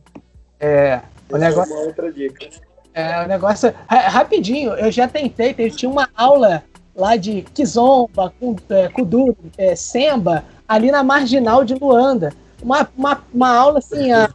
É, 0.58 1.00
o 1.30 1.36
Essa 1.36 1.48
negócio. 1.48 1.72
É 1.72 1.76
uma 1.76 1.86
outra 1.86 2.12
dica. 2.12 2.48
É, 2.92 3.24
o 3.24 3.28
negócio. 3.28 3.72
Rapidinho, 3.88 4.72
eu 4.72 4.90
já 4.90 5.08
tentei, 5.08 5.54
tinha 5.70 5.90
uma 5.90 6.08
aula 6.14 6.62
lá 6.94 7.16
de 7.16 7.42
Kizomba, 7.42 8.32
é, 8.68 8.88
Kuduro, 8.88 9.36
é, 9.56 9.74
Semba, 9.74 10.44
ali 10.68 10.90
na 10.90 11.02
marginal 11.02 11.64
de 11.64 11.74
Luanda. 11.74 12.32
Uma, 12.62 12.88
uma, 12.96 13.24
uma 13.32 13.56
aula 13.56 13.78
assim, 13.78 14.12
a, 14.12 14.28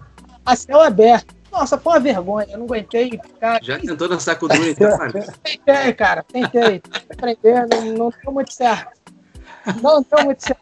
a 0.46 0.56
céu 0.56 0.82
aberto. 0.82 1.35
Nossa, 1.56 1.78
foi 1.78 1.94
uma 1.94 2.00
vergonha, 2.02 2.48
eu 2.50 2.58
não 2.58 2.66
aguentei 2.66 3.12
ficar. 3.12 3.64
Já 3.64 3.80
tentou 3.80 4.10
dançar 4.10 4.38
Kuduro 4.38 4.68
então, 4.68 4.98
mano? 4.98 5.14
Tentei, 5.42 5.94
cara, 5.94 6.22
tentei. 6.24 6.82
Aprender, 7.10 7.66
não, 7.70 7.86
não 7.94 8.10
deu 8.10 8.34
muito 8.34 8.54
certo. 8.54 8.92
Não 9.82 10.04
deu 10.04 10.26
muito 10.26 10.44
certo. 10.44 10.62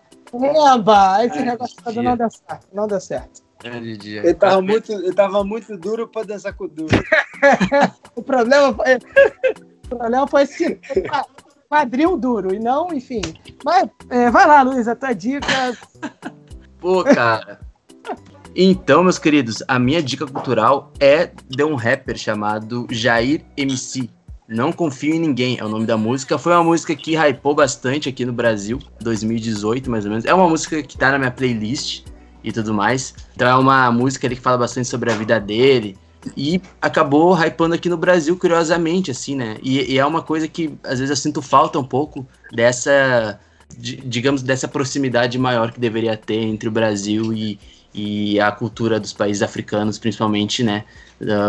Eba, 0.75 1.25
esse 1.25 1.41
negócio 1.41 1.75
todo 1.83 2.03
não 2.03 2.15
deu 2.15 2.29
certo. 2.29 2.67
Não 2.71 2.87
deu 2.87 2.99
certo. 2.99 3.41
Ele 3.63 4.33
tava, 4.35 4.61
muito, 4.61 4.91
ele 4.91 5.13
tava 5.13 5.43
muito 5.43 5.75
duro 5.77 6.07
pra 6.07 6.21
dançar 6.23 6.53
com 6.53 6.67
duro. 6.67 6.95
o 8.15 8.21
problema 8.21 8.71
foi. 8.73 8.95
O 9.85 9.97
problema 9.97 10.27
foi 10.27 10.43
esse 10.43 10.79
quadril 11.69 12.17
duro, 12.17 12.53
e 12.53 12.59
não, 12.59 12.93
enfim. 12.93 13.21
Mas 13.65 13.89
é, 14.09 14.29
vai 14.29 14.45
lá, 14.45 14.61
Luiz, 14.61 14.87
a 14.87 14.95
tua 14.95 15.13
dica. 15.13 15.47
Pô, 16.79 17.03
cara. 17.03 17.72
Então, 18.55 19.03
meus 19.03 19.17
queridos, 19.17 19.63
a 19.67 19.79
minha 19.79 20.01
dica 20.01 20.27
cultural 20.27 20.93
é 20.99 21.31
de 21.49 21.63
um 21.63 21.73
rapper 21.73 22.15
chamado 22.17 22.85
Jair 22.91 23.41
MC. 23.57 24.09
Não 24.47 24.71
Confio 24.71 25.15
em 25.15 25.19
Ninguém 25.19 25.57
é 25.59 25.65
o 25.65 25.69
nome 25.69 25.85
da 25.85 25.97
música. 25.97 26.37
Foi 26.37 26.53
uma 26.53 26.63
música 26.63 26.95
que 26.95 27.15
hypou 27.15 27.55
bastante 27.55 28.09
aqui 28.09 28.23
no 28.25 28.33
Brasil, 28.33 28.77
2018 29.01 29.89
mais 29.89 30.05
ou 30.05 30.11
menos. 30.11 30.25
É 30.25 30.33
uma 30.33 30.47
música 30.47 30.83
que 30.83 30.95
tá 30.95 31.11
na 31.11 31.17
minha 31.17 31.31
playlist 31.31 32.03
e 32.43 32.51
tudo 32.51 32.73
mais. 32.73 33.15
Então 33.35 33.47
é 33.47 33.55
uma 33.55 33.91
música 33.91 34.27
ali 34.27 34.35
que 34.35 34.41
fala 34.41 34.57
bastante 34.57 34.87
sobre 34.87 35.11
a 35.11 35.15
vida 35.15 35.39
dele. 35.39 35.97
E 36.37 36.61
acabou 36.81 37.35
hypando 37.35 37.73
aqui 37.73 37.89
no 37.89 37.97
Brasil, 37.97 38.37
curiosamente, 38.37 39.09
assim, 39.09 39.35
né? 39.35 39.57
E, 39.63 39.93
e 39.93 39.99
é 39.99 40.05
uma 40.05 40.21
coisa 40.21 40.47
que 40.47 40.77
às 40.83 40.99
vezes 40.99 41.09
eu 41.09 41.15
sinto 41.15 41.41
falta 41.41 41.79
um 41.79 41.83
pouco 41.83 42.25
dessa, 42.51 43.39
digamos, 43.77 44.41
dessa 44.41 44.67
proximidade 44.67 45.37
maior 45.39 45.71
que 45.71 45.79
deveria 45.79 46.15
ter 46.15 46.39
entre 46.39 46.69
o 46.69 46.71
Brasil 46.71 47.33
e, 47.33 47.59
e 47.93 48.39
a 48.39 48.51
cultura 48.51 48.99
dos 48.99 49.13
países 49.13 49.41
africanos, 49.41 49.97
principalmente, 49.97 50.63
né? 50.63 50.83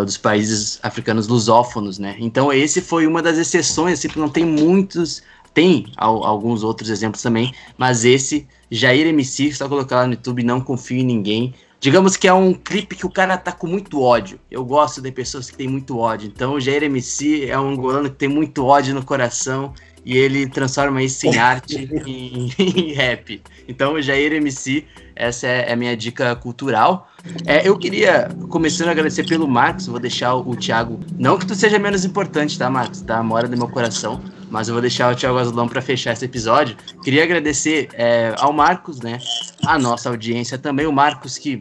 dos 0.04 0.16
países 0.16 0.78
africanos 0.82 1.26
lusófonos, 1.26 1.98
né? 1.98 2.16
Então 2.20 2.52
esse 2.52 2.80
foi 2.80 3.06
uma 3.06 3.20
das 3.20 3.38
exceções, 3.38 3.98
assim, 3.98 4.08
porque 4.08 4.20
não 4.20 4.28
tem 4.28 4.44
muitos, 4.44 5.22
tem 5.52 5.86
alguns 5.96 6.62
outros 6.62 6.90
exemplos 6.90 7.22
também, 7.22 7.52
mas 7.76 8.04
esse 8.04 8.46
Jair 8.70 9.06
MC, 9.06 9.52
só 9.52 9.68
colocar 9.68 9.96
lá 9.96 10.06
no 10.06 10.14
YouTube, 10.14 10.42
não 10.42 10.60
confio 10.60 10.98
em 10.98 11.04
ninguém. 11.04 11.54
Digamos 11.80 12.16
que 12.16 12.26
é 12.26 12.32
um 12.32 12.54
clipe 12.54 12.96
que 12.96 13.04
o 13.04 13.10
cara 13.10 13.36
tá 13.36 13.52
com 13.52 13.66
muito 13.66 14.00
ódio. 14.00 14.40
Eu 14.50 14.64
gosto 14.64 15.02
de 15.02 15.12
pessoas 15.12 15.50
que 15.50 15.56
têm 15.56 15.68
muito 15.68 15.98
ódio. 15.98 16.30
Então 16.34 16.54
o 16.54 16.60
Jair 16.60 16.82
MC 16.84 17.46
é 17.46 17.58
um 17.58 17.70
angolano 17.70 18.08
que 18.08 18.16
tem 18.16 18.28
muito 18.28 18.64
ódio 18.64 18.94
no 18.94 19.04
coração 19.04 19.74
e 20.04 20.16
ele 20.16 20.46
transforma 20.46 21.02
isso 21.02 21.26
em 21.26 21.36
arte, 21.38 21.88
em, 22.06 22.50
em, 22.58 22.92
rap. 22.92 23.40
Então 23.68 24.00
Jair 24.00 24.32
MC, 24.32 24.84
essa 25.16 25.46
é 25.46 25.72
a 25.72 25.76
minha 25.76 25.96
dica 25.96 26.34
cultural. 26.36 27.08
É, 27.46 27.66
eu 27.66 27.78
queria, 27.78 28.28
começando 28.48 28.88
a 28.88 28.90
agradecer 28.90 29.24
pelo 29.24 29.48
Marcos, 29.48 29.86
vou 29.86 29.98
deixar 29.98 30.34
o, 30.34 30.50
o 30.50 30.56
Thiago. 30.56 31.00
Não 31.18 31.38
que 31.38 31.46
tu 31.46 31.54
seja 31.54 31.78
menos 31.78 32.04
importante, 32.04 32.58
tá, 32.58 32.68
Marcos? 32.68 33.00
Tá? 33.00 33.22
Mora 33.22 33.48
no 33.48 33.56
meu 33.56 33.68
coração 33.68 34.20
mas 34.50 34.68
eu 34.68 34.74
vou 34.74 34.80
deixar 34.80 35.12
o 35.12 35.16
Thiago 35.16 35.36
Azulão 35.36 35.66
para 35.66 35.82
fechar 35.82 36.12
esse 36.12 36.26
episódio. 36.26 36.76
Queria 37.02 37.24
agradecer 37.24 37.88
é, 37.94 38.32
ao 38.38 38.52
Marcos, 38.52 39.00
né? 39.00 39.18
A 39.66 39.76
nossa 39.76 40.08
audiência 40.08 40.56
também, 40.56 40.86
o 40.86 40.92
Marcos 40.92 41.36
que 41.36 41.60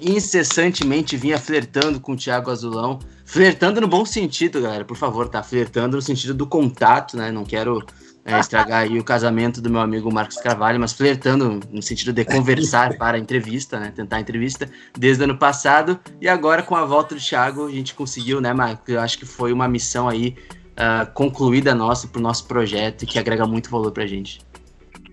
incessantemente 0.00 1.16
vinha 1.16 1.38
flertando 1.38 2.00
com 2.00 2.12
o 2.12 2.16
Thiago 2.16 2.50
Azulão. 2.50 3.00
Flertando 3.24 3.80
no 3.80 3.88
bom 3.88 4.04
sentido, 4.04 4.60
galera, 4.60 4.84
por 4.84 4.96
favor, 4.96 5.28
tá? 5.28 5.42
Flertando 5.42 5.96
no 5.96 6.02
sentido 6.02 6.32
do 6.32 6.46
contato, 6.46 7.16
né? 7.16 7.30
Não 7.30 7.44
quero 7.44 7.84
é, 8.24 8.38
estragar 8.38 8.82
aí 8.82 8.98
o 8.98 9.04
casamento 9.04 9.60
do 9.60 9.70
meu 9.70 9.80
amigo 9.80 10.12
Marcos 10.12 10.36
Carvalho, 10.36 10.78
mas 10.78 10.92
flertando 10.92 11.60
no 11.70 11.82
sentido 11.82 12.12
de 12.12 12.24
conversar 12.24 12.96
para 12.98 13.16
a 13.16 13.20
entrevista, 13.20 13.80
né? 13.80 13.92
Tentar 13.94 14.16
a 14.16 14.20
entrevista 14.20 14.68
desde 14.96 15.22
o 15.22 15.24
ano 15.24 15.38
passado. 15.38 15.98
E 16.20 16.28
agora, 16.28 16.62
com 16.62 16.76
a 16.76 16.84
volta 16.84 17.14
do 17.14 17.20
Thiago, 17.20 17.66
a 17.66 17.70
gente 17.70 17.94
conseguiu, 17.94 18.40
né, 18.40 18.52
Marcos? 18.52 18.88
Eu 18.88 19.00
acho 19.00 19.18
que 19.18 19.24
foi 19.24 19.52
uma 19.52 19.66
missão 19.66 20.08
aí 20.08 20.36
uh, 20.72 21.10
concluída 21.12 21.74
nossa 21.74 22.06
para 22.08 22.18
o 22.18 22.22
nosso 22.22 22.46
projeto 22.46 23.02
e 23.02 23.06
que 23.06 23.18
agrega 23.18 23.46
muito 23.46 23.70
valor 23.70 23.90
para 23.90 24.04
a 24.04 24.06
gente. 24.06 24.40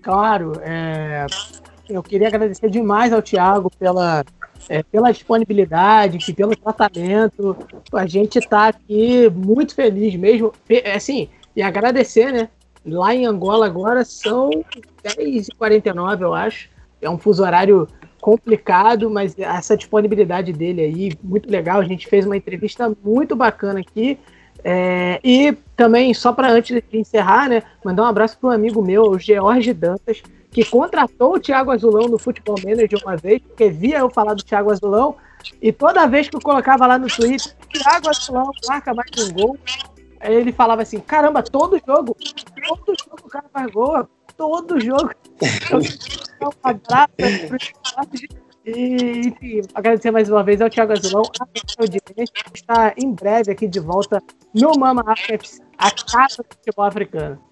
Claro, 0.02 0.52
é, 0.62 1.26
eu 1.88 2.02
queria 2.02 2.28
agradecer 2.28 2.70
demais 2.70 3.12
ao 3.12 3.22
Tiago 3.22 3.70
pela, 3.78 4.24
é, 4.68 4.82
pela 4.82 5.10
disponibilidade, 5.10 6.32
pelo 6.34 6.54
tratamento. 6.54 7.56
A 7.92 8.06
gente 8.06 8.38
está 8.38 8.68
aqui 8.68 9.30
muito 9.30 9.74
feliz 9.74 10.14
mesmo. 10.14 10.52
Assim, 10.94 11.28
e 11.56 11.62
agradecer, 11.62 12.32
né? 12.32 12.48
Lá 12.90 13.14
em 13.14 13.26
Angola 13.26 13.66
agora 13.66 14.04
são 14.04 14.50
10h49, 15.04 16.22
eu 16.22 16.34
acho. 16.34 16.68
É 17.00 17.08
um 17.08 17.18
fuso 17.18 17.42
horário 17.42 17.86
complicado, 18.20 19.08
mas 19.08 19.38
essa 19.38 19.76
disponibilidade 19.76 20.52
dele 20.52 20.82
aí, 20.82 21.12
muito 21.22 21.50
legal. 21.50 21.80
A 21.80 21.84
gente 21.84 22.06
fez 22.06 22.26
uma 22.26 22.36
entrevista 22.36 22.92
muito 23.04 23.36
bacana 23.36 23.80
aqui. 23.80 24.18
É, 24.64 25.20
e 25.22 25.56
também, 25.76 26.12
só 26.12 26.32
para 26.32 26.50
antes 26.50 26.82
de 26.90 26.98
encerrar, 26.98 27.48
né, 27.48 27.62
mandar 27.84 28.02
um 28.02 28.06
abraço 28.06 28.36
para 28.38 28.50
um 28.50 28.52
amigo 28.52 28.82
meu, 28.82 29.04
o 29.04 29.18
George 29.18 29.72
Dantas, 29.72 30.20
que 30.50 30.64
contratou 30.64 31.34
o 31.34 31.40
Thiago 31.40 31.70
Azulão 31.70 32.08
no 32.08 32.18
Futebol 32.18 32.56
Manager 32.64 32.98
uma 33.04 33.16
vez, 33.16 33.40
porque 33.40 33.70
via 33.70 33.98
eu 33.98 34.10
falar 34.10 34.34
do 34.34 34.42
Thiago 34.42 34.72
Azulão, 34.72 35.14
e 35.62 35.72
toda 35.72 36.06
vez 36.06 36.28
que 36.28 36.36
eu 36.36 36.40
colocava 36.40 36.86
lá 36.86 36.98
no 36.98 37.06
Twitter, 37.06 37.54
Thiago 37.72 38.08
Azulão 38.08 38.50
marca 38.66 38.92
mais 38.92 39.10
um 39.18 39.32
gol, 39.32 39.56
ele 40.22 40.52
falava 40.52 40.82
assim: 40.82 41.00
caramba, 41.00 41.42
todo 41.42 41.80
jogo, 41.86 42.14
todo 42.14 42.96
jogo 42.98 43.22
o 43.24 43.28
cara 43.28 43.46
faz 43.52 43.70
gol, 43.70 44.08
todo 44.36 44.80
jogo. 44.80 45.10
Um 46.40 46.50
abraço 46.62 47.10
e, 48.64 49.28
enfim, 49.28 49.62
agradecer 49.74 50.10
mais 50.10 50.28
uma 50.28 50.44
vez 50.44 50.60
ao 50.60 50.68
Thiago 50.70 50.92
Azulão, 50.92 51.22
a 51.40 51.82
audiência, 51.82 52.32
está 52.54 52.94
em 52.96 53.12
breve 53.12 53.50
aqui 53.50 53.66
de 53.66 53.80
volta 53.80 54.22
no 54.54 54.78
Mama 54.78 55.02
África 55.06 55.44
a 55.78 55.90
casa 55.90 56.42
do 56.42 56.54
futebol 56.54 56.84
africano. 56.84 57.42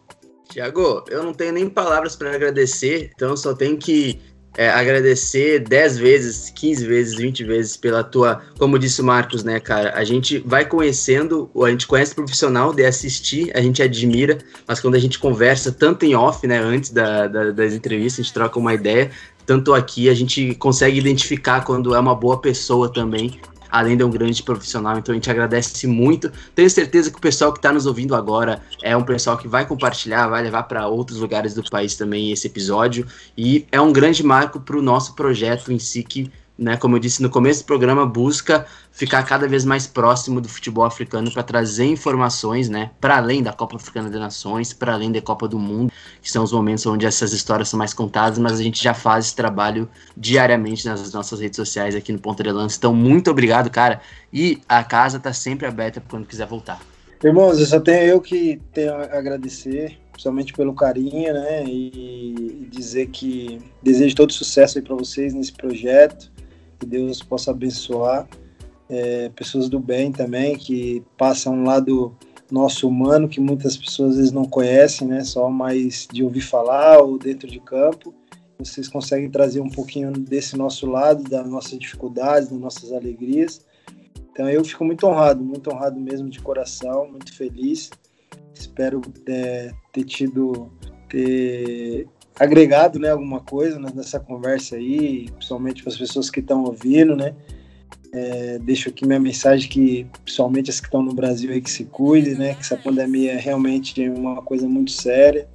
Tiago, 0.50 1.04
eu 1.08 1.24
não 1.24 1.32
tenho 1.32 1.54
nem 1.54 1.68
palavras 1.68 2.14
para 2.14 2.34
agradecer, 2.34 3.10
então 3.14 3.36
só 3.36 3.54
tenho 3.54 3.78
que 3.78 4.20
é, 4.56 4.70
agradecer 4.70 5.60
10 5.60 5.98
vezes, 5.98 6.50
15 6.50 6.86
vezes, 6.86 7.14
20 7.16 7.44
vezes 7.44 7.76
pela 7.76 8.02
tua, 8.02 8.40
como 8.58 8.78
disse 8.78 9.02
o 9.02 9.04
Marcos, 9.04 9.44
né, 9.44 9.60
cara? 9.60 9.92
A 9.94 10.02
gente 10.02 10.38
vai 10.38 10.64
conhecendo, 10.64 11.50
a 11.62 11.70
gente 11.70 11.86
conhece 11.86 12.12
o 12.12 12.16
profissional 12.16 12.72
de 12.72 12.84
assistir, 12.84 13.50
a 13.54 13.60
gente 13.60 13.82
admira, 13.82 14.38
mas 14.66 14.80
quando 14.80 14.94
a 14.94 14.98
gente 14.98 15.18
conversa, 15.18 15.70
tanto 15.70 16.04
em 16.04 16.14
off, 16.14 16.46
né, 16.46 16.58
antes 16.58 16.90
da, 16.90 17.26
da, 17.26 17.50
das 17.50 17.74
entrevistas, 17.74 18.20
a 18.20 18.22
gente 18.22 18.34
troca 18.34 18.58
uma 18.58 18.72
ideia, 18.72 19.10
tanto 19.44 19.74
aqui 19.74 20.08
a 20.08 20.14
gente 20.14 20.54
consegue 20.54 20.98
identificar 20.98 21.62
quando 21.62 21.94
é 21.94 21.98
uma 21.98 22.14
boa 22.14 22.40
pessoa 22.40 22.90
também, 22.92 23.38
além 23.70 23.96
de 23.96 24.04
um 24.04 24.10
grande 24.10 24.42
profissional. 24.42 24.98
Então 24.98 25.12
a 25.12 25.16
gente 25.16 25.30
agradece 25.30 25.86
muito. 25.86 26.30
Tenho 26.54 26.68
certeza 26.70 27.10
que 27.10 27.18
o 27.18 27.20
pessoal 27.20 27.52
que 27.52 27.58
está 27.58 27.72
nos 27.72 27.86
ouvindo 27.86 28.14
agora 28.14 28.60
é 28.82 28.96
um 28.96 29.02
pessoal 29.02 29.36
que 29.36 29.48
vai 29.48 29.66
compartilhar, 29.66 30.28
vai 30.28 30.42
levar 30.42 30.64
para 30.64 30.86
outros 30.86 31.18
lugares 31.18 31.54
do 31.54 31.62
país 31.68 31.96
também 31.96 32.32
esse 32.32 32.46
episódio. 32.46 33.06
E 33.36 33.66
é 33.70 33.80
um 33.80 33.92
grande 33.92 34.22
marco 34.24 34.60
para 34.60 34.76
o 34.76 34.82
nosso 34.82 35.14
projeto 35.14 35.72
em 35.72 35.78
si 35.78 36.02
que 36.02 36.30
né, 36.58 36.76
como 36.76 36.96
eu 36.96 37.00
disse 37.00 37.22
no 37.22 37.28
começo 37.28 37.62
do 37.62 37.66
programa, 37.66 38.06
busca 38.06 38.66
ficar 38.90 39.22
cada 39.24 39.46
vez 39.46 39.64
mais 39.64 39.86
próximo 39.86 40.40
do 40.40 40.48
futebol 40.48 40.84
africano 40.84 41.30
para 41.30 41.42
trazer 41.42 41.84
informações, 41.84 42.68
né, 42.68 42.90
para 43.00 43.18
além 43.18 43.42
da 43.42 43.52
Copa 43.52 43.76
Africana 43.76 44.08
de 44.08 44.18
Nações, 44.18 44.72
para 44.72 44.94
além 44.94 45.12
da 45.12 45.20
Copa 45.20 45.46
do 45.46 45.58
Mundo, 45.58 45.92
que 46.22 46.30
são 46.30 46.42
os 46.42 46.52
momentos 46.52 46.86
onde 46.86 47.04
essas 47.04 47.32
histórias 47.32 47.68
são 47.68 47.78
mais 47.78 47.92
contadas, 47.92 48.38
mas 48.38 48.58
a 48.58 48.62
gente 48.62 48.82
já 48.82 48.94
faz 48.94 49.26
esse 49.26 49.36
trabalho 49.36 49.88
diariamente 50.16 50.86
nas 50.86 51.12
nossas 51.12 51.40
redes 51.40 51.56
sociais 51.56 51.94
aqui 51.94 52.10
no 52.10 52.18
Ponta 52.18 52.42
de 52.42 52.50
Lança. 52.50 52.76
Então, 52.78 52.94
muito 52.94 53.30
obrigado, 53.30 53.68
cara, 53.70 54.00
e 54.32 54.60
a 54.68 54.82
casa 54.82 55.18
está 55.18 55.32
sempre 55.32 55.66
aberta 55.66 56.02
quando 56.08 56.26
quiser 56.26 56.46
voltar. 56.46 56.80
Irmãos, 57.22 57.58
eu 57.58 57.66
só 57.66 57.80
tenho 57.80 58.02
eu 58.02 58.20
que 58.20 58.60
tenho 58.72 58.94
a 58.94 59.18
agradecer, 59.18 59.98
principalmente 60.12 60.52
pelo 60.52 60.74
carinho, 60.74 61.34
né, 61.34 61.64
e 61.66 62.66
dizer 62.70 63.08
que 63.08 63.58
desejo 63.82 64.14
todo 64.14 64.32
sucesso 64.32 64.78
aí 64.78 64.84
para 64.84 64.94
vocês 64.94 65.34
nesse 65.34 65.52
projeto 65.52 66.35
que 66.78 66.86
Deus 66.86 67.22
possa 67.22 67.50
abençoar 67.50 68.28
é, 68.88 69.28
pessoas 69.30 69.68
do 69.68 69.80
bem 69.80 70.12
também, 70.12 70.56
que 70.56 71.02
passam 71.16 71.54
um 71.54 71.64
lado 71.64 72.16
nosso 72.50 72.88
humano, 72.88 73.28
que 73.28 73.40
muitas 73.40 73.76
pessoas 73.76 74.10
às 74.12 74.16
vezes 74.16 74.32
não 74.32 74.44
conhecem, 74.44 75.08
né? 75.08 75.24
Só 75.24 75.50
mais 75.50 76.06
de 76.12 76.22
ouvir 76.22 76.40
falar 76.40 76.98
ou 76.98 77.18
dentro 77.18 77.48
de 77.48 77.58
campo. 77.60 78.14
Vocês 78.58 78.88
conseguem 78.88 79.28
trazer 79.28 79.60
um 79.60 79.68
pouquinho 79.68 80.12
desse 80.12 80.56
nosso 80.56 80.86
lado, 80.86 81.22
das 81.24 81.46
nossas 81.46 81.78
dificuldades, 81.78 82.48
das 82.48 82.58
nossas 82.58 82.92
alegrias. 82.92 83.66
Então 84.30 84.48
eu 84.48 84.64
fico 84.64 84.84
muito 84.84 85.06
honrado, 85.06 85.42
muito 85.42 85.70
honrado 85.72 85.98
mesmo 85.98 86.28
de 86.28 86.40
coração, 86.40 87.08
muito 87.10 87.34
feliz. 87.34 87.90
Espero 88.54 89.00
é, 89.26 89.72
ter 89.92 90.04
tido, 90.04 90.70
ter 91.08 92.08
agregado 92.38 92.98
né, 92.98 93.10
alguma 93.10 93.40
coisa 93.40 93.78
nessa 93.78 94.20
conversa 94.20 94.76
aí, 94.76 95.30
principalmente 95.30 95.82
para 95.82 95.92
as 95.92 95.98
pessoas 95.98 96.30
que 96.30 96.40
estão 96.40 96.64
ouvindo, 96.64 97.16
né? 97.16 97.34
É, 98.12 98.58
deixo 98.58 98.88
aqui 98.88 99.06
minha 99.06 99.20
mensagem 99.20 99.68
que, 99.68 100.06
principalmente 100.24 100.70
as 100.70 100.80
que 100.80 100.86
estão 100.86 101.02
no 101.02 101.14
Brasil 101.14 101.50
aí, 101.50 101.60
que 101.60 101.70
se 101.70 101.84
cuide, 101.84 102.34
né? 102.34 102.54
Que 102.54 102.60
essa 102.60 102.76
pandemia 102.76 103.32
é 103.32 103.36
realmente 103.36 104.08
uma 104.08 104.42
coisa 104.42 104.68
muito 104.68 104.90
séria. 104.90 105.48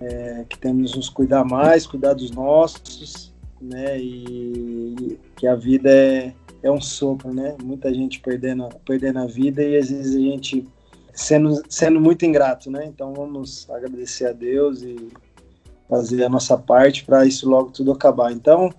É, 0.00 0.44
que 0.48 0.56
temos 0.56 0.94
nos 0.94 1.08
cuidar 1.08 1.44
mais, 1.44 1.84
cuidar 1.84 2.14
dos 2.14 2.30
nossos, 2.30 3.34
né? 3.60 3.98
E 3.98 5.18
que 5.36 5.46
a 5.46 5.54
vida 5.54 5.90
é, 5.90 6.32
é 6.62 6.70
um 6.70 6.80
sopro, 6.80 7.34
né? 7.34 7.56
Muita 7.62 7.92
gente 7.92 8.20
perdendo, 8.20 8.68
perdendo 8.84 9.18
a 9.18 9.26
vida 9.26 9.62
e 9.62 9.76
às 9.76 9.90
vezes 9.90 10.14
a 10.14 10.20
gente 10.20 10.66
sendo, 11.12 11.62
sendo 11.68 12.00
muito 12.00 12.24
ingrato, 12.24 12.70
né? 12.70 12.86
Então 12.86 13.12
vamos 13.12 13.68
agradecer 13.70 14.26
a 14.26 14.32
Deus 14.32 14.82
e 14.82 15.08
fazer 15.88 16.24
a 16.24 16.28
nossa 16.28 16.56
parte 16.56 17.04
para 17.04 17.24
isso 17.24 17.48
logo 17.48 17.70
tudo 17.70 17.92
acabar. 17.92 18.32
Então, 18.32 18.72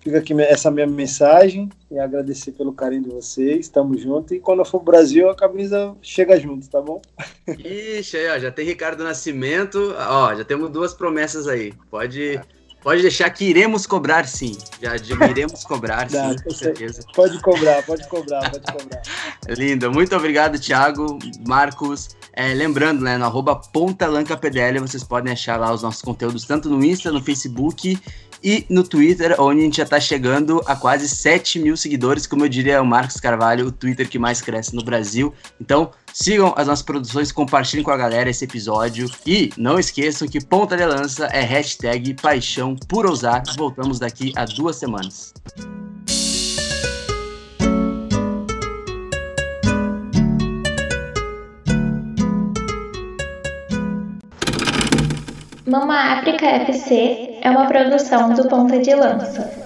fica 0.00 0.18
aqui 0.18 0.32
essa 0.42 0.70
minha 0.70 0.86
mensagem 0.86 1.68
e 1.90 1.98
agradecer 1.98 2.52
pelo 2.52 2.72
carinho 2.72 3.04
de 3.04 3.10
vocês. 3.10 3.66
Estamos 3.66 4.00
juntos 4.00 4.32
e 4.32 4.40
quando 4.40 4.60
eu 4.60 4.64
for 4.64 4.80
pro 4.80 4.92
Brasil, 4.92 5.28
a 5.30 5.34
camisa 5.34 5.94
chega 6.02 6.38
junto, 6.38 6.68
tá 6.68 6.80
bom? 6.80 7.00
Ixi, 7.48 8.16
aí, 8.16 8.36
ó, 8.36 8.38
já 8.38 8.50
tem 8.50 8.66
Ricardo 8.66 9.04
Nascimento, 9.04 9.94
ó, 9.96 10.34
já 10.34 10.44
temos 10.44 10.70
duas 10.70 10.94
promessas 10.94 11.46
aí. 11.46 11.72
Pode 11.90 12.40
Pode 12.86 13.02
deixar 13.02 13.28
que 13.30 13.44
iremos 13.44 13.84
cobrar 13.84 14.28
sim. 14.28 14.56
Já, 14.80 14.96
iremos 15.28 15.64
cobrar 15.66 16.08
sim, 16.08 16.36
com 16.44 16.50
certeza. 16.50 17.02
Pode 17.16 17.36
cobrar, 17.40 17.82
pode 17.82 18.06
cobrar, 18.06 18.48
pode 18.48 18.72
cobrar. 18.72 19.02
Lindo. 19.58 19.90
Muito 19.90 20.14
obrigado, 20.14 20.56
Thiago, 20.56 21.18
Marcos. 21.44 22.10
É, 22.32 22.54
lembrando, 22.54 23.02
né, 23.02 23.18
no 23.18 23.24
arroba 23.24 23.60
vocês 24.86 25.02
podem 25.02 25.32
achar 25.32 25.58
lá 25.58 25.72
os 25.72 25.82
nossos 25.82 26.00
conteúdos, 26.00 26.44
tanto 26.44 26.70
no 26.70 26.84
Insta, 26.84 27.10
no 27.10 27.20
Facebook 27.20 27.98
e 28.46 28.64
no 28.70 28.84
Twitter, 28.84 29.34
onde 29.40 29.60
a 29.60 29.64
gente 29.64 29.78
já 29.78 29.82
está 29.82 29.98
chegando 29.98 30.62
a 30.66 30.76
quase 30.76 31.08
7 31.08 31.58
mil 31.58 31.76
seguidores, 31.76 32.28
como 32.28 32.44
eu 32.44 32.48
diria 32.48 32.80
o 32.80 32.86
Marcos 32.86 33.16
Carvalho, 33.16 33.66
o 33.66 33.72
Twitter 33.72 34.08
que 34.08 34.20
mais 34.20 34.40
cresce 34.40 34.72
no 34.72 34.84
Brasil. 34.84 35.34
Então, 35.60 35.90
sigam 36.14 36.54
as 36.56 36.68
nossas 36.68 36.84
produções, 36.84 37.32
compartilhem 37.32 37.82
com 37.82 37.90
a 37.90 37.96
galera 37.96 38.30
esse 38.30 38.44
episódio 38.44 39.10
e 39.26 39.50
não 39.56 39.80
esqueçam 39.80 40.28
que 40.28 40.40
ponta 40.40 40.76
de 40.76 40.86
lança 40.86 41.26
é 41.26 41.40
hashtag 41.40 42.14
paixão 42.14 42.76
por 42.88 43.04
ousar. 43.04 43.42
Voltamos 43.56 43.98
daqui 43.98 44.32
a 44.36 44.44
duas 44.44 44.76
semanas. 44.76 45.34
Mama 55.66 55.96
África 56.12 56.46
FC 56.46 57.40
é 57.42 57.50
uma 57.50 57.66
produção 57.66 58.32
do 58.32 58.46
Ponta 58.46 58.78
de 58.78 58.94
Lança. 58.94 59.65